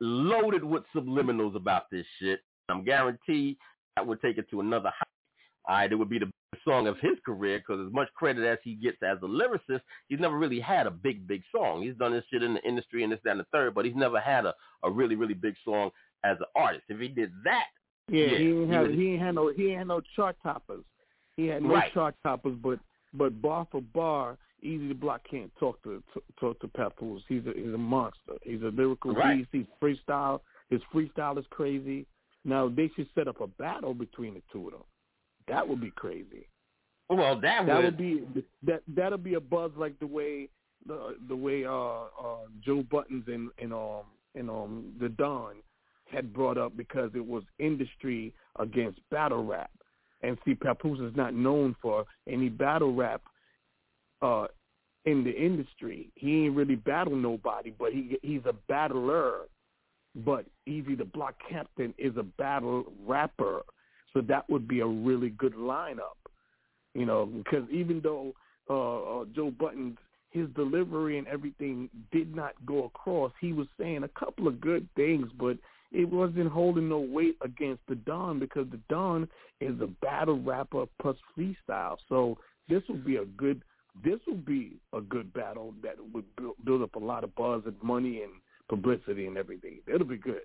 [0.00, 2.40] loaded with subliminals about this shit.
[2.68, 3.56] I'm guaranteed
[3.96, 5.08] that would take it to another height.
[5.68, 8.44] All right, it would be the best song of his career because as much credit
[8.46, 11.82] as he gets as a lyricist, he's never really had a big, big song.
[11.82, 13.96] He's done this shit in the industry and this, that, and the third, but he's
[13.96, 15.90] never had a, a really, really big song
[16.24, 16.84] as an artist.
[16.88, 17.66] If he did that,
[18.08, 20.84] Yeah, yeah, he ain't had he ain't had no he ain't had no chart toppers.
[21.36, 21.92] He had no Right.
[21.92, 22.78] chart toppers, but
[23.14, 27.22] but bar for bar, Eazy the Block can't talk to, to talk to Papoose.
[27.28, 28.34] He's a he's a monster.
[28.42, 29.38] He's a lyrical Right.
[29.38, 29.48] beast.
[29.52, 30.40] He's freestyle.
[30.70, 32.06] His freestyle is crazy.
[32.44, 34.82] Now they should set up a battle between the two of them.
[35.48, 36.46] That would be crazy.
[37.08, 38.24] Well, that, That would, would be
[38.64, 40.48] that that'll be a buzz like the way
[40.86, 44.02] the the way uh uh Joe Buttons and and um
[44.34, 45.54] and um the Don
[46.10, 49.70] had brought up because it was industry against battle rap.
[50.22, 53.22] And see Papoose is not known for any battle rap
[54.22, 54.46] uh
[55.04, 56.10] in the industry.
[56.16, 59.48] He ain't really battle nobody, but he he's a battler.
[60.24, 63.62] But Eazy the Block Captain is a battle rapper.
[64.12, 66.18] So that would be a really good lineup
[66.94, 68.34] you know, because even though
[68.68, 69.98] uh, uh, Joe Button's
[70.30, 74.86] his delivery and everything did not go across, he was saying a couple of good
[74.94, 75.56] things, but
[75.90, 79.26] it wasn't holding no weight against the Don because the Don
[79.60, 81.96] is a battle rapper plus freestyle.
[82.10, 82.36] So
[82.68, 83.62] this would be a good,
[84.04, 87.62] this will be a good battle that would build, build up a lot of buzz
[87.66, 88.32] and money and
[88.68, 89.78] publicity and everything.
[89.86, 90.42] It'll be good.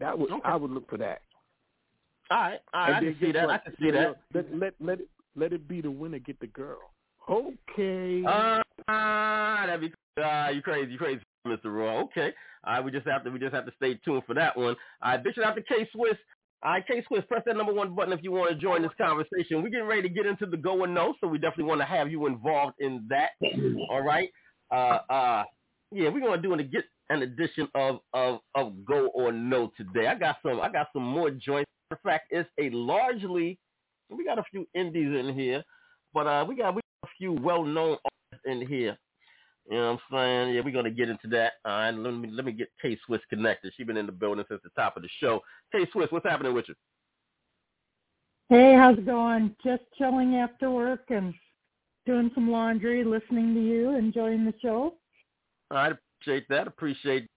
[0.00, 1.22] That would I would look for that.
[2.30, 3.46] all right, all right, I can see that.
[3.46, 3.54] what?
[3.54, 4.00] I can see that.
[4.00, 6.78] know, Let, let let it let it be the winner get the girl.
[7.30, 8.24] Okay.
[8.26, 11.66] Uh, that'd be uh, you crazy, you crazy, Mr.
[11.66, 12.00] Raw.
[12.02, 12.32] Okay,
[12.64, 14.76] all right, we just have to we just have to stay tuned for that one.
[15.02, 16.16] All right, bitch it out to K Swiss.
[16.64, 18.92] All right, K Swiss, press that number one button if you want to join this
[18.96, 19.62] conversation.
[19.62, 21.86] We're getting ready to get into the go and no, so we definitely want to
[21.86, 23.30] have you involved in that.
[23.90, 24.30] All right.
[24.70, 25.44] Uh, uh,
[25.90, 30.06] yeah, we're gonna do an get an edition of of of go or no today.
[30.06, 31.68] I got some I got some more joints.
[31.90, 33.58] In fact, it's a largely
[34.08, 35.64] we got a few indies in here,
[36.14, 38.96] but uh, we got we got a few well known artists in here.
[39.70, 40.54] You know what I'm saying?
[40.54, 41.52] Yeah, we're gonna get into that.
[41.64, 43.72] All right, let me let me get K Swiss connected.
[43.76, 45.40] She's been in the building since the top of the show.
[45.70, 46.74] K Swiss, what's happening with you?
[48.48, 49.54] Hey, how's it going?
[49.64, 51.32] Just chilling after work and
[52.04, 54.94] doing some laundry, listening to you, enjoying the show.
[55.70, 56.66] I appreciate that.
[56.66, 57.28] Appreciate.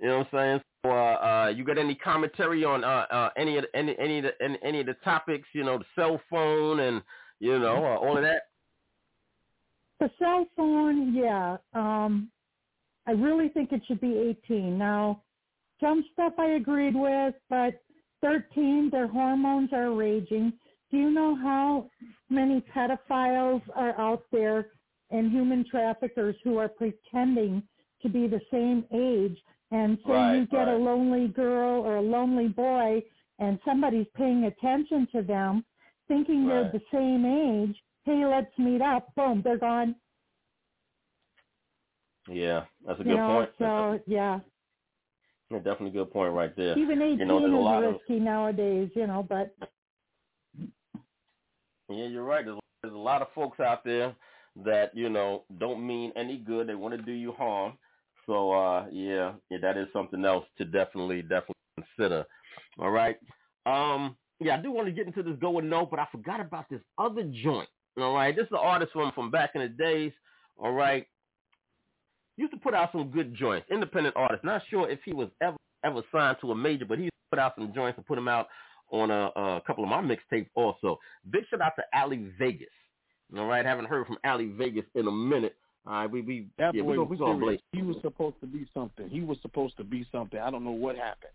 [0.00, 0.60] You know what I'm saying?
[0.84, 4.18] So, uh, uh, you got any commentary on uh, uh, any of the, any any
[4.18, 5.48] of the any, any of the topics?
[5.52, 7.02] You know, the cell phone and
[7.40, 8.42] you know uh, all of that.
[10.00, 11.56] The cell phone, yeah.
[11.74, 12.30] Um,
[13.06, 14.76] I really think it should be 18.
[14.78, 15.22] Now,
[15.80, 17.74] some stuff I agreed with, but
[18.22, 20.52] 13, their hormones are raging.
[20.90, 21.90] Do you know how
[22.30, 24.68] many pedophiles are out there
[25.10, 27.62] and human traffickers who are pretending
[28.02, 29.38] to be the same age?
[29.70, 33.02] And say you Right, get a lonely girl or a lonely boy
[33.38, 35.64] and somebody's paying attention to them,
[36.08, 37.76] thinking they're the same age,
[38.08, 39.14] hey, let's meet up.
[39.14, 39.94] Boom, they're gone.
[42.28, 43.50] Yeah, that's a you good know, point.
[43.58, 44.40] so yeah.
[45.50, 46.78] Yeah, definitely a good point right there.
[46.78, 49.54] Even 18 you know, there's a is lot of risky nowadays, you know, but
[51.88, 52.44] Yeah, you're right.
[52.44, 54.14] There's, there's a lot of folks out there
[54.64, 56.66] that you know don't mean any good.
[56.68, 57.78] They want to do you harm.
[58.26, 62.26] So uh, yeah, yeah, that is something else to definitely definitely consider.
[62.78, 63.16] All right.
[63.64, 66.40] Um, yeah, I do want to get into this go and no, but I forgot
[66.40, 67.68] about this other joint.
[67.98, 70.12] All right, this is an artist from from back in the days.
[70.58, 71.06] All right,
[72.36, 73.66] used to put out some good joints.
[73.70, 74.44] Independent artist.
[74.44, 77.54] Not sure if he was ever ever signed to a major, but he put out
[77.56, 78.48] some joints and put them out
[78.90, 80.98] on a, a couple of my mixtapes also.
[81.30, 82.68] Big shout out to Ali Vegas.
[83.36, 85.54] All right, haven't heard from Ali Vegas in a minute.
[85.86, 87.60] All right, we we That yeah, boy we was we serious.
[87.72, 89.08] He was supposed to be something.
[89.08, 90.38] He was supposed to be something.
[90.40, 91.32] I don't know what happened.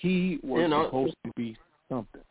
[0.00, 1.56] He was You know- supposed to be
[1.88, 2.22] something.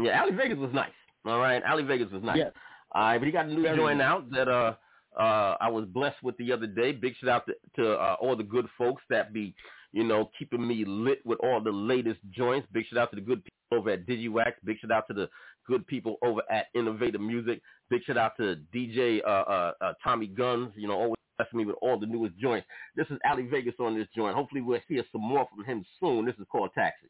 [0.00, 0.90] Yeah, Ali Vegas was nice.
[1.24, 2.38] All right, Ali Vegas was nice.
[2.38, 2.52] Yes.
[2.92, 4.06] All right, but he got a new Very joint nice.
[4.06, 4.74] out that uh
[5.18, 6.92] uh I was blessed with the other day.
[6.92, 9.54] Big shout out to, to uh, all the good folks that be
[9.92, 12.66] you know keeping me lit with all the latest joints.
[12.72, 14.52] Big shout out to the good people over at DigiWax.
[14.64, 15.28] Big shout out to the
[15.66, 17.60] good people over at Innovative Music.
[17.88, 20.72] Big shout out to DJ uh, uh, uh, Tommy Guns.
[20.76, 22.66] You know, always blessing me with all the newest joints.
[22.96, 24.34] This is Ali Vegas on this joint.
[24.34, 26.26] Hopefully, we'll hear some more from him soon.
[26.26, 27.08] This is called Taxi.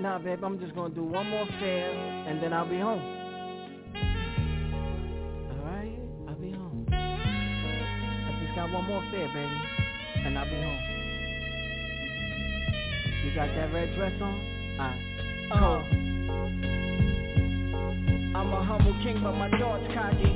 [0.00, 3.02] Nah, babe, I'm just gonna do one more fare and then I'll be home.
[5.36, 6.86] Alright, I'll be home.
[6.90, 9.60] I just got one more fare, baby,
[10.26, 10.80] and I'll be home.
[13.24, 14.40] You got that red dress on?
[14.80, 15.00] Alright.
[15.52, 15.82] Uh,
[18.38, 20.32] I'm a humble king, but my thoughts cocky.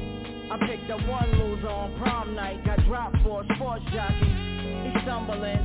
[0.50, 4.28] I picked up one loser on prom night, got dropped for a sports jockey.
[4.84, 5.64] He's stumbling,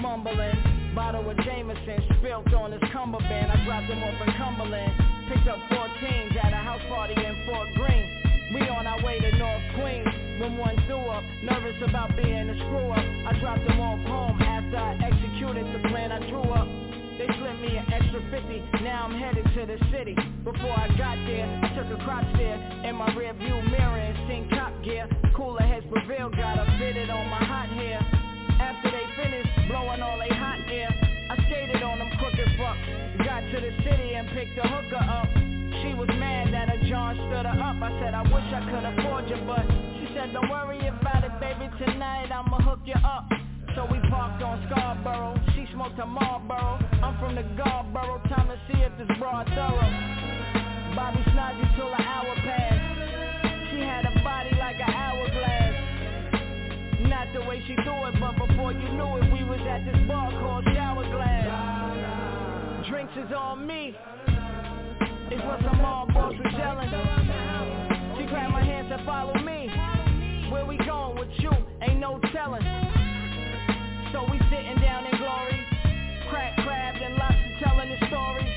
[0.00, 3.50] mumbling, bottle of Jameson spilt on his cummerbund.
[3.52, 4.92] I dropped him off in Cumberland,
[5.28, 8.54] picked up 14s at a house party in Fort Greene.
[8.54, 10.08] We on our way to North Queens
[10.40, 13.04] when one threw up, nervous about being a screw up.
[13.26, 16.68] I dropped him off home after I executed the plan I drew up.
[17.18, 20.14] They slipped me an extra 50, now I'm headed to the city.
[20.44, 22.56] Before I got there, I took a crop stare
[22.86, 25.08] in my rear view mirror and seen cop gear.
[25.34, 28.27] Cooler heads prevail, got a fitted on my hot hair.
[28.78, 33.26] After they finished blowing all they hot air, I skated on them crooked fucks.
[33.26, 35.26] Got to the city and picked the hooker up.
[35.82, 37.74] She was mad that a John stood her up.
[37.82, 39.66] I said, I wish I could afford you, but
[39.98, 41.66] she said, don't worry about it, baby.
[41.82, 43.26] Tonight I'ma hook you up.
[43.74, 45.34] So we parked on Scarborough.
[45.58, 46.78] She smoked a Marlboro.
[47.02, 48.22] I'm from the Garborough.
[48.30, 49.90] Time to see if this broad thorough.
[50.94, 52.67] Bobby snodgy till the hour passed.
[57.34, 60.30] The way she threw it, but before you knew it, we was at this bar
[60.30, 62.88] called Shower Glass.
[62.88, 63.94] Drinks is on me.
[65.30, 66.88] It's what some mall boss was yelling.
[68.18, 69.68] She grabbed my hand and follow me.
[70.50, 71.50] Where we going with you?
[71.82, 72.62] Ain't no telling.
[74.12, 75.66] So we sitting down in glory,
[76.30, 78.48] crack crab and lobster telling the stories.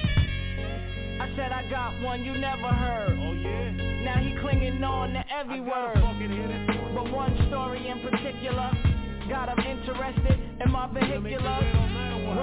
[1.20, 3.20] I said I got one you never heard.
[3.20, 3.72] Oh yeah.
[4.02, 6.81] Now he clinging on to every word.
[7.12, 8.72] But one story in particular
[9.28, 11.60] got him interested in my vehicular.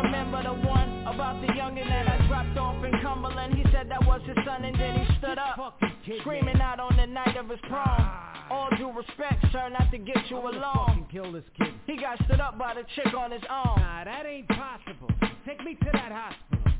[0.02, 3.54] Remember the one about the youngin' that I dropped off in Cumberland?
[3.54, 5.80] He said that was his son and then he stood up,
[6.20, 8.46] screaming out on the night of his prom.
[8.50, 11.06] All due respect, sir, not to get you along.
[11.10, 11.72] Kill this kid.
[11.86, 13.80] He got stood up by the chick on his arm.
[13.80, 15.08] Nah, that ain't possible.
[15.46, 16.74] Take me to that hospital.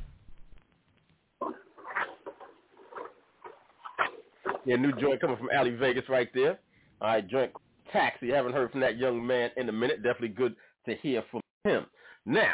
[4.66, 6.59] Yeah, new joint coming from Ali Vegas right there.
[7.01, 7.52] All right, joint
[7.93, 8.31] Taxi.
[8.31, 10.02] Haven't heard from that young man in a minute.
[10.02, 10.55] Definitely good
[10.86, 11.86] to hear from him.
[12.27, 12.52] Now,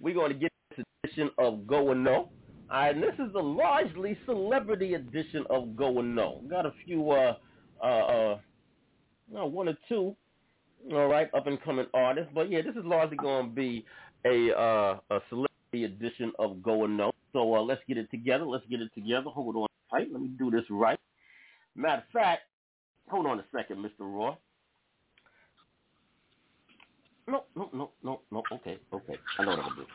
[0.00, 2.30] we're going to get this edition of Go and Know.
[2.70, 6.42] And this is a largely celebrity edition of Go and Know.
[6.48, 7.36] Got a few, uh,
[7.82, 8.38] uh, uh,
[9.32, 10.14] no, one or two,
[10.92, 12.30] all right, up and coming artists.
[12.34, 13.84] But yeah, this is largely going to be
[14.26, 17.12] a uh, a celebrity edition of Go and Know.
[17.32, 18.44] So uh, let's get it together.
[18.44, 19.30] Let's get it together.
[19.30, 20.08] Hold on tight.
[20.12, 20.98] Let me do this right.
[21.74, 22.42] Matter of fact,
[23.10, 24.00] hold on a second, Mr.
[24.00, 24.34] Roy.
[27.28, 28.46] No, no, no, no, no.
[28.52, 29.20] Okay, okay.
[29.38, 29.86] I know what I'm gonna do.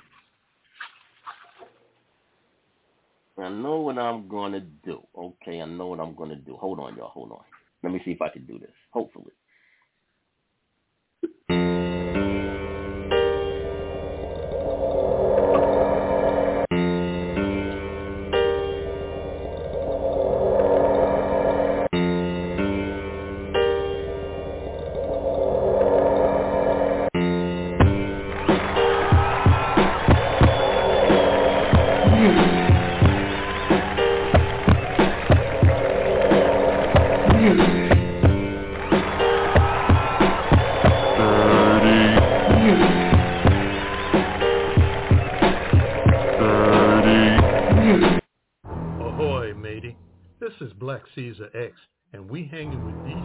[3.43, 5.01] I know what I'm gonna do.
[5.17, 6.55] Okay, I know what I'm gonna do.
[6.57, 7.09] Hold on, y'all.
[7.09, 7.41] Hold on.
[7.83, 8.73] Let me see if I can do this.
[8.91, 9.33] Hopefully.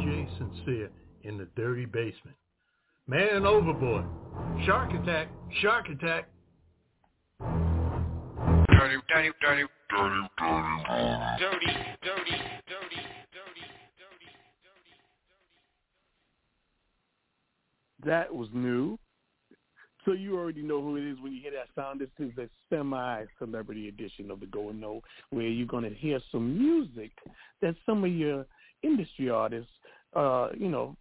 [0.08, 0.90] Jay Sincere
[1.24, 2.36] in the dirty basement.
[3.06, 4.06] Man overboard.
[4.64, 5.28] Shark attack.
[5.60, 6.28] Shark attack.
[7.40, 10.56] Dirty, dirty, dirty, dirty, dirty, dirty,
[11.38, 11.66] dirty,
[12.72, 12.88] dirty.
[18.06, 18.98] That was new.
[20.06, 22.00] So you already know who it is when you hear that sound.
[22.00, 26.18] This is a semi-celebrity edition of the Going No, Know, where you're going to hear
[26.32, 27.10] some music
[27.60, 28.46] that some of your
[28.82, 29.70] industry artists
[30.14, 30.96] uh, you know,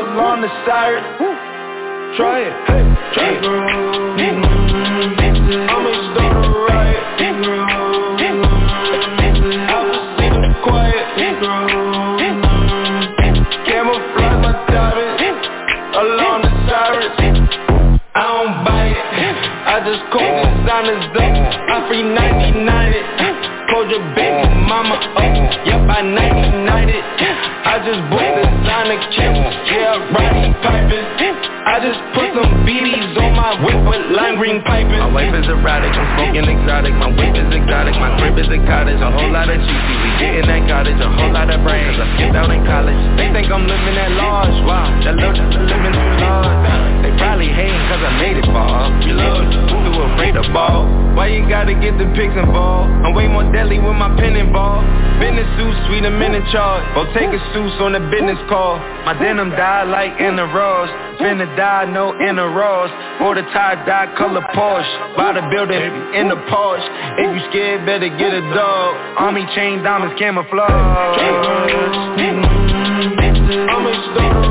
[0.00, 1.04] Alarm the siren.
[2.16, 2.52] Try it.
[2.66, 2.84] Hey,
[3.14, 4.51] try it.
[19.72, 21.32] I just call the designers up.
[21.66, 22.62] I free 99.
[23.72, 25.32] Called your baby mama up.
[25.66, 26.92] Yep, I 99.
[27.64, 29.56] I just bought designer kits.
[29.72, 31.51] Yeah, Roddy piping.
[31.62, 34.98] I just put some BDs on my whip with lime green piping.
[34.98, 36.90] My wife is erratic, I'm smoking exotic.
[36.98, 38.98] My whip is exotic, my crib is a cottage.
[38.98, 40.98] A whole lot of cheesy, we getting that cottage.
[40.98, 42.98] A whole lot of brains, I skipped out in college.
[43.14, 44.90] They think I'm living at large, wow.
[45.06, 46.92] That little living too large.
[47.02, 50.86] They probably hating cause I made it fall You little too afraid to ball
[51.18, 52.94] Why you gotta get the pigs involved?
[53.02, 54.86] I'm way more deadly with my pen involved.
[55.18, 58.78] Business suit, sweet, I'm in charge Bottega suits on a business call.
[59.02, 62.90] My denim died like in the rose Finna die, no inner rose
[63.20, 65.82] Or the tie dye color Porsche By the building,
[66.14, 71.18] in the Porsche If you scared, better get a dog Army chain, diamonds, camouflage
[73.68, 74.42] I'ma start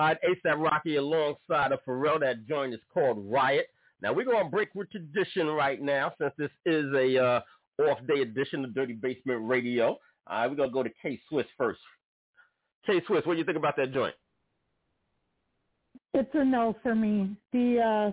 [0.00, 2.20] right, ASAP Rocky alongside of Pharrell.
[2.20, 3.66] That joint is called Riot.
[4.02, 7.40] Now we're gonna break with tradition right now, since this is a uh,
[7.82, 9.88] off day edition of Dirty Basement Radio.
[9.88, 11.80] All right, we're gonna go to K Swiss first.
[12.86, 14.14] K Swiss, what do you think about that joint?
[16.14, 17.36] It's a no for me.
[17.52, 18.12] The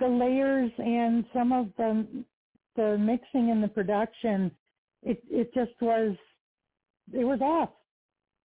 [0.00, 2.06] the layers and some of the
[2.76, 4.50] the mixing and the production,
[5.02, 6.16] it it just was
[7.12, 7.70] it was off.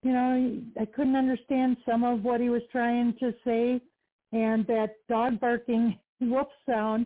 [0.02, 3.80] You know, I couldn't understand some of what he was trying to say,
[4.34, 7.06] and that dog barking whoop sound.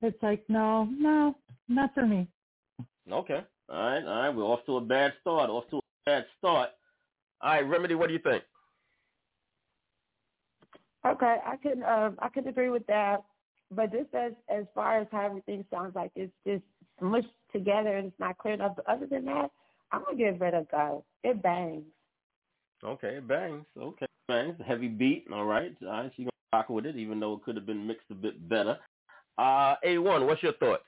[0.00, 1.36] It's like no, no,
[1.68, 2.26] not for me.
[3.10, 3.40] Okay.
[3.70, 4.30] All right, all right.
[4.30, 5.50] We're off to a bad start.
[5.50, 6.70] Off to a bad start.
[7.40, 8.42] All right, Remedy, what do you think?
[11.06, 13.22] Okay, I could um I could agree with that.
[13.70, 16.64] But just as as far as how everything sounds like it's just
[17.00, 18.76] mushed together and it's not clear enough.
[18.76, 19.50] But other than that,
[19.92, 21.04] I'm gonna give it a go.
[21.22, 21.84] It bangs.
[22.84, 23.66] Okay, it bangs.
[23.78, 24.56] Okay, bangs.
[24.66, 25.26] Heavy beat.
[25.32, 25.74] All right.
[25.82, 26.10] All right.
[26.16, 28.48] So you're gonna rock with it, even though it could have been mixed a bit
[28.48, 28.78] better.
[29.36, 30.82] Uh, A1, what's your thoughts?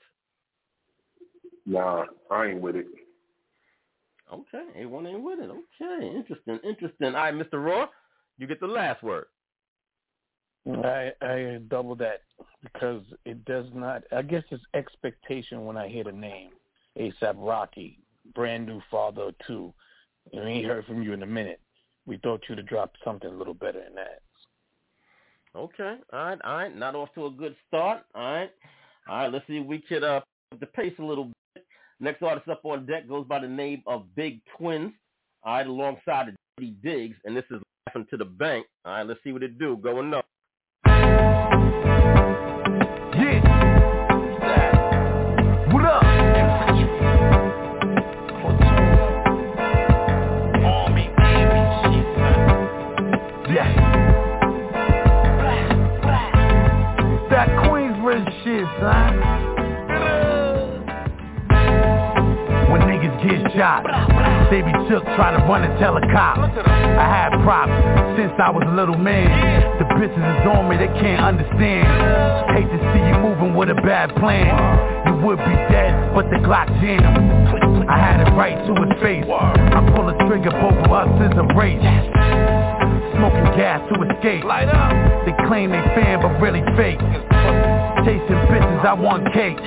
[1.65, 2.87] Nah, I ain't with it.
[4.31, 5.49] Okay, A1 ain't with it.
[5.49, 7.07] Okay, interesting, interesting.
[7.07, 7.63] All right, Mr.
[7.63, 7.87] Raw,
[8.37, 9.25] you get the last word.
[10.67, 12.21] I I double that
[12.61, 14.03] because it does not.
[14.11, 16.51] I guess it's expectation when I hear the name
[16.99, 17.99] ASAP Rocky,
[18.35, 19.73] brand new father of two.
[20.33, 21.59] And we ain't heard from you in a minute.
[22.05, 24.21] We thought you'd have dropped something a little better than that.
[25.55, 26.75] Okay, all right, all right.
[26.75, 28.03] Not off to a good start.
[28.15, 28.51] All right,
[29.09, 29.33] all right.
[29.33, 30.21] Let's see if we could uh
[30.59, 31.35] the pace a little bit.
[32.03, 34.91] Next artist up on deck goes by the name of Big Twins.
[35.43, 38.65] All right, alongside of Dirty Diggs, and this is laughing to the bank.
[38.85, 39.77] All right, let's see what it do.
[39.77, 40.25] Going up.
[45.71, 46.03] What up?
[53.47, 53.69] Yeah.
[57.29, 59.10] That Queensbridge shit, son.
[63.55, 63.83] Shot,
[64.49, 66.37] they be took, try to run and tell a cop.
[66.39, 67.71] I had props
[68.17, 69.27] since I was a little man.
[69.79, 71.87] The bitches is on me, they can't understand.
[72.55, 74.51] Hate to see you moving with a bad plan.
[75.07, 77.05] You would be dead, but the Glock jammed.
[77.89, 79.25] I had it right to his face.
[79.27, 81.81] I pull a trigger, both of us is a race.
[83.17, 84.43] smoking gas to escape.
[85.25, 86.99] They claim they fan but really fake.
[88.05, 89.59] Chasing bitches, I want cake.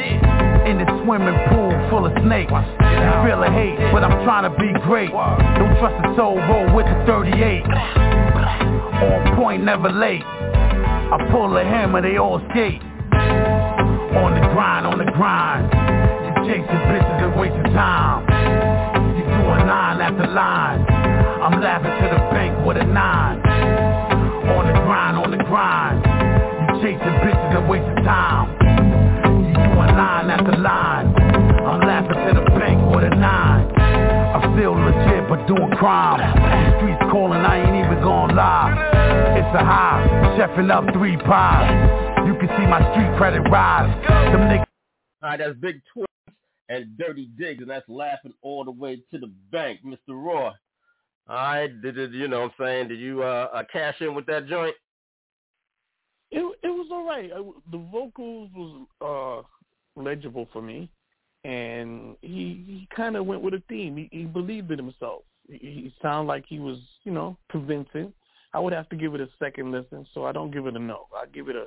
[0.64, 2.50] In the swimming pool full of snakes.
[2.50, 5.10] Feel a hate, but I'm trying to be great.
[5.10, 7.64] Don't trust a soul, roll with the 38.
[7.64, 10.22] On point, never late.
[10.24, 12.80] I pull a hammer, they all skate.
[12.80, 15.68] On the grind, on the grind.
[16.24, 18.24] You chasing bitches and wasting time.
[19.18, 20.80] You doing line after line.
[21.44, 23.38] I'm laughing to the bank with a nine.
[24.48, 26.00] On the grind, on the grind.
[26.06, 28.53] You chasing bitches and wasting time.
[35.84, 36.18] Crime.
[36.18, 38.72] The streets calling, I ain't even gonna lie.
[39.36, 40.02] It's a high,
[40.38, 42.26] chefing up three pies.
[42.26, 43.92] You can see my street credit rise.
[44.32, 44.64] Them niggas.
[45.22, 46.38] All right, that's Big Twins
[46.70, 49.98] and Dirty Diggs, and that's laughing all the way to the bank, Mr.
[50.08, 50.52] Roy.
[51.28, 52.88] All right, did it, you know what I'm saying?
[52.88, 54.74] Did you uh, uh, cash in with that joint?
[56.30, 57.30] It it was all right.
[57.30, 59.44] I, the vocals was
[59.96, 60.88] uh legible for me,
[61.44, 63.98] and he he kind of went with a theme.
[63.98, 65.24] He, he believed in himself.
[65.48, 68.12] He, he sounded like he was, you know, convincing.
[68.52, 70.78] I would have to give it a second listen, so I don't give it a
[70.78, 71.06] no.
[71.16, 71.66] I give it a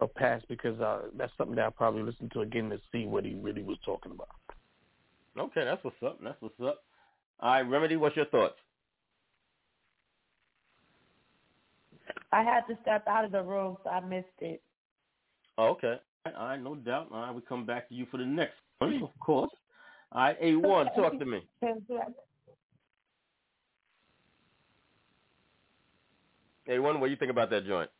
[0.00, 3.24] a pass because uh, that's something that I'll probably listen to again to see what
[3.24, 4.28] he really was talking about.
[5.38, 6.18] Okay, that's what's up.
[6.22, 6.82] That's what's up.
[7.40, 8.56] All right, Remedy, what's your thoughts?
[12.32, 14.62] I had to step out of the room, so I missed it.
[15.58, 15.96] Oh, okay.
[16.26, 17.08] All right, no doubt.
[17.12, 19.50] All right, we come back to you for the next one, of course.
[20.12, 21.42] All right, A1, talk to me.
[26.68, 27.90] A1, what do you think about that joint?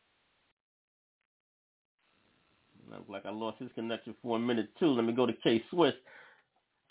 [2.89, 4.87] Looks like I lost his connection for a minute too.
[4.87, 5.93] Let me go to K Swiss.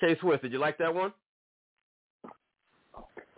[0.01, 1.13] K Swiss, did you like that one?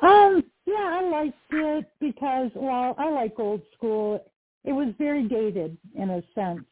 [0.03, 4.25] Um, yeah, I liked it because, well, I like old school.
[4.65, 6.65] It was very dated in a sense.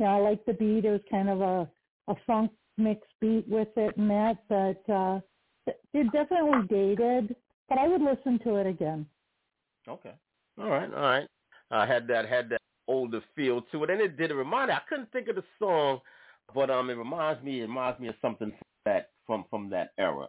[0.00, 0.84] Yeah, I like the beat.
[0.84, 1.70] It was kind of a
[2.08, 5.20] a funk mix beat with it and that, but uh,
[5.66, 7.34] it definitely dated.
[7.68, 9.06] But I would listen to it again.
[9.88, 10.12] Okay.
[10.58, 10.92] All right.
[10.92, 11.28] All right.
[11.70, 14.30] I had that had that older feel to it, and it did.
[14.30, 16.00] It remind I couldn't think of the song,
[16.54, 17.60] but um, it reminds me.
[17.60, 18.52] It reminds me of something
[18.84, 20.28] that from from that era.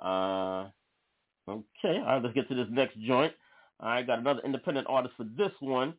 [0.00, 0.68] Uh,
[1.48, 1.98] okay.
[1.98, 2.22] All right.
[2.22, 3.32] Let's get to this next joint.
[3.80, 5.94] I got another independent artist for this one.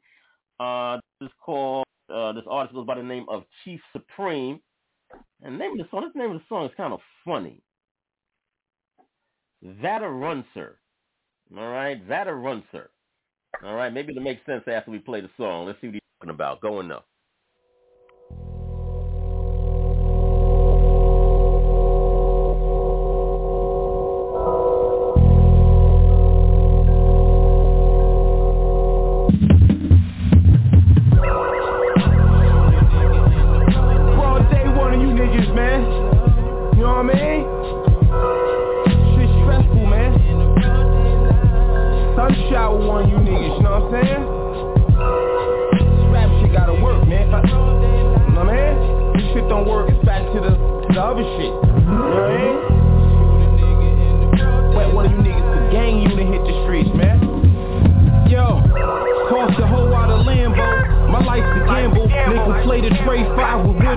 [0.59, 1.85] Uh, this is called.
[2.13, 4.59] Uh, this artist goes by the name of Chief Supreme.
[5.41, 7.61] And the name of the song, this name of the song is kind of funny.
[9.81, 10.77] That a run, sir.
[11.57, 12.89] All right, that a run, sir.
[13.63, 15.65] All right, maybe it'll make sense after we play the song.
[15.65, 16.61] Let's see what he's talking about.
[16.61, 17.05] Going up.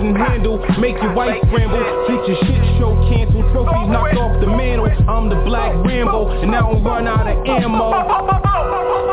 [0.09, 0.59] Wooden handle.
[0.81, 1.85] Make your wife scramble.
[2.09, 3.45] Get your shit show canceled.
[3.53, 4.89] Trophies knocked off the mantle.
[5.09, 7.91] I'm the black Rambo, and I don't run out of ammo.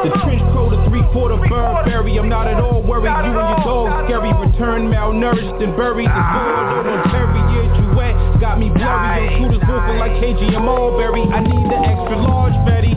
[0.04, 2.18] The trench coat, a three-quarter Burberry.
[2.20, 3.10] I'm not at all worried.
[3.26, 4.32] You and your dog scary.
[4.34, 6.08] Return malnourished and buried.
[6.08, 8.40] The door on Perry, yeah, duet.
[8.40, 9.42] Got me blurry.
[9.42, 11.24] Your shooters vocal like KG and Mulberry.
[11.34, 12.96] I need the extra large Betty.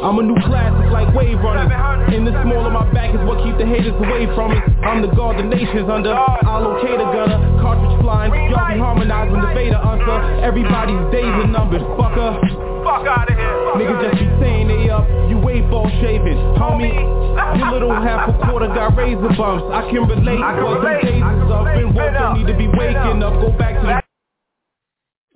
[0.00, 1.68] I'm a new classic like Wave Runners.
[2.10, 4.66] In the small of my back is what keep the haters away from us.
[4.82, 6.10] I'm the guard the nations under.
[6.10, 7.38] I'll locate a gunner.
[7.62, 8.34] Cartridge flying.
[8.50, 10.18] Y'all be harmonizing the Vader uh, answer.
[10.42, 11.82] Everybody's days are numbered.
[11.94, 12.34] Fucker.
[12.82, 13.54] Fuck out of here.
[13.78, 15.06] Niggas just be saying they up.
[15.30, 16.34] You wait ball shaving.
[16.58, 16.98] Homie,
[17.62, 19.70] your little half a quarter got razor bumps.
[19.70, 20.42] I can relate.
[20.42, 22.10] But them days is up and work.
[22.18, 23.38] Don't need to be waking up.
[23.38, 24.02] Go back to the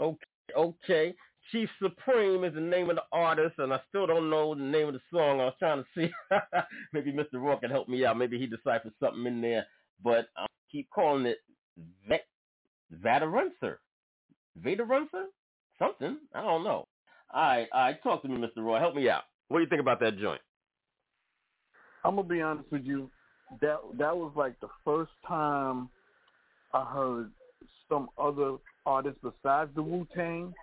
[0.03, 0.27] Okay,
[0.59, 1.15] okay.
[1.53, 4.89] Chief Supreme is the name of the artist, and I still don't know the name
[4.89, 5.41] of the song.
[5.41, 6.11] I was trying to see.
[6.93, 7.35] Maybe Mr.
[7.35, 8.19] Rourke can help me out.
[8.19, 9.67] Maybe he deciphered something in there.
[10.03, 11.39] But I keep calling it
[12.09, 12.27] Vet
[13.03, 13.77] Vaderunser.
[14.63, 15.27] Vaderunser?
[15.79, 16.19] Something.
[16.35, 16.87] I don't know.
[17.33, 18.03] All right, all right.
[18.03, 18.65] Talk to me, Mr.
[18.65, 18.79] Roy.
[18.79, 19.23] Help me out.
[19.49, 20.41] What do you think about that joint?
[22.05, 23.11] I'm gonna be honest with you.
[23.61, 25.89] That that was like the first time
[26.73, 27.31] I heard
[27.89, 28.57] some other
[28.87, 30.55] artist besides the Wu Tang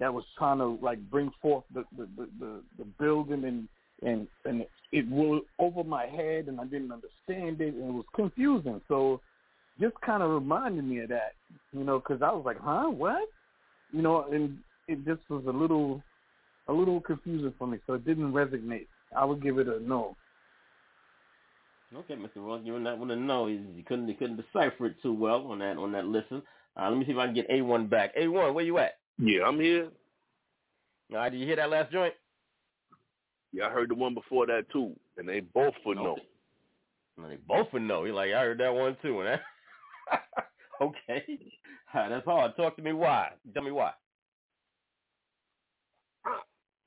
[0.00, 3.68] that was trying to like bring forth the the, the, the, building and
[4.02, 8.06] and and it was over my head, and I didn't understand it, and it was
[8.14, 8.80] confusing.
[8.88, 9.20] So,
[9.80, 11.34] just kind of reminded me of that,
[11.72, 13.28] you know, because I was like, huh, what,
[13.92, 16.02] you know, and it just was a little,
[16.68, 17.78] a little confusing for me.
[17.86, 18.86] So it didn't resonate.
[19.16, 20.16] I would give it a no.
[21.94, 22.36] Okay, Mr.
[22.36, 23.46] Ross, giving that one no.
[23.46, 26.42] He, he couldn't he couldn't decipher it too well on that on that listen.
[26.76, 28.12] Uh, let me see if I can get A one back.
[28.16, 28.98] A one, where you at?
[29.18, 29.88] Yeah, I'm here.
[31.10, 32.14] All right, did you hear that last joint?
[33.52, 36.16] Yeah, I heard the one before that too, and they both for no.
[37.16, 38.04] Well, they both for no.
[38.04, 39.20] He like, I heard that one too.
[39.20, 39.28] And
[40.10, 40.20] that
[40.80, 41.24] okay,
[41.94, 42.56] that's hard.
[42.56, 43.30] Talk to me why.
[43.54, 43.92] Tell me why.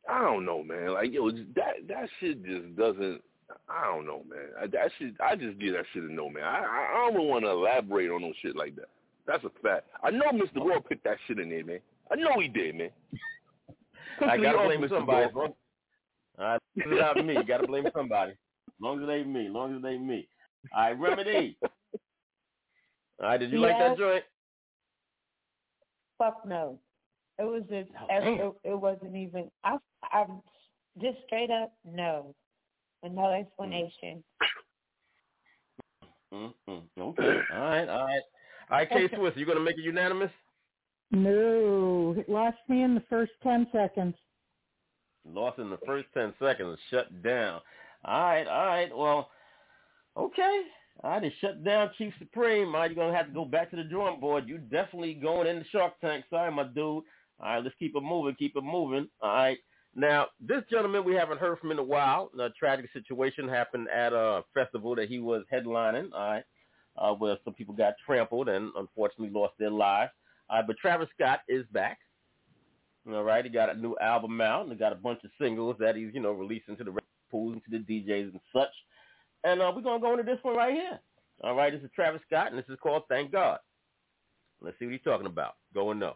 [0.10, 0.94] I don't know, man.
[0.94, 3.22] Like yo, that that shit just doesn't.
[3.68, 4.50] I don't know, man.
[4.62, 6.44] I, that shit, I just give that shit a no, man.
[6.44, 8.90] I I, I don't want to elaborate on no shit like that.
[9.26, 9.88] That's a fact.
[10.04, 10.64] I know Mr.
[10.64, 11.80] World put that shit in there, man.
[12.12, 12.90] I know he did, man.
[14.30, 15.32] I gotta blame somebody, Raw.
[15.32, 15.44] bro.
[16.40, 17.34] All right, it's not me.
[17.36, 18.32] You gotta blame somebody.
[18.32, 18.38] As
[18.80, 19.48] long as it ain't me.
[19.48, 20.28] As long as it ain't me.
[20.76, 21.58] All right, Remedy.
[21.64, 23.98] All right, did you like that Yes.
[23.98, 24.24] joint?
[26.18, 26.80] Fuck no.
[27.40, 29.78] It was just Oh, it, it, it wasn't even I
[30.12, 30.42] I'm
[31.02, 32.36] just straight up no.
[33.02, 34.24] With no explanation.
[36.34, 36.82] Mm-mm.
[37.00, 37.40] Okay.
[37.54, 37.90] All right.
[37.90, 38.22] All right.
[38.70, 40.32] All right, K Swiss, you gonna make it unanimous?
[41.12, 44.16] No, it lost me in the first 10 seconds.
[45.26, 46.78] Lost in the first ten seconds.
[46.90, 47.62] Shut down.
[48.06, 48.48] All right.
[48.48, 48.96] All right.
[48.96, 49.30] Well.
[50.18, 50.62] Okay.
[51.04, 52.74] I just shut down Chief Supreme.
[52.74, 54.48] Right, you're gonna have to go back to the drawing board.
[54.48, 56.26] You're definitely going in the Shark Tank.
[56.30, 56.76] Sorry, my dude.
[56.76, 57.04] All
[57.40, 57.64] right.
[57.64, 58.36] Let's keep it moving.
[58.36, 59.08] Keep it moving.
[59.22, 59.58] All right.
[59.96, 62.32] Now, this gentleman we haven't heard from in a while.
[62.40, 66.10] A tragic situation happened at a festival that he was headlining.
[66.14, 66.44] All right.
[66.98, 70.12] Uh, where some people got trampled and unfortunately lost their lives.
[70.52, 71.98] Uh, but Travis Scott is back.
[73.08, 75.76] All right, he got a new album out, and he got a bunch of singles
[75.80, 76.96] that he's, you know, releasing to the
[77.32, 78.70] pools and to the DJs and such.
[79.44, 81.00] And uh, we're gonna go into this one right here.
[81.44, 83.58] All right, this is Travis Scott, and this is called "Thank God."
[84.62, 85.56] Let's see what he's talking about.
[85.74, 86.16] Go and know.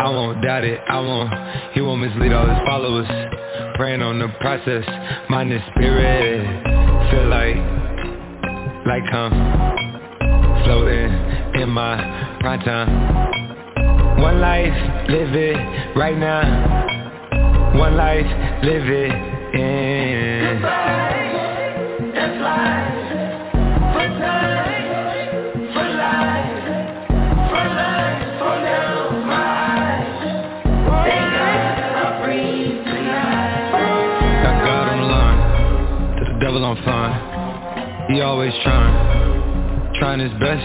[0.00, 1.32] I won't doubt it, I won't,
[1.72, 3.06] he won't mislead all his followers
[3.74, 4.84] Praying on the process,
[5.28, 6.46] mind and spirit.
[7.10, 7.56] Feel like,
[8.86, 11.96] like I'm floating in my
[12.40, 14.20] prime time.
[14.22, 17.76] One life, live it right now.
[17.76, 18.26] One life,
[18.62, 19.10] live it
[19.58, 21.03] in
[36.54, 40.62] devil I'm fine He always trying, trying his best.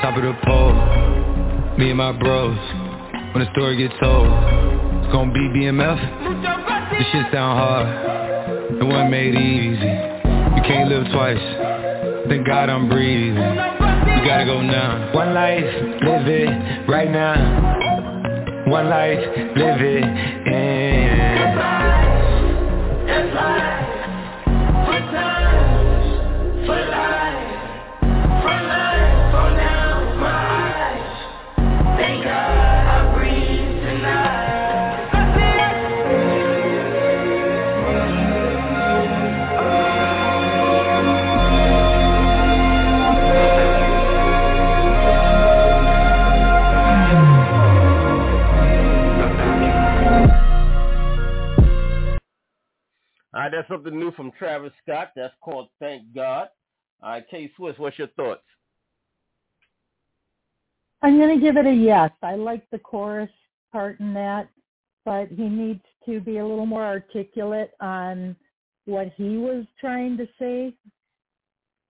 [0.00, 0.72] Top of the pole,
[1.76, 2.56] me and my bros.
[3.34, 6.00] When the story gets told, it's gonna be BMF
[6.96, 9.92] This shit sound hard, it wasn't made easy.
[10.56, 13.36] You can't live twice, thank God I'm breathing.
[13.36, 15.12] You gotta go now.
[15.14, 15.64] One life,
[16.00, 17.36] live it right now.
[18.66, 19.18] One life,
[19.56, 20.89] live it in
[53.50, 55.10] right, that's something new from Travis Scott.
[55.16, 56.48] That's called "Thank God."
[57.02, 58.42] All right, K Swiss, what's your thoughts?
[61.02, 62.10] I'm going to give it a yes.
[62.22, 63.30] I like the chorus
[63.72, 64.50] part in that,
[65.04, 68.36] but he needs to be a little more articulate on
[68.84, 70.74] what he was trying to say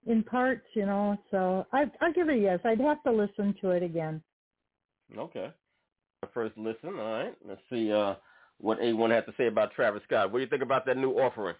[0.07, 1.16] in parts, you know.
[1.31, 2.61] So I, I'll give it a yes.
[2.65, 4.23] I'd have to listen to it again.
[5.16, 5.51] Okay.
[6.32, 7.01] First listen.
[7.01, 7.35] All right.
[7.47, 8.15] Let's see uh,
[8.61, 10.31] what A1 had to say about Travis Scott.
[10.31, 11.57] What do you think about that new offering?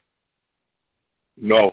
[1.37, 1.73] No.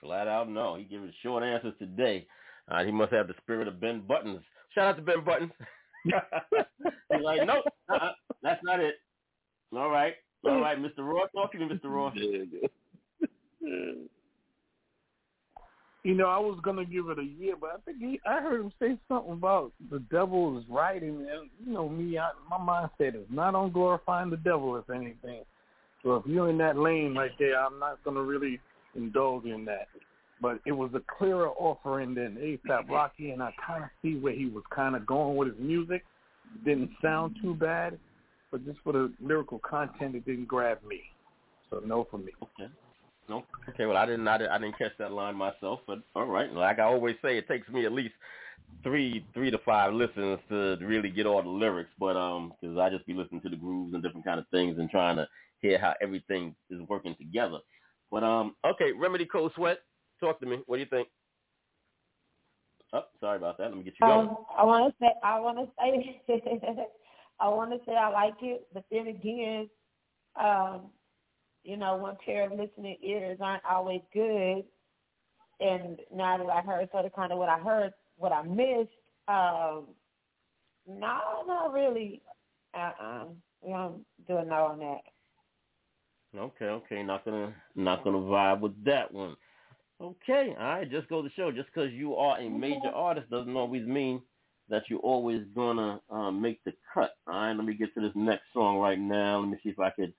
[0.00, 0.76] Flat out no.
[0.76, 2.26] He us short answers today.
[2.70, 4.40] Uh, he must have the spirit of Ben Buttons.
[4.74, 5.52] Shout out to Ben Buttons.
[6.04, 8.96] He's like, nope, uh-uh, that's not it.
[9.76, 10.14] All right.
[10.44, 10.98] All right, Mr.
[10.98, 11.28] Ross.
[11.34, 11.84] Talk to me, Mr.
[11.86, 12.16] Ross.
[16.08, 18.62] You know, I was gonna give it a year, but I think he, I heard
[18.62, 23.14] him say something about the devil is and and, you know me, I, my mindset
[23.14, 25.42] is not on glorifying the devil, if anything.
[26.02, 28.58] So if you're in that lane right there, I'm not gonna really
[28.94, 29.88] indulge in that.
[30.40, 34.32] but it was a clearer offering than ASAP Rocky, and I kind of see where
[34.32, 36.06] he was kind of going with his music.
[36.64, 37.98] Didn't sound too bad,
[38.50, 41.02] but just for the lyrical content, it didn't grab me.
[41.68, 42.32] So no for me.
[42.42, 42.72] Okay.
[43.30, 43.86] Okay.
[43.86, 44.26] Well, I didn't.
[44.26, 46.52] I didn't, I didn't catch that line myself, but all right.
[46.52, 48.14] Like I always say, it takes me at least
[48.82, 51.90] three, three to five listens to really get all the lyrics.
[51.98, 54.78] But um, because I just be listening to the grooves and different kind of things
[54.78, 55.28] and trying to
[55.60, 57.58] hear how everything is working together.
[58.10, 59.78] But um, okay, Remedy Cold Sweat,
[60.20, 60.58] talk to me.
[60.66, 61.08] What do you think?
[62.92, 63.68] Oh, sorry about that.
[63.68, 64.28] Let me get you going.
[64.28, 66.60] Um, I want to say, I want to say,
[67.40, 69.68] I want to say I like it, but then again,
[70.40, 70.86] um,
[71.68, 74.64] you know, one pair of listening ears aren't always good.
[75.60, 78.88] And now that I heard sort of kind of what I heard, what I missed,
[79.28, 79.88] um,
[80.88, 82.22] no, not really.
[82.74, 83.24] Uh-uh.
[83.60, 86.38] We don't do a no on that.
[86.38, 89.36] Okay, okay, not gonna not gonna vibe with that one.
[90.00, 91.50] Okay, all right, just go to show.
[91.50, 94.22] Just because you are a major artist doesn't always mean
[94.70, 97.12] that you're always gonna uh, make the cut.
[97.26, 99.40] All right, let me get to this next song right now.
[99.40, 100.14] Let me see if I could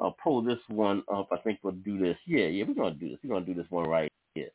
[0.00, 1.28] uh, pull this one up.
[1.32, 2.16] I think we'll do this.
[2.26, 3.18] Yeah, yeah, we're gonna do this.
[3.22, 4.50] We're gonna do this one right here.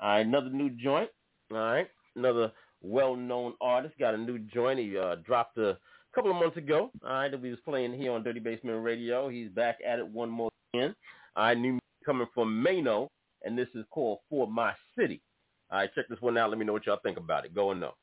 [0.00, 1.10] All right, another new joint.
[1.52, 2.52] All right, another
[2.82, 4.78] well-known artist got a new joint.
[4.78, 5.76] He uh, dropped a
[6.14, 6.90] couple of months ago.
[7.04, 9.28] All right, that we was playing here on Dirty Basement Radio.
[9.28, 10.94] He's back at it one more again.
[11.36, 13.08] All right, new coming from Mano,
[13.42, 15.20] and this is called For My City.
[15.70, 16.48] All right, check this one out.
[16.50, 17.54] Let me know what y'all think about it.
[17.54, 17.94] Go and know.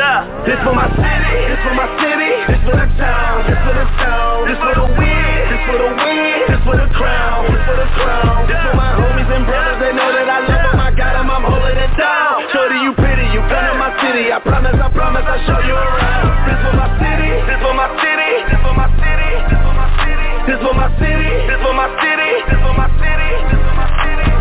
[0.00, 3.74] Yeah, this for my city, this for my city, this for the town, this for
[3.76, 7.60] the town, this for the win, this for the win, this for the crown, this
[7.68, 10.80] for the crown, this for my homies and brothers, they know that I love them,
[10.80, 12.48] I got them, I'm holding it down.
[12.48, 15.76] Shorty, you pretty, you come to my city, I promise, I promise, I'll show you
[15.76, 16.48] around.
[16.48, 19.84] This for my city, this for my city, this for my city, this for my
[20.00, 23.20] city, this for my city, this for my city, this for my city.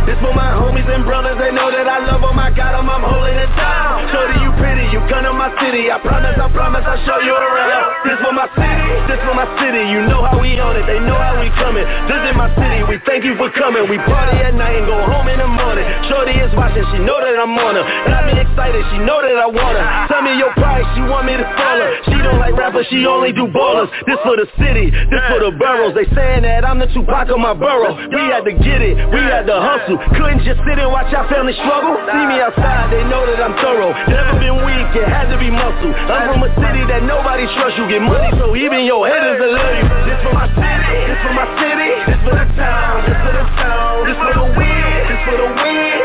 [0.08, 0.69] This for my homies
[1.04, 4.10] brothers, they know that I love them, I got them, I'm holding it down.
[4.12, 7.36] Shorty, you pretty, you come to my city, I promise, I promise, I'll show you
[7.36, 8.08] around.
[8.08, 11.00] This for my city, this for my city, you know how we on it, they
[11.00, 11.86] know how we coming.
[12.10, 13.88] This is my city, we thank you for coming.
[13.88, 15.86] We party at night and go home in the morning.
[16.10, 17.86] Shorty is watching, she know that I'm on her.
[18.30, 19.86] Me excited, she know that I want her.
[20.12, 21.88] Tell me your price, she want me to follow.
[22.12, 23.88] She don't like rappers, she only do ballers.
[24.06, 25.96] This for the city, this for the boroughs.
[25.96, 27.96] They saying that I'm the Tupac of my borough.
[28.12, 29.98] We had to get it, we had to hustle.
[30.20, 31.94] Couldn't just sit and watch our family struggle.
[32.10, 33.94] See me outside, they know that I'm thorough.
[34.10, 35.94] Never been weak, it had to be muscle.
[35.94, 37.78] I'm from a city that nobody trusts.
[37.78, 39.86] You get money, so even your love you.
[40.10, 43.46] This for my city, this for my city, this for the town, this for the
[43.62, 45.48] town, this for the this for the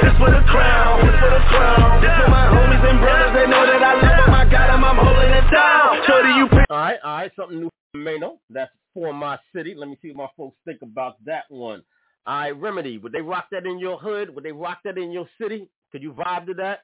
[0.05, 1.89] this for the crown, this for the crown.
[2.05, 6.05] This for my homies and brothers, they know that I'm holding it down.
[6.05, 8.41] Shorty, you All right, all right, something new Mano.
[8.51, 9.75] That's for my city.
[9.75, 11.83] Let me see what my folks think about that one.
[12.27, 14.35] All right, Remedy, would they rock that in your hood?
[14.35, 15.69] Would they rock that in your city?
[15.93, 16.81] Could you vibe to that?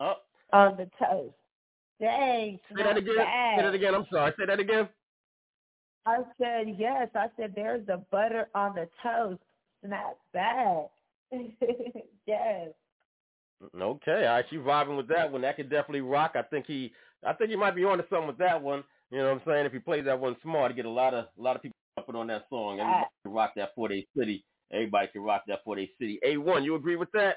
[0.00, 0.14] Oh,
[0.52, 1.34] On the toast.
[2.00, 2.58] Dang.
[2.76, 3.14] say that again.
[3.16, 3.94] Say that again.
[3.94, 4.32] I'm sorry.
[4.38, 4.88] Say that again.
[6.06, 7.08] I said yes.
[7.14, 9.40] I said there's the butter on the toast.
[9.82, 10.88] Not bad.
[12.26, 12.68] yes.
[13.62, 15.42] Mm, okay, all right, you vibing with that one.
[15.42, 16.32] That could definitely rock.
[16.34, 16.92] I think he,
[17.24, 18.82] I think he might be onto something with that one.
[19.10, 19.66] You know what I'm saying?
[19.66, 21.76] If he plays that one smart, he get a lot of, a lot of people
[21.96, 22.80] jumping on that song.
[22.80, 24.44] Everybody can rock that for their city.
[24.72, 26.18] Everybody can rock that for their city.
[26.26, 27.36] A1, you agree with that?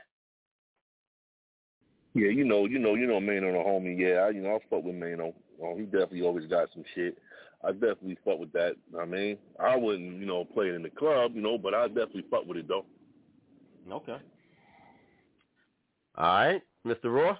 [2.13, 3.99] Yeah, you know, you know, you know, Mano the homie.
[3.99, 5.35] Yeah, I, you know, I fuck with Mano.
[5.63, 7.17] Um, he definitely always got some shit.
[7.63, 8.75] I definitely fuck with that.
[8.99, 11.87] I mean, I wouldn't, you know, play it in the club, you know, but I
[11.87, 12.85] definitely fuck with it though.
[13.91, 14.17] Okay.
[16.17, 17.05] All right, Mr.
[17.05, 17.37] Raw.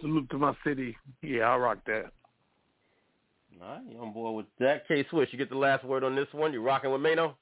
[0.00, 0.96] Salute to my city.
[1.22, 2.12] Yeah, I rock that.
[3.62, 4.86] All right, you on board with that?
[4.88, 6.52] K Swiss, you get the last word on this one.
[6.52, 7.36] You're rocking with Mano?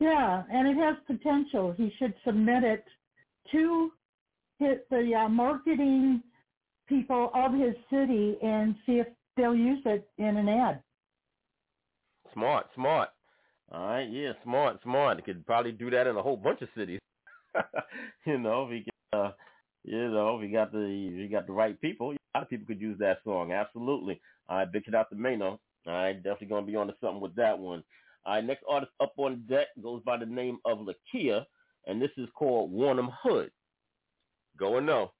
[0.00, 1.74] Yeah, and it has potential.
[1.76, 2.84] He should submit it
[3.52, 3.92] to
[4.58, 6.22] his, the uh, marketing
[6.88, 9.06] people of his city and see if
[9.36, 10.82] they'll use it in an ad.
[12.34, 13.10] Smart, smart.
[13.70, 15.18] All right, yeah, smart, smart.
[15.18, 17.00] He could probably do that in a whole bunch of cities.
[18.26, 19.30] you know, if he uh,
[19.84, 22.50] you know, if he got the if he got the right people, a lot of
[22.50, 23.52] people could use that song.
[23.52, 24.20] Absolutely.
[24.48, 25.60] Right, big shout out to Mano.
[25.86, 27.82] Right, definitely gonna be on to something with that one.
[28.24, 31.44] All right, next artist up on deck goes by the name of Lakia,
[31.86, 33.50] and this is called Warnham Hood.
[34.58, 35.12] Go and know.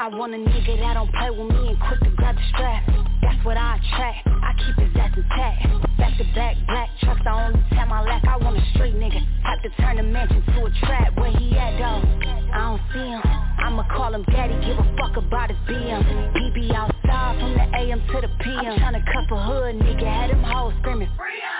[0.00, 2.86] I want a nigga that don't play with me and quick to grab the strap.
[3.22, 4.26] That's what I attract.
[4.26, 5.87] I keep his ass intact.
[6.18, 7.20] To back, black trucks.
[7.24, 8.24] I only tap my lack.
[8.24, 9.22] I want a street nigga.
[9.42, 11.16] Type to turn the mansion to a trap.
[11.16, 12.02] Where he at though?
[12.50, 13.22] I don't see him.
[13.22, 14.58] I'ma call him daddy.
[14.66, 16.02] Give a fuck about his BM.
[16.34, 18.66] He be outside from the AM to the PM.
[18.66, 20.02] I'm tryna cuff a hood nigga.
[20.02, 21.08] Had him hoes screaming.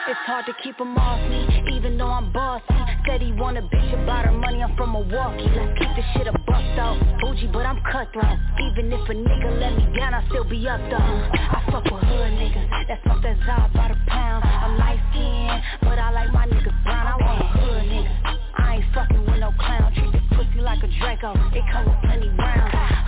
[0.09, 2.65] It's hard to keep him off me, even though I'm bossy.
[3.07, 4.61] Said he want a bitch about her money.
[4.61, 5.47] I'm from Milwaukee.
[5.55, 6.99] Let's keep this shit a buck though.
[7.21, 8.39] Bougie, but I'm cutthroat.
[8.73, 10.99] Even if a nigga let me down, I still be up though.
[10.99, 12.89] I fuck with hood niggas.
[12.89, 14.48] that's smoke that Zod by the pound.
[14.69, 15.01] I'm light
[15.81, 17.07] but I like my niggas brown.
[17.07, 18.37] I want a hood nigga.
[18.59, 19.95] I ain't fucking with no clown.
[19.95, 21.33] Treat this pussy like a Draco.
[21.57, 21.65] It
[22.05, 22.29] plenty.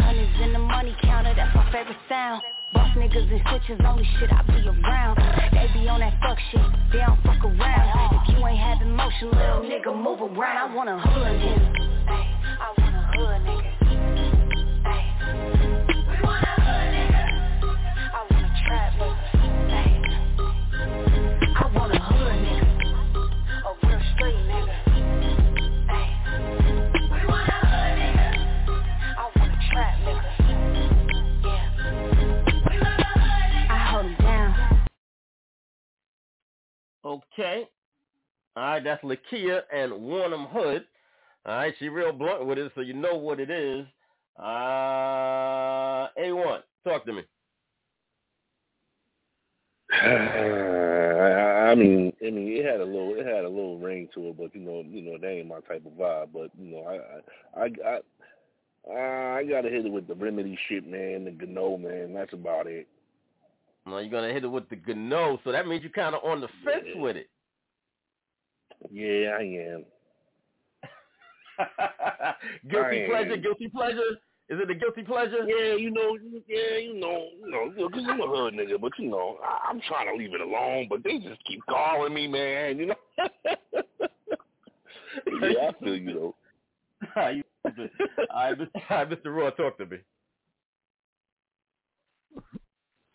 [0.00, 1.34] Hundreds in the money counter.
[1.36, 2.40] That's my favorite sound.
[2.72, 3.28] Boss niggas
[3.68, 5.18] and only shit I be around.
[5.52, 6.62] They be on that fuck shit,
[6.92, 8.22] they don't fuck around.
[8.22, 8.94] If you ain't having
[9.26, 10.70] little nigga, move around.
[10.70, 12.08] I want a hood nigga.
[12.08, 13.79] I want a hood nigga.
[37.10, 37.64] Okay.
[38.56, 40.84] All right, that's Lakia and Warnham Hood.
[41.44, 43.84] All right, she real blunt with it, so you know what it is.
[44.38, 47.22] Uh, A1, talk to me.
[49.92, 54.38] I mean, I mean, it had a little, it had a little ring to it,
[54.38, 56.28] but you know, you know, that ain't my type of vibe.
[56.32, 58.00] But you know, I, I, I,
[58.92, 62.14] I, I gotta hit it with the remedy shit, man, the Gano, man.
[62.14, 62.86] That's about it.
[63.86, 66.40] Well, you're gonna hit it with the Gano, so that means you're kind of on
[66.40, 67.00] the fence Yeah.
[67.00, 67.28] with it.
[68.90, 69.84] Yeah, I am.
[72.70, 73.42] guilty I pleasure, am.
[73.42, 74.18] guilty pleasure.
[74.48, 75.44] Is it a guilty pleasure?
[75.46, 79.08] Yeah, you know, yeah, you know, you know, because I'm a hood nigga, but you
[79.08, 82.78] know, I, I'm trying to leave it alone, but they just keep calling me, man.
[82.78, 82.96] You know.
[85.42, 86.34] yeah, I feel you though.
[87.16, 87.90] All right, you stupid.
[88.34, 88.68] All right, Mr.
[88.90, 89.36] All right, Mr.
[89.36, 89.98] Raw, talk to me.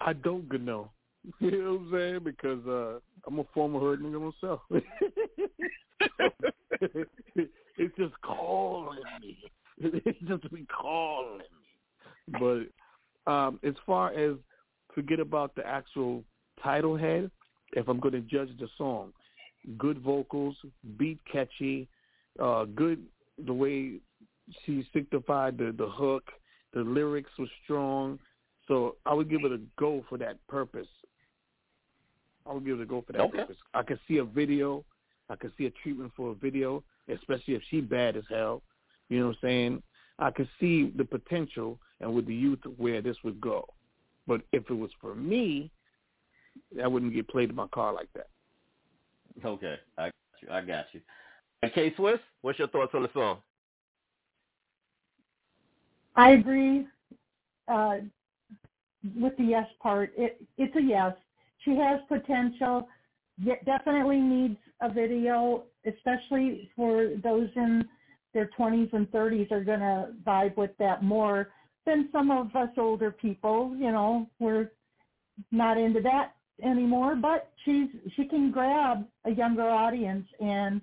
[0.06, 0.92] I don't know.
[1.40, 2.20] You know what I'm saying?
[2.24, 4.62] Because uh, I'm a former hood nigga myself.
[7.78, 9.36] it's just calling me.
[9.80, 12.68] It's just be calling me.
[13.26, 14.36] But um, as far as
[14.94, 16.24] forget about the actual
[16.62, 17.32] title head,
[17.74, 19.14] if I'm going to judge the song,
[19.78, 20.56] good vocals,
[20.98, 21.88] beat catchy,
[22.40, 23.04] uh, good
[23.46, 24.00] the way
[24.66, 26.24] she signified the the hook,
[26.74, 28.20] the lyrics were strong.
[28.68, 30.88] So I would give it a go for that purpose.
[32.48, 33.40] I would give it a go for that Okay.
[33.40, 33.58] purpose.
[33.74, 34.84] I could see a video.
[35.30, 38.62] I could see a treatment for a video, especially if she bad as hell.
[39.10, 39.84] You know what I'm saying?
[40.20, 43.68] I could see the potential and with the youth where this would go.
[44.28, 45.72] But if it was for me,
[46.82, 48.28] I wouldn't get played in my car like that.
[49.44, 50.48] Okay, I got you.
[50.52, 51.02] I got you.
[51.62, 53.38] And K Swiss, what's your thoughts on the song?
[56.16, 56.88] I agree
[57.68, 57.98] uh,
[59.16, 60.12] with the yes part.
[60.18, 61.14] It, it's a yes.
[61.64, 62.88] She has potential.
[63.66, 67.84] Definitely needs a video, especially for those in
[68.34, 71.50] their 20s and 30s are going to vibe with that more
[71.86, 73.76] than some of us older people.
[73.78, 74.72] You know, we're
[75.52, 76.34] not into that
[76.64, 77.16] anymore.
[77.16, 80.82] But she's she can grab a younger audience, and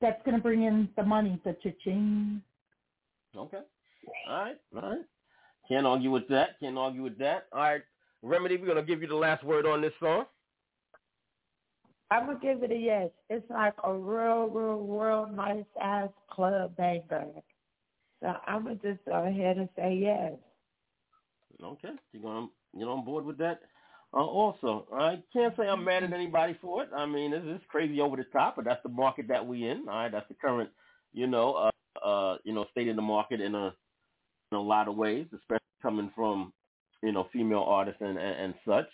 [0.00, 2.42] that's going to bring in the money, the cha-ching.
[3.36, 3.60] Okay.
[4.28, 4.56] All right.
[4.74, 5.04] All right.
[5.68, 6.60] Can't argue with that.
[6.60, 7.46] Can't argue with that.
[7.52, 7.82] All right.
[8.22, 10.24] Remedy, we're gonna give you the last word on this song.
[12.10, 13.10] I'm gonna give it a yes.
[13.28, 17.26] It's like a real, real, real nice ass club banger.
[18.20, 20.32] So I'm gonna just go ahead and say yes.
[21.62, 21.92] Okay.
[22.12, 22.46] You're gonna
[22.78, 23.60] get on board with that.
[24.14, 26.90] Uh, also, I can't say I'm mad at anybody for it.
[26.94, 29.88] I mean, this is crazy over the top, but that's the market that we in.
[29.88, 30.70] All right, that's the current,
[31.12, 33.74] you know, uh, uh, you know, state of the market in a
[34.54, 36.52] in a lot of ways, especially coming from,
[37.02, 38.86] you know, female artists and, and, and such.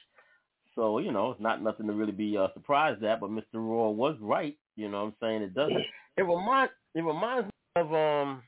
[0.75, 3.55] So, you know, it's not nothing to really be uh, surprised at, but Mr.
[3.55, 4.57] Raw was right.
[4.77, 5.43] You know what I'm saying?
[5.43, 5.85] It doesn't.
[6.17, 8.43] It reminds, it reminds me of, um,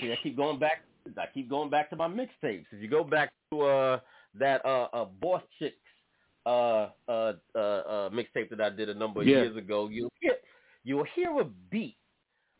[0.00, 0.84] see, I keep going back,
[1.18, 2.66] I keep going back to my mixtapes.
[2.70, 3.98] If you go back to, uh,
[4.38, 5.76] that, uh, uh Boss Chicks,
[6.44, 9.42] uh, uh, uh, uh, mixtape that I did a number of Yeah.
[9.42, 10.36] years ago, you'll hear,
[10.84, 11.96] you'll hear a beat,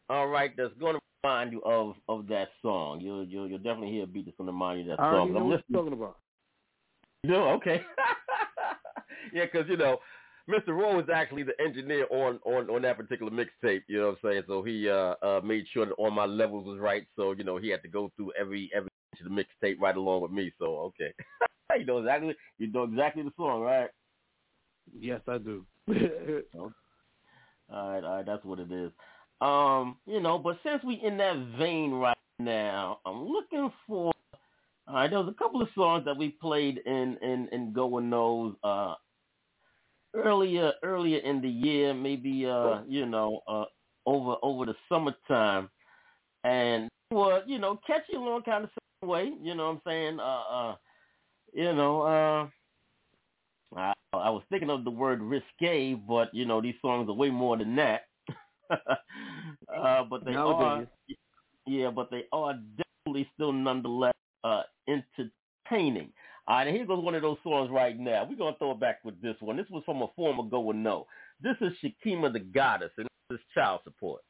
[0.09, 3.01] all right, that's going to remind you of, of that song.
[3.01, 5.13] You'll, you'll, you'll definitely hear a beat that's going to remind you of that I
[5.13, 5.33] song.
[5.33, 5.79] know I'm what listening.
[5.79, 6.17] talking about.
[7.25, 7.83] No, okay.
[9.33, 9.99] yeah, because you know,
[10.49, 10.69] Mr.
[10.69, 13.83] Raw was actually the engineer on on on that particular mixtape.
[13.89, 14.43] You know what I'm saying?
[14.47, 17.05] So he uh, uh made sure that all my levels was right.
[17.17, 19.97] So you know he had to go through every every inch of the mixtape right
[19.97, 20.53] along with me.
[20.61, 21.13] So okay,
[21.81, 23.89] you know exactly you know exactly the song, right?
[24.97, 25.67] Yes, I do.
[25.89, 26.71] all
[27.73, 28.93] right, all right, that's what it is.
[29.41, 34.13] Um, you know, but since we in that vein right now, I'm looking for.
[34.89, 38.09] All right, there was a couple of songs that we played in in in Going
[38.09, 38.95] Knows uh
[40.15, 43.65] earlier earlier in the year, maybe uh you know uh
[44.07, 45.69] over over the summertime,
[46.45, 49.33] and were you know catchy along kind of same way.
[49.43, 50.21] You know what I'm saying?
[50.21, 50.77] Uh, uh
[51.53, 52.47] you know uh.
[53.77, 57.29] I, I was thinking of the word risque, but you know these songs are way
[57.31, 58.03] more than that.
[59.77, 60.87] uh, but they are,
[61.67, 62.55] yeah, but they are
[63.05, 64.15] definitely still nonetheless
[64.45, 66.13] uh, entertaining.
[66.49, 68.27] All right, and here goes one of those songs right now.
[68.29, 69.57] We're gonna throw it back with this one.
[69.57, 71.07] This was from a former Go or No.
[71.41, 74.23] This is Shakima the Goddess, and this is Child Support.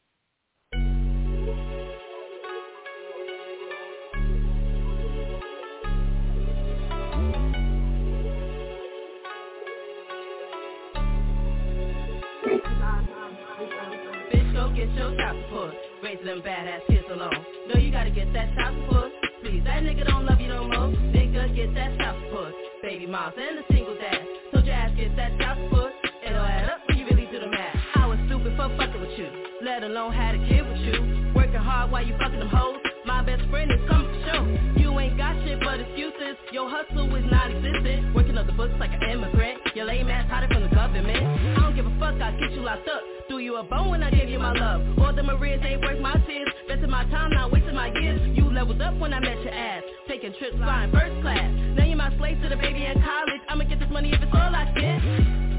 [14.76, 15.74] Get your child support.
[16.04, 17.32] Raise them badass kids alone.
[17.72, 19.10] No, you gotta get that child support.
[19.40, 20.92] Please, that nigga don't love you no more.
[21.16, 22.52] Nigga, get that child support.
[22.82, 24.20] Baby moms and the single dad.
[24.52, 25.92] So your ass get that child support.
[26.20, 27.74] It'll add up when you really do the math.
[27.96, 29.28] I was stupid for fucking with you.
[29.64, 31.32] Let alone had a kid with you.
[31.34, 32.76] Working hard while you fucking them hoes.
[33.06, 34.40] My best friend is coming for show.
[34.76, 36.36] You ain't got shit but excuses.
[36.52, 38.14] Your hustle is non-existent.
[38.14, 39.72] Working up the books like an immigrant.
[39.74, 41.24] Your lame ass hiding from the government.
[41.56, 43.15] I don't give a fuck, I'll get you locked up.
[43.56, 44.82] A bone when I gave you my love.
[44.98, 46.48] All the Marias ain't worth my tears.
[46.88, 48.20] My time, not wasting my years.
[48.36, 49.82] You leveled up when I met your ass.
[50.06, 51.50] Taking trips flying first class.
[51.74, 53.40] Now you're my slave to the baby in college.
[53.48, 55.00] I'ma get this money if it's all I get.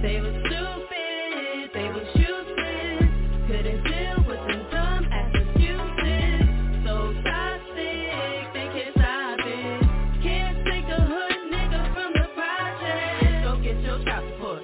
[0.03, 3.11] They was stupid, they was useless.
[3.49, 6.48] Couldn't deal with them dumb ass excuses.
[6.86, 9.82] So toxic, they can't stop it.
[10.22, 13.64] Can't take a hood nigga from the project.
[13.64, 14.61] Get your support.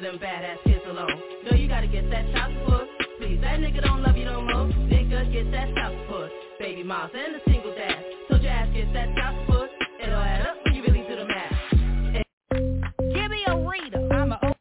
[0.00, 1.20] Them badass kids alone.
[1.48, 2.26] No, you gotta get that.
[2.32, 2.55] Please,
[3.60, 4.66] that nigga don't love you no more.
[4.66, 6.30] Nigga, get that support.
[6.58, 8.04] Baby moms and the single dad.
[8.28, 9.70] So your ass get that support.
[10.02, 11.52] It'll add up when you really do the math.
[13.14, 14.08] Give me a reader.
[14.12, 14.54] I'm a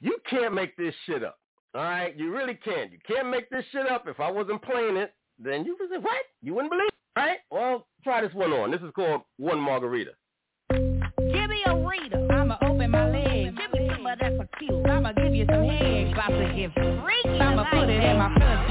[0.00, 1.38] You can't make this shit up.
[1.74, 2.92] All right, you really can't.
[2.92, 4.06] You can't make this shit up.
[4.06, 6.24] If I wasn't playing it, then you would say, what?
[6.40, 7.38] You wouldn't believe it, right?
[7.50, 8.70] Well, try this one on.
[8.70, 10.12] This is called One Margarita.
[10.70, 12.26] Give me a reader.
[12.30, 13.58] I'ma open my legs.
[13.58, 14.86] Give me some of that for cute.
[14.86, 15.83] I'ma give you some head.
[16.24, 17.36] About to get freaky.
[17.38, 18.64] I'ma put it in my pussy.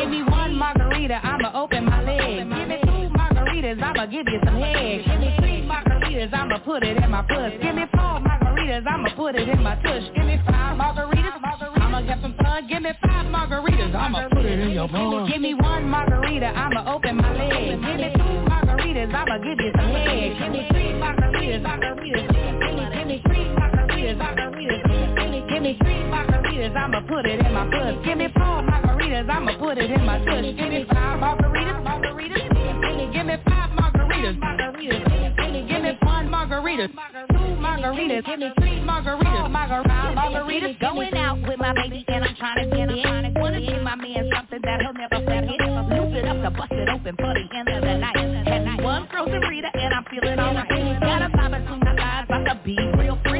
[0.00, 1.20] Give me one margarita.
[1.22, 2.48] I'ma open my legs.
[2.48, 3.82] Give me two margaritas.
[3.82, 5.04] I'ma give you some head.
[5.04, 6.32] Give me three margaritas.
[6.32, 7.58] I'ma put it in my pussy.
[7.60, 8.86] Give me four margaritas.
[8.86, 10.04] I'ma put it in my tush.
[10.16, 11.42] Give me five margaritas.
[11.76, 12.66] I'ma get some fun.
[12.66, 13.94] Give me five margaritas.
[13.94, 15.32] I'ma put it in your pussy.
[15.32, 16.46] Give me one margarita.
[16.56, 17.84] I'ma open my legs.
[17.84, 19.12] Give me two margaritas.
[19.12, 20.38] I'ma give you some head.
[20.40, 21.60] Give me three margaritas.
[21.60, 22.00] Margaritas.
[22.00, 24.16] Give me, give me three margaritas.
[24.16, 24.89] Margaritas.
[25.60, 26.74] Give me, three margaritas.
[26.74, 28.00] I'ma put it in my pussy.
[28.08, 29.28] Give me four margaritas.
[29.28, 30.56] I'ma put it in my tush.
[30.56, 31.84] Give me five margaritas.
[31.84, 33.12] Margaritas.
[33.12, 34.40] Give me, five margaritas.
[34.40, 35.68] Margaritas.
[35.68, 36.88] Give me, one margaritas.
[36.88, 38.24] Two margaritas.
[38.24, 39.52] Give me three margaritas.
[39.52, 40.16] Margaritas.
[40.16, 40.80] Margaritas.
[40.80, 43.34] Going out with my baby and I'm trying to get in.
[43.34, 45.44] Wanna give my man something that he'll never forget.
[45.44, 48.48] Loop it up to bust it open for the end of the night.
[48.48, 50.68] Had one frozen burrito and I'm feeling alright.
[51.04, 53.39] Got a vibe between my eyes, about to be real frisky.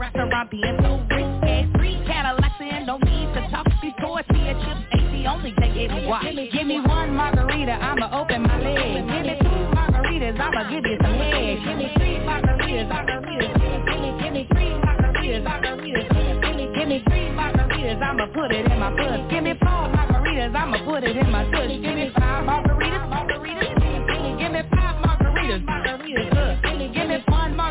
[0.00, 1.72] In a Mexican restaurant, being so risky.
[1.76, 5.92] Three Cadillacs and no need to talk before tortilla chips ain't the only thing it
[5.92, 6.24] me why.
[6.24, 8.80] Give me one margarita, I'ma open my legs.
[8.80, 11.58] Give me two margaritas, I'ma give you some head.
[11.60, 13.52] Give me three margaritas, margaritas.
[13.60, 16.08] Give me, give me three margaritas, margaritas.
[16.40, 19.20] Give me, give me three margaritas, I'ma put it in my puss.
[19.28, 21.76] Give me four margaritas, I'ma put it in my tush.
[21.76, 23.76] Give me five margaritas, margaritas.
[23.76, 26.39] Give give me five margaritas, margaritas.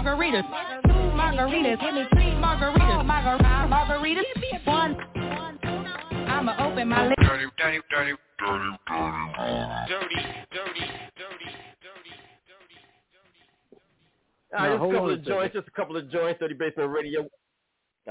[0.10, 0.44] Margaritas,
[0.84, 1.80] two margaritas.
[1.82, 4.66] Give me three margaritas, margaritas, margaritas.
[4.66, 4.98] One.
[6.28, 7.16] I'ma open my lips.
[7.22, 10.16] Dirty, dirty, dirty, dirty, dirty,
[10.52, 10.82] dirty,
[11.16, 11.40] dirty,
[14.54, 16.12] All right, Now, just a hold couple on a of joints, just a couple of
[16.12, 17.28] joints, Dirty Basement Radio.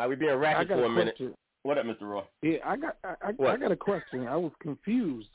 [0.00, 1.16] Uh, we being I ratchet for a a minute.
[1.62, 2.02] What up, Mr.
[2.02, 2.22] Roy?
[2.42, 4.28] Yeah, I got I, I, I got a question.
[4.28, 5.30] I was confused,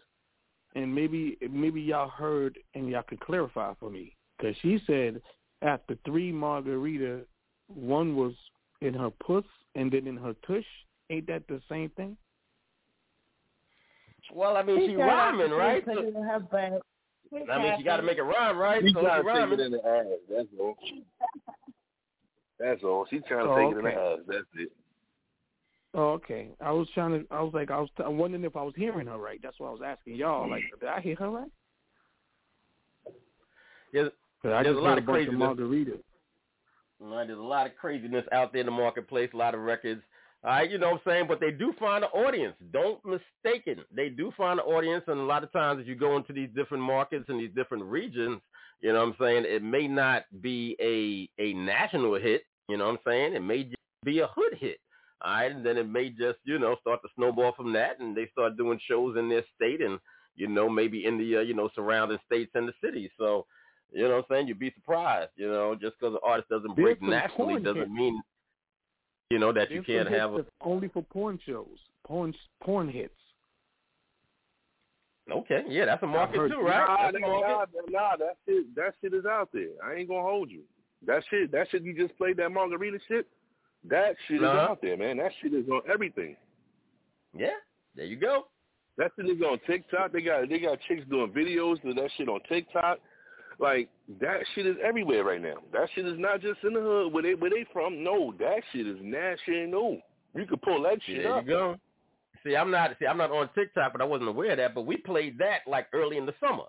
[0.76, 5.22] and maybe maybe y'all heard and y'all could clarify for me because she said
[5.64, 7.22] after three margarita,
[7.68, 8.34] one was
[8.82, 9.46] in her puss
[9.76, 10.66] and then in her tush.
[11.10, 12.18] Ain't that the same thing?
[14.34, 15.84] Well, I mean, she rhyming, right?
[15.86, 15.92] So,
[17.52, 18.84] I mean, she got to make it rhyme, right?
[18.84, 19.60] He so trying she to take rhyming.
[19.60, 20.06] it in the ass.
[20.30, 20.76] That's all.
[22.60, 23.06] That's all.
[23.10, 24.20] She trying to Oh, take it in the ass.
[24.28, 24.72] That's it.
[25.96, 26.50] Oh, okay.
[26.62, 27.28] I was trying to.
[27.34, 29.40] I was like, I was t- I'm wondering if I was hearing her right.
[29.44, 30.50] That's why I was asking y'all.
[30.50, 31.52] Like, did I hear her right?
[33.92, 34.12] There's,
[34.44, 35.42] 'Cause I there's a lot of craziness.
[35.42, 36.04] of margaritas.
[37.00, 40.04] Right, there's a lot of craziness out there in the marketplace, a lot of records.
[40.44, 41.28] All right, you know what I'm saying?
[41.28, 42.56] But they do find an audience.
[42.72, 43.80] Don't mistake it.
[43.92, 46.50] They do find an audience, and a lot of times as you go into these
[46.54, 48.42] different markets and these different regions,
[48.82, 52.88] you know what I'm saying, it may not be a a national hit, you know
[52.88, 53.34] what I'm saying?
[53.34, 54.80] It may just be a hood hit.
[55.22, 58.16] All right, and then it may just, you know, start to snowball from that, and
[58.16, 60.00] they start doing shows in their state and,
[60.36, 63.10] you know, maybe in the, uh, you know, surrounding states and the cities.
[63.18, 63.46] So,
[63.94, 64.48] you know what I'm saying?
[64.48, 67.92] You'd be surprised, you know, just because an artist doesn't break nationally doesn't hits.
[67.92, 68.22] mean,
[69.30, 71.78] you know, that you can't have a, only for porn shows.
[72.06, 73.14] Porn porn hits.
[75.32, 76.86] okay, yeah, that's a market too, right?
[76.86, 79.70] Nah, That's nah, nah, nah, that shit, that shit is out there.
[79.84, 80.62] I ain't gonna hold you.
[81.06, 83.28] That shit, that shit you just played that margarita shit.
[83.90, 84.72] That shit is Uh-huh.
[84.72, 85.18] out there, man.
[85.18, 86.36] That shit is on everything.
[87.38, 87.58] Yeah,
[87.96, 88.48] there you go.
[88.98, 90.12] That shit is on TikTok.
[90.12, 93.00] They got they got chicks doing videos of that shit on TikTok.
[93.64, 95.56] Like that shit is everywhere right now.
[95.72, 98.04] That shit is not just in the hood where they where they from.
[98.04, 100.00] No, that shit is national.
[100.36, 101.44] You could pull that shit There up.
[101.46, 101.76] you go.
[102.46, 104.76] See, I'm not see, I'm not on TikTok, but I wasn't aware of that.
[104.76, 106.64] But we played that like early in the summer,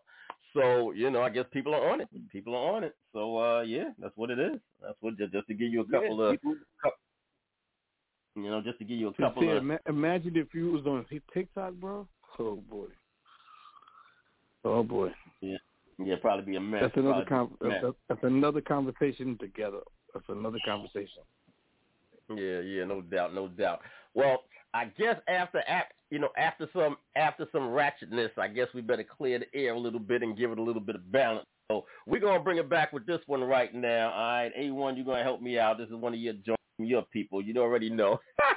[0.54, 2.08] so you know, I guess people are on it.
[2.30, 2.94] People are on it.
[3.12, 4.60] So uh, yeah, that's what it is.
[4.80, 6.54] That's what just, just to give you a couple Yeah, of, people-
[8.36, 9.56] you know, just to give you a couple see, of.
[9.58, 12.06] ima- imagine if you was on TikTok, bro.
[12.38, 12.86] Oh boy.
[14.64, 15.10] Oh boy.
[15.40, 15.56] Yeah,
[15.98, 16.82] yeah, probably be a mess.
[16.82, 17.80] That's another com- mess.
[17.82, 19.80] that's, that's another conversation together.
[20.12, 21.22] That's another conversation.
[22.30, 23.80] Yeah, yeah, no doubt, no doubt.
[24.14, 25.62] Well, I guess after
[26.10, 29.78] you know after some after some ratchetness, I guess we better clear the air a
[29.78, 31.46] little bit and give it a little bit of balance.
[31.70, 34.10] So we're gonna bring it back with this one right now.
[34.12, 35.78] All right, A1, you're gonna help me out.
[35.78, 37.42] This is one of your joint from your people.
[37.42, 38.18] You already know.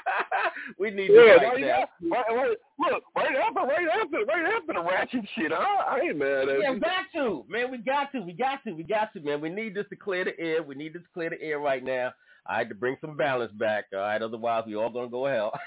[0.80, 4.74] we need Yeah, this right, after, right, right, look, right after, right after, right after
[4.74, 5.52] the ratchet shit.
[5.52, 6.74] I, I ain't mad at Yeah, you.
[6.74, 7.72] we got to, man.
[7.72, 9.42] We got to, we got to, we got to, man.
[9.42, 10.64] We need this to clear the air.
[10.64, 12.12] We need this to clear the air right now.
[12.46, 13.86] I had to bring some balance back.
[13.94, 15.60] All right, otherwise we all gonna go to hell.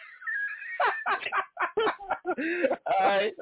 [2.27, 3.33] all right.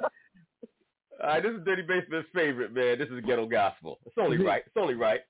[1.22, 2.98] All right, this is Dirty Basement's favorite, man.
[2.98, 3.98] This is Ghetto Gospel.
[4.06, 4.62] It's only right.
[4.66, 5.20] It's only right.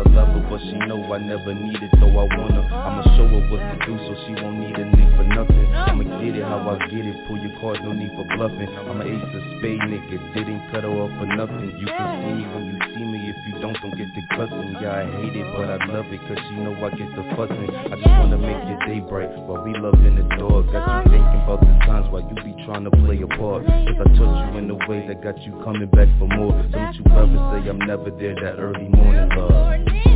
[0.00, 2.64] I love her, but she know I never need it, though I wanna.
[2.72, 5.74] I'ma show her what to do so she won't need a nigga for nothing.
[5.74, 8.68] I'ma get it how I get it, pull your card, no need for bluffing.
[8.80, 11.76] I'm an ace of spade nigga, didn't cut her off for nothing.
[11.76, 12.89] You can see me when you
[13.60, 14.76] don't, don't get the cussing.
[14.80, 17.70] Yeah, I hate it, but I love it, cause she know I get the fussing.
[17.70, 20.72] I just wanna make your day bright while we love in the dark.
[20.72, 23.66] Got you thinking about the times while you be trying to play a part.
[23.66, 26.56] Cause I touch you in a way that got you coming back for more.
[26.72, 30.09] Don't you ever say I'm never there that early morning love.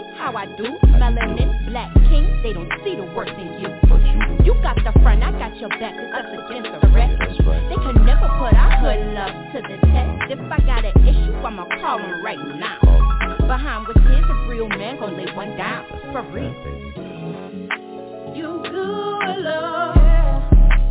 [0.00, 0.78] Why I love 'em, how I do.
[0.98, 3.68] Melanin, black king, they don't see the worth in you.
[4.44, 7.18] You got the front, I got your back, it's us against the rest.
[7.68, 10.30] They can never put our hood love to the test.
[10.30, 12.78] If I got an issue, I'ma call 'em right now.
[13.46, 16.54] Behind with his, a real man gon' lay one down, for real.
[18.34, 19.96] You good love.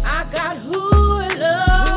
[0.04, 1.89] I got hood love.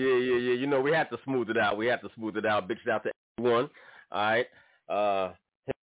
[0.00, 0.54] Yeah, yeah, yeah.
[0.54, 1.76] You know, we have to smooth it out.
[1.76, 2.66] We have to smooth it out.
[2.68, 3.68] Big shout out to everyone.
[4.10, 4.46] All right.
[4.88, 5.32] Uh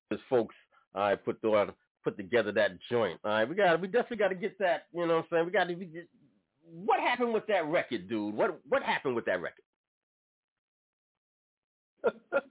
[0.10, 0.56] his folks
[0.95, 1.72] all right put on
[2.03, 3.19] put together that joint.
[3.23, 3.48] All right.
[3.48, 5.45] We got we definitely gotta get that, you know what I'm saying?
[5.45, 6.07] We gotta we get,
[6.73, 8.34] what happened with that record, dude?
[8.34, 9.64] What what happened with that record?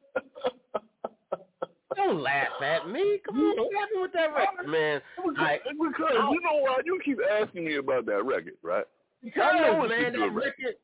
[1.96, 3.20] Don't laugh at me.
[3.26, 5.00] Come on, what happened with that record, man?
[5.16, 8.84] Because, because you know why you keep asking me about that record, right?
[9.24, 9.54] Because,
[9.88, 10.34] man, that record.
[10.34, 10.74] record.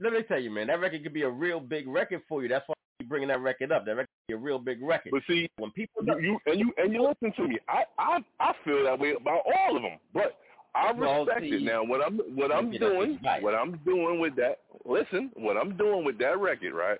[0.00, 2.48] Let me tell you, man, that record could be a real big record for you.
[2.48, 3.84] That's why keep bringing that record up.
[3.84, 5.10] That record could be a real big record.
[5.12, 7.58] But see, when people you, you and you and you listen to me.
[7.68, 10.38] I I I feel that way about all of them, but
[10.74, 11.62] I respect it.
[11.62, 14.60] Now, what I'm what I'm doing, what I'm doing with that.
[14.84, 16.98] Listen, what I'm doing with that record, right?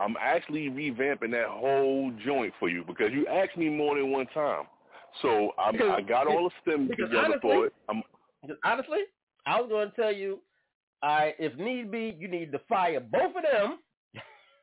[0.00, 4.26] I'm actually revamping that whole joint for you because you asked me more than one
[4.28, 4.64] time.
[5.22, 7.74] So I got all the stems together honestly- for it.
[7.88, 8.02] I'm,
[8.64, 9.00] honestly,
[9.44, 10.38] I was going to tell you,
[11.02, 13.78] I if need be, you need to fire both of them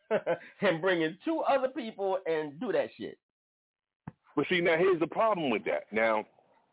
[0.61, 3.17] and bring in two other people and do that shit.
[4.35, 5.83] But see, now here's the problem with that.
[5.91, 6.25] Now,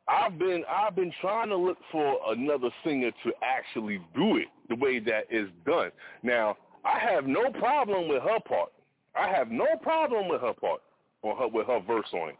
[0.06, 4.76] I've been I've been trying to look for another singer to actually do it the
[4.76, 5.90] way that is done.
[6.22, 8.70] Now, I have no problem with her part.
[9.16, 10.82] I have no problem with her part
[11.22, 12.38] or her with her verse on it.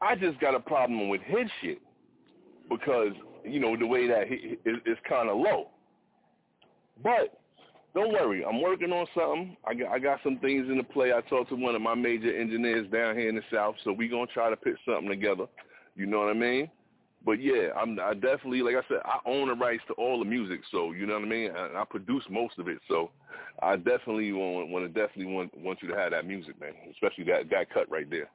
[0.00, 1.80] I just got a problem with his shit
[2.70, 3.12] because
[3.44, 5.68] you know the way that he is, kind of low.
[7.02, 7.38] But
[7.94, 9.56] don't worry, I'm working on something.
[9.64, 11.12] I got I got some things in the play.
[11.12, 14.08] I talked to one of my major engineers down here in the south, so we
[14.08, 15.46] gonna try to put something together.
[15.94, 16.70] You know what I mean?
[17.24, 20.24] But yeah, I'm I definitely like I said, I own the rights to all the
[20.24, 21.50] music, so you know what I mean.
[21.56, 23.10] And I produce most of it, so
[23.62, 26.74] I definitely want want to definitely want want you to have that music, man.
[26.90, 28.30] Especially that that cut right there.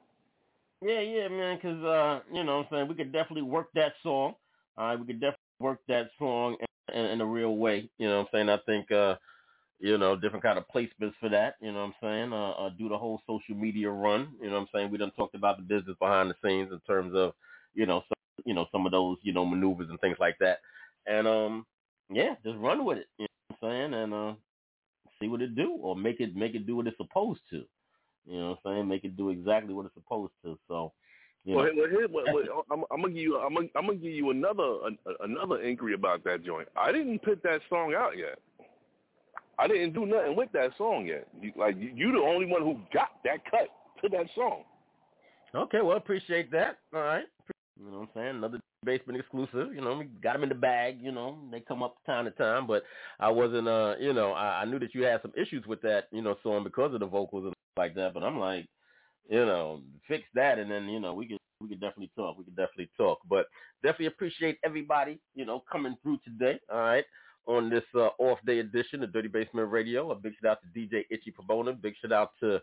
[0.84, 3.92] Yeah, yeah, man, 'cause uh, you know what I'm saying, we could definitely work that
[4.02, 4.34] song.
[4.76, 6.56] Right, we could definitely work that song
[6.92, 7.90] in, in, a real way.
[7.98, 8.48] You know what I'm saying?
[8.48, 9.16] I think, uh,
[9.78, 11.54] you know, different kind of placements for that.
[11.60, 12.32] You know what I'm saying?
[12.32, 14.28] Uh, uh, do the whole social media run.
[14.40, 14.90] You know what I'm saying?
[14.90, 17.32] We done talked about the business behind the scenes in terms of,
[17.74, 20.58] you know, some, you know, some of those, you know, maneuvers and things like that.
[21.06, 21.66] And um,
[22.10, 23.06] yeah, just run with it.
[23.18, 24.02] You know what I'm saying?
[24.02, 24.34] And uh,
[25.20, 27.64] see what it do, or make it make it do what it's supposed to.
[28.26, 28.88] You know what I'm saying?
[28.88, 30.58] Make it do exactly what it's supposed to.
[30.68, 30.92] So,
[31.44, 33.98] you Well, well, here, well, well, I'm, I'm gonna give you I'm gonna, I'm gonna
[33.98, 36.68] give you another an, another inquiry about that joint.
[36.76, 38.38] I didn't put that song out yet.
[39.58, 41.28] I didn't do nothing with that song yet.
[41.40, 43.68] You, like you, you the only one who got that cut
[44.02, 44.62] to that song.
[45.54, 46.78] Okay, well, appreciate that.
[46.94, 47.24] All right.
[47.78, 48.36] You know what I'm saying?
[48.36, 49.74] Another basement exclusive.
[49.74, 50.98] You know, we got them in the bag.
[51.00, 52.84] You know, they come up time to time, but
[53.20, 56.04] I wasn't, uh, you know, I, I knew that you had some issues with that,
[56.10, 58.14] you know, song because of the vocals and like that.
[58.14, 58.66] But I'm like,
[59.28, 62.36] you know, fix that, and then you know we could we could definitely talk.
[62.36, 63.18] We could definitely talk.
[63.28, 63.46] But
[63.82, 66.58] definitely appreciate everybody, you know, coming through today.
[66.70, 67.04] All right.
[67.46, 70.78] On this uh, off day edition of Dirty Basement Radio, a big shout out to
[70.78, 71.72] DJ Itchy Pomona.
[71.72, 72.60] Big shout out to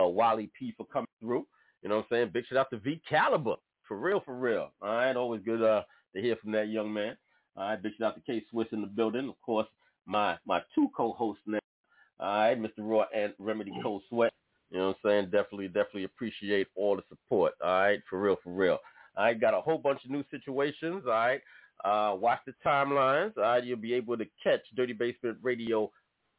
[0.00, 1.46] uh, Wally P for coming through.
[1.82, 2.30] You know what I'm saying?
[2.32, 3.56] Big shout out to V Caliber.
[3.88, 4.70] For real, for real.
[4.82, 5.82] All right, always good uh,
[6.14, 7.16] to hear from that young man.
[7.56, 9.28] All right, big shout out to K Swiss in the building.
[9.28, 9.66] Of course,
[10.06, 11.58] my my two co-hosts now.
[12.20, 12.70] All right, Mr.
[12.78, 14.32] Raw and Remedy Cold Sweat.
[14.70, 15.24] You know what I'm saying?
[15.26, 17.54] Definitely, definitely appreciate all the support.
[17.62, 18.78] All right, for real, for real.
[19.16, 21.04] I got a whole bunch of new situations.
[21.06, 21.40] All right,
[21.84, 23.36] uh, watch the timelines.
[23.36, 25.90] All right, you'll be able to catch Dirty Basement Radio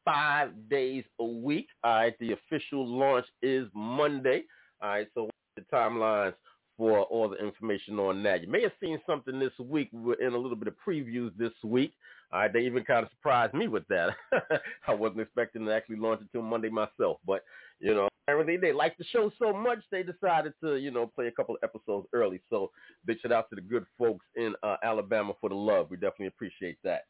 [0.05, 1.67] five days a week.
[1.83, 4.43] All right, the official launch is Monday.
[4.81, 6.33] All right, so watch the timelines
[6.77, 8.41] for all the information on that.
[8.41, 9.89] You may have seen something this week.
[9.91, 11.93] We were in a little bit of previews this week.
[12.31, 14.15] All right, they even kind of surprised me with that.
[14.87, 17.43] I wasn't expecting to actually launch it until Monday myself, but
[17.81, 21.27] you know, apparently they liked the show so much they decided to, you know, play
[21.27, 22.39] a couple of episodes early.
[22.49, 22.71] So
[23.05, 25.87] big shout out to the good folks in uh, Alabama for the love.
[25.89, 27.01] We definitely appreciate that.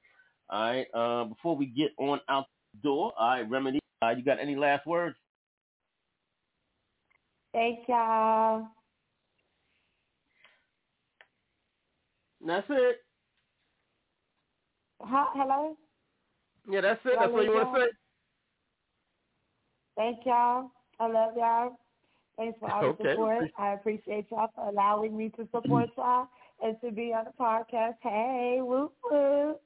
[0.49, 4.23] All right, uh, before we get on out the door, all right, Remedy, uh, you
[4.23, 5.15] got any last words?
[7.53, 8.67] Thank y'all.
[12.45, 12.97] That's it.
[15.01, 15.77] Hi, hello?
[16.69, 17.13] Yeah, that's it.
[17.19, 17.87] That's what you want to say.
[19.95, 20.71] Thank y'all.
[20.99, 21.77] I love y'all.
[22.37, 23.13] Thanks for all the Okay.
[23.13, 23.51] support.
[23.57, 26.27] I appreciate y'all for allowing me to support y'all
[26.63, 27.95] and to be on the podcast.
[28.01, 29.61] Hey, whoop whoop.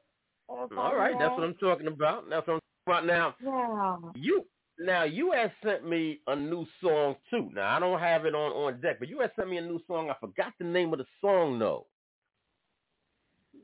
[0.49, 2.30] All right, that's what I'm talking about.
[2.30, 3.06] That's what I'm talking about.
[3.06, 4.11] Now, Yeah.
[4.15, 4.45] you
[4.80, 7.49] now you had sent me a new song too.
[7.53, 9.80] Now I don't have it on on deck, but you had sent me a new
[9.88, 10.10] song.
[10.10, 11.88] I forgot the name of the song though.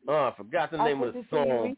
[0.08, 1.78] Oh, I forgot the name of the it to you song.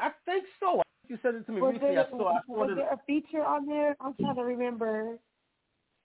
[0.00, 0.82] I think so.
[1.08, 1.94] You sent it to me Was, recently.
[1.94, 2.28] there, I saw.
[2.28, 3.96] I saw was there a feature on there?
[4.00, 5.18] I'm trying to remember.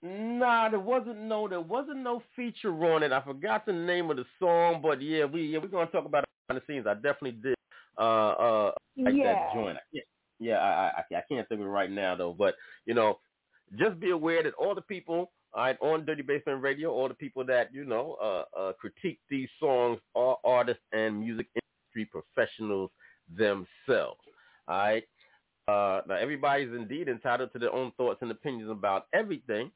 [0.02, 3.12] Nah, there wasn't no there wasn't no feature on it.
[3.12, 6.24] I forgot the name of the song, but yeah, we yeah we're gonna talk about
[6.24, 6.86] it behind the scenes.
[6.86, 7.54] I definitely did
[7.98, 9.34] uh, uh, like Yeah.
[9.34, 9.78] that joint.
[9.78, 10.00] I
[10.40, 12.34] yeah, I, I I can't think of it right now though.
[12.34, 12.54] But
[12.84, 13.18] you know,
[13.78, 17.14] just be aware that all the people, all right, on Dirty Basement Radio, all the
[17.14, 21.46] people that you know uh, uh, critique these songs are artists and music
[21.94, 22.90] industry professionals
[23.34, 24.20] themselves.
[24.68, 25.04] All right.
[25.66, 29.70] Uh, now everybody's indeed entitled to their own thoughts and opinions about everything,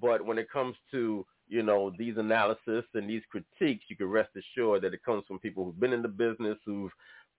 [0.00, 4.30] but when it comes to you know these analysis and these critiques, you can rest
[4.36, 6.90] assured that it comes from people who've been in the business, who've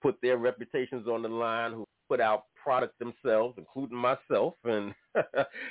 [0.02, 4.94] put their reputations on the line, who put out product themselves, including myself, and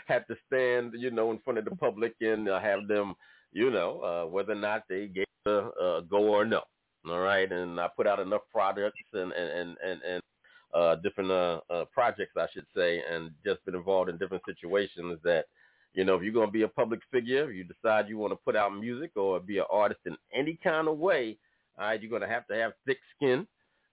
[0.06, 3.14] had to stand, you know, in front of the public and uh, have them,
[3.52, 6.62] you know, uh, whether or not they gave a, a go or no.
[7.08, 10.22] All right, and I put out enough products and and and and, and
[10.74, 15.18] uh, different uh, uh, projects, I should say, and just been involved in different situations
[15.24, 15.46] that,
[15.94, 18.32] you know, if you're going to be a public figure, if you decide you want
[18.32, 21.38] to put out music or be an artist in any kind of way,
[21.78, 23.46] all right, you're going to have to have thick skin,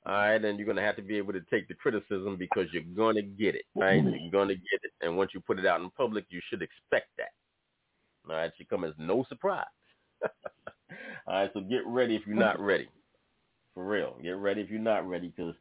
[0.05, 2.65] all right, and you're going to have to be able to take the criticism because
[2.73, 4.03] you're going to get it, right?
[4.03, 6.61] You're going to get it, and once you put it out in public, you should
[6.61, 7.31] expect that.
[8.29, 9.65] All right, it should come as no surprise.
[10.23, 10.29] all
[11.27, 12.87] right, so get ready if you're not ready.
[13.73, 15.53] For real, get ready if you're not ready because,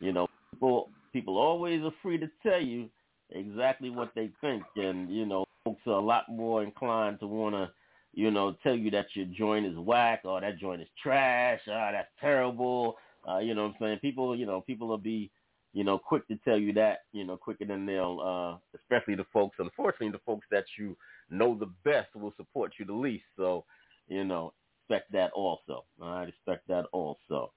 [0.00, 2.88] you know, people people always are free to tell you
[3.30, 7.54] exactly what they think, and you know, folks are a lot more inclined to want
[7.54, 7.70] to,
[8.14, 11.90] you know, tell you that your joint is whack or that joint is trash, ah,
[11.92, 12.96] that's terrible.
[13.28, 13.98] Uh, you know what I'm saying?
[13.98, 15.30] People, you know, people will be,
[15.74, 19.26] you know, quick to tell you that, you know, quicker than they'll, uh, especially the
[19.32, 20.96] folks, unfortunately, the folks that you
[21.30, 23.24] know the best will support you the least.
[23.36, 23.64] So,
[24.08, 25.84] you know, expect that also.
[26.00, 27.52] All right, expect that also.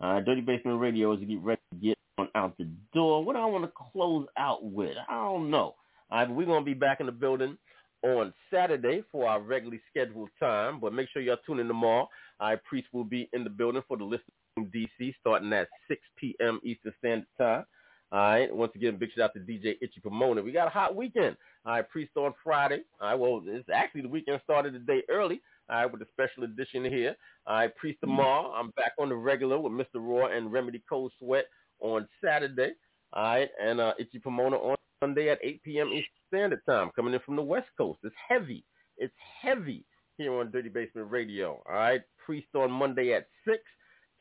[0.00, 3.24] All right, Dirty Basement Radio is get ready to get on out the door.
[3.24, 4.96] What do I want to close out with?
[5.08, 5.74] I don't know.
[6.10, 7.58] Right, we're going to be back in the building
[8.02, 12.08] on Saturday for our regularly scheduled time, but make sure y'all tune in tomorrow.
[12.38, 14.22] Our priest will be in the building for the list
[14.54, 16.60] from DC starting at 6 p.m.
[16.62, 17.64] Eastern Standard Time.
[18.12, 18.54] All right.
[18.54, 20.40] Once again, big shout out to DJ Itchy Pomona.
[20.42, 21.36] We got a hot weekend.
[21.66, 21.88] All right.
[21.88, 22.82] Priest on Friday.
[23.00, 23.18] All right.
[23.18, 25.40] Well, it's actually the weekend started the day early.
[25.68, 25.90] All right.
[25.90, 27.16] With a special edition here.
[27.46, 27.74] All right.
[27.74, 28.52] Priest tomorrow.
[28.52, 29.96] I'm back on the regular with Mr.
[29.96, 31.46] Raw and Remedy Cold Sweat
[31.84, 32.72] on Saturday.
[33.12, 33.48] All right.
[33.62, 35.88] And uh, Itchy Pomona on Sunday at 8 p.m.
[35.88, 36.90] Eastern Standard Time.
[36.96, 38.00] Coming in from the West Coast.
[38.02, 38.64] It's heavy.
[38.98, 39.84] It's heavy
[40.18, 41.62] here on Dirty Basement Radio.
[41.68, 42.00] All right.
[42.24, 43.58] Priest on Monday at 6.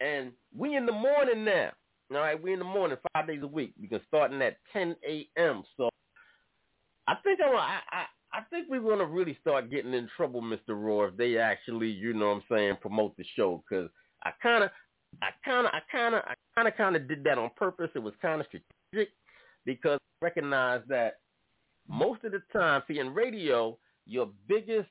[0.02, 1.72] And we in the morning now.
[2.12, 3.74] All right, we in the morning five days a week.
[3.80, 5.64] We can starting at 10 a.m.
[5.78, 5.90] So
[7.08, 10.70] I think I'm, I, I I think we're gonna really start getting in trouble, Mr.
[10.70, 13.64] Raw, if they actually, you know, what I'm saying, promote the show.
[13.68, 13.90] Because
[14.24, 14.72] I kind of,
[15.22, 17.90] I kind of, I kind of, I kind of, kind of did that on purpose.
[17.96, 19.14] It was kind of strategic
[19.66, 21.20] because I recognize that
[21.88, 24.90] most of the time, see, in radio, your biggest,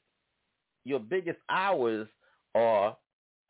[0.85, 2.09] your biggest hours
[2.55, 2.97] are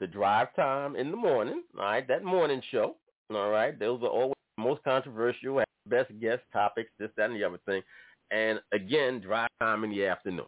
[0.00, 2.96] the drive time in the morning, all right, that morning show,
[3.30, 7.60] all right, those are always most controversial, best guest topics, this, that, and the other
[7.66, 7.82] thing,
[8.30, 10.46] and again, drive time in the afternoon,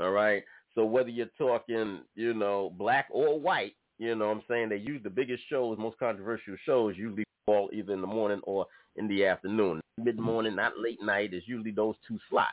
[0.00, 0.42] all right.
[0.74, 4.76] So whether you're talking, you know, black or white, you know, what I'm saying they
[4.76, 8.66] use the biggest shows, most controversial shows, usually fall either in the morning or
[8.96, 9.80] in the afternoon.
[9.98, 12.52] Mid morning, not late night, is usually those two slots.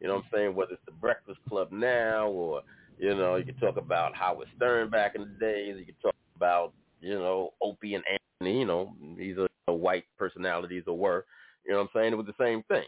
[0.00, 0.54] You know what I'm saying?
[0.54, 2.62] Whether it's the Breakfast Club now or
[2.98, 5.76] you know, you can talk about Howard Stern back in the days.
[5.76, 8.60] You can talk about, you know, Opie and Anthony.
[8.60, 11.24] You know, these are white personalities or were.
[11.66, 12.12] You know what I'm saying?
[12.12, 12.84] It was the same thing.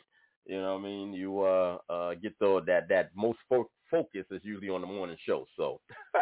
[0.46, 1.14] You know what I mean?
[1.14, 5.16] You uh, uh, get the that that most fo- focus is usually on the morning
[5.24, 5.46] show.
[5.56, 5.80] So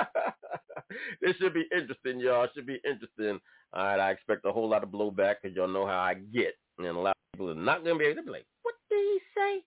[1.21, 2.45] this should be interesting, y'all.
[2.45, 3.41] It should be interesting.
[3.73, 6.55] All right, I expect a whole lot of blowback because y'all know how I get,
[6.79, 8.99] and a lot of people are not gonna be able to be like, "What did
[8.99, 9.65] he say?"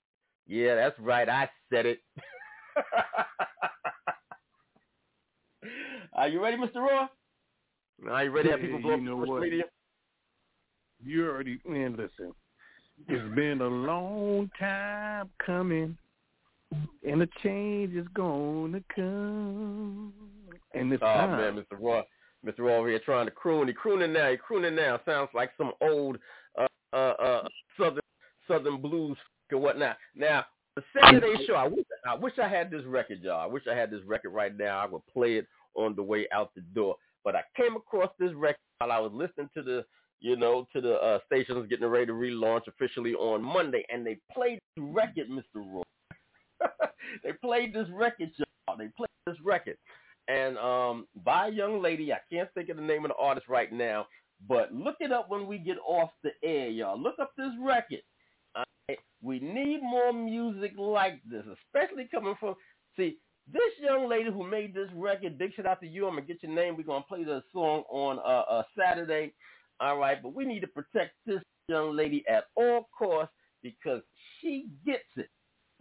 [0.48, 1.28] Yeah, that's right.
[1.28, 2.00] I said it.
[6.14, 6.78] Are you ready, Mr.
[6.78, 7.08] Raw?
[8.10, 9.42] Are you ready to have people blow you up know social what?
[9.42, 9.64] media?
[11.04, 12.34] You already man, listen.
[13.08, 15.98] It's been a long time coming,
[17.08, 20.14] and a change is gonna come.
[20.74, 21.56] And it's Oh time.
[21.56, 21.78] man, Mr.
[21.80, 22.04] Raw,
[22.46, 22.60] Mr.
[22.60, 23.68] Raw over here trying to croon.
[23.68, 24.32] He crooning now.
[24.32, 25.00] He crooning now.
[25.06, 26.18] Sounds like some old
[26.58, 28.02] uh uh uh southern
[28.48, 29.18] southern blues
[29.52, 29.98] or whatnot.
[30.16, 31.54] Now the Saturday show.
[31.56, 33.42] I wish I wish I had this record, y'all.
[33.42, 34.80] I wish I had this record right now.
[34.80, 36.96] I would play it on the way out the door.
[37.24, 39.86] But I came across this record while I was listening to the
[40.20, 44.18] you know, to the uh, stations getting ready to relaunch officially on Monday, and they
[44.34, 45.56] played the record, Mr.
[45.56, 45.84] Raw.
[47.24, 48.78] they played this record, y'all.
[48.78, 49.78] They played this record,
[50.28, 52.12] and um, by a young lady.
[52.14, 54.08] I can't think of the name of the artist right now,
[54.48, 57.02] but look it up when we get off the air, y'all.
[57.02, 58.02] Look up this record.
[58.56, 59.00] Right?
[59.22, 62.56] We need more music like this, especially coming from.
[62.96, 63.18] See,
[63.52, 66.08] this young lady who made this record, big shout out to you.
[66.08, 66.76] I'm gonna get your name.
[66.78, 69.34] We're gonna play the song on uh, uh Saturday.
[69.80, 74.02] All right, but we need to protect this young lady at all costs because
[74.40, 75.30] she gets it.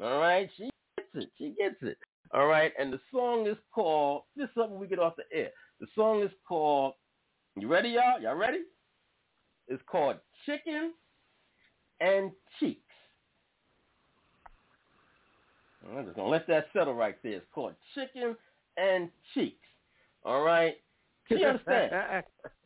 [0.01, 1.31] All right, she gets it.
[1.39, 1.99] She gets it.
[2.33, 4.23] All right, and the song is called.
[4.37, 5.51] This is something we get off the air.
[5.81, 6.95] The song is called.
[7.57, 8.21] You ready, y'all?
[8.21, 8.63] Y'all ready?
[9.69, 10.93] It's called Chicken
[12.01, 12.81] and Cheeks.
[15.87, 17.35] I'm just gonna let that settle right there.
[17.35, 18.37] It's called Chicken
[18.77, 19.67] and Cheeks.
[20.25, 20.75] All right.
[21.29, 22.27] She understands.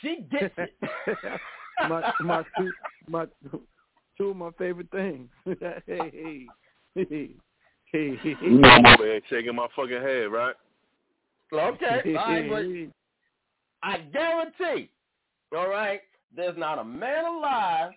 [0.00, 0.74] she gets it.
[1.88, 2.72] my my two
[3.08, 3.26] my
[4.18, 5.28] two of my favorite things.
[5.44, 5.56] hey
[5.86, 6.46] hey
[6.94, 7.30] hey hey.
[8.22, 8.36] hey.
[8.42, 10.54] You know I'm over here shaking my fucking head, right?
[11.52, 12.14] Okay.
[12.16, 12.64] All right, but
[13.82, 14.90] I guarantee,
[15.56, 16.00] all right,
[16.34, 17.92] there's not a man alive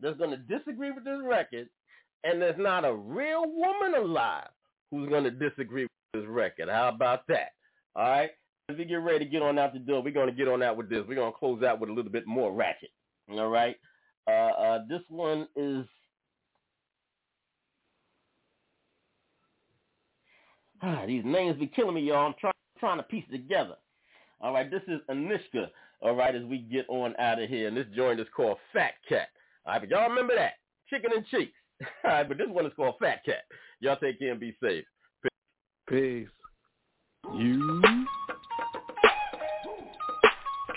[0.00, 1.68] that's going to disagree with this record,
[2.24, 4.48] and there's not a real woman alive
[4.90, 6.68] who's going to disagree with this record.
[6.68, 7.52] How about that?
[7.94, 8.30] All right?
[8.70, 10.62] As we get ready to get on out the door, we're going to get on
[10.62, 11.04] out with this.
[11.08, 12.90] We're going to close out with a little bit more ratchet.
[13.30, 13.76] All right?
[14.26, 15.86] Uh, uh, this one is
[20.82, 22.26] Ah, these names be killing me, y'all.
[22.26, 23.74] I'm trying trying to piece it together.
[24.40, 25.68] All right, this is Anishka.
[26.00, 28.92] All right, as we get on out of here, and this joint is called Fat
[29.08, 29.28] Cat.
[29.66, 30.52] All right, but y'all remember that
[30.88, 31.52] chicken and cheeks.
[32.04, 33.42] All right, but this one is called Fat Cat.
[33.80, 34.84] Y'all take care and be safe.
[35.22, 35.30] Peace.
[35.88, 36.28] Peace.
[37.34, 37.82] You.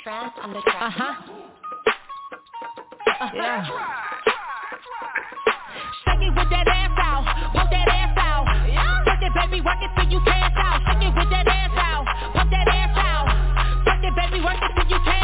[0.03, 0.81] Trans on the track.
[0.81, 1.13] Uh-huh.
[3.35, 3.65] Yeah.
[6.03, 8.45] Shake it with that ass out, pump that ass out.
[9.05, 10.81] Work it, baby, work it till you cash out.
[10.88, 13.27] Shake it with that ass out, pump that ass out.
[13.85, 15.20] Work it, baby, work it till you out.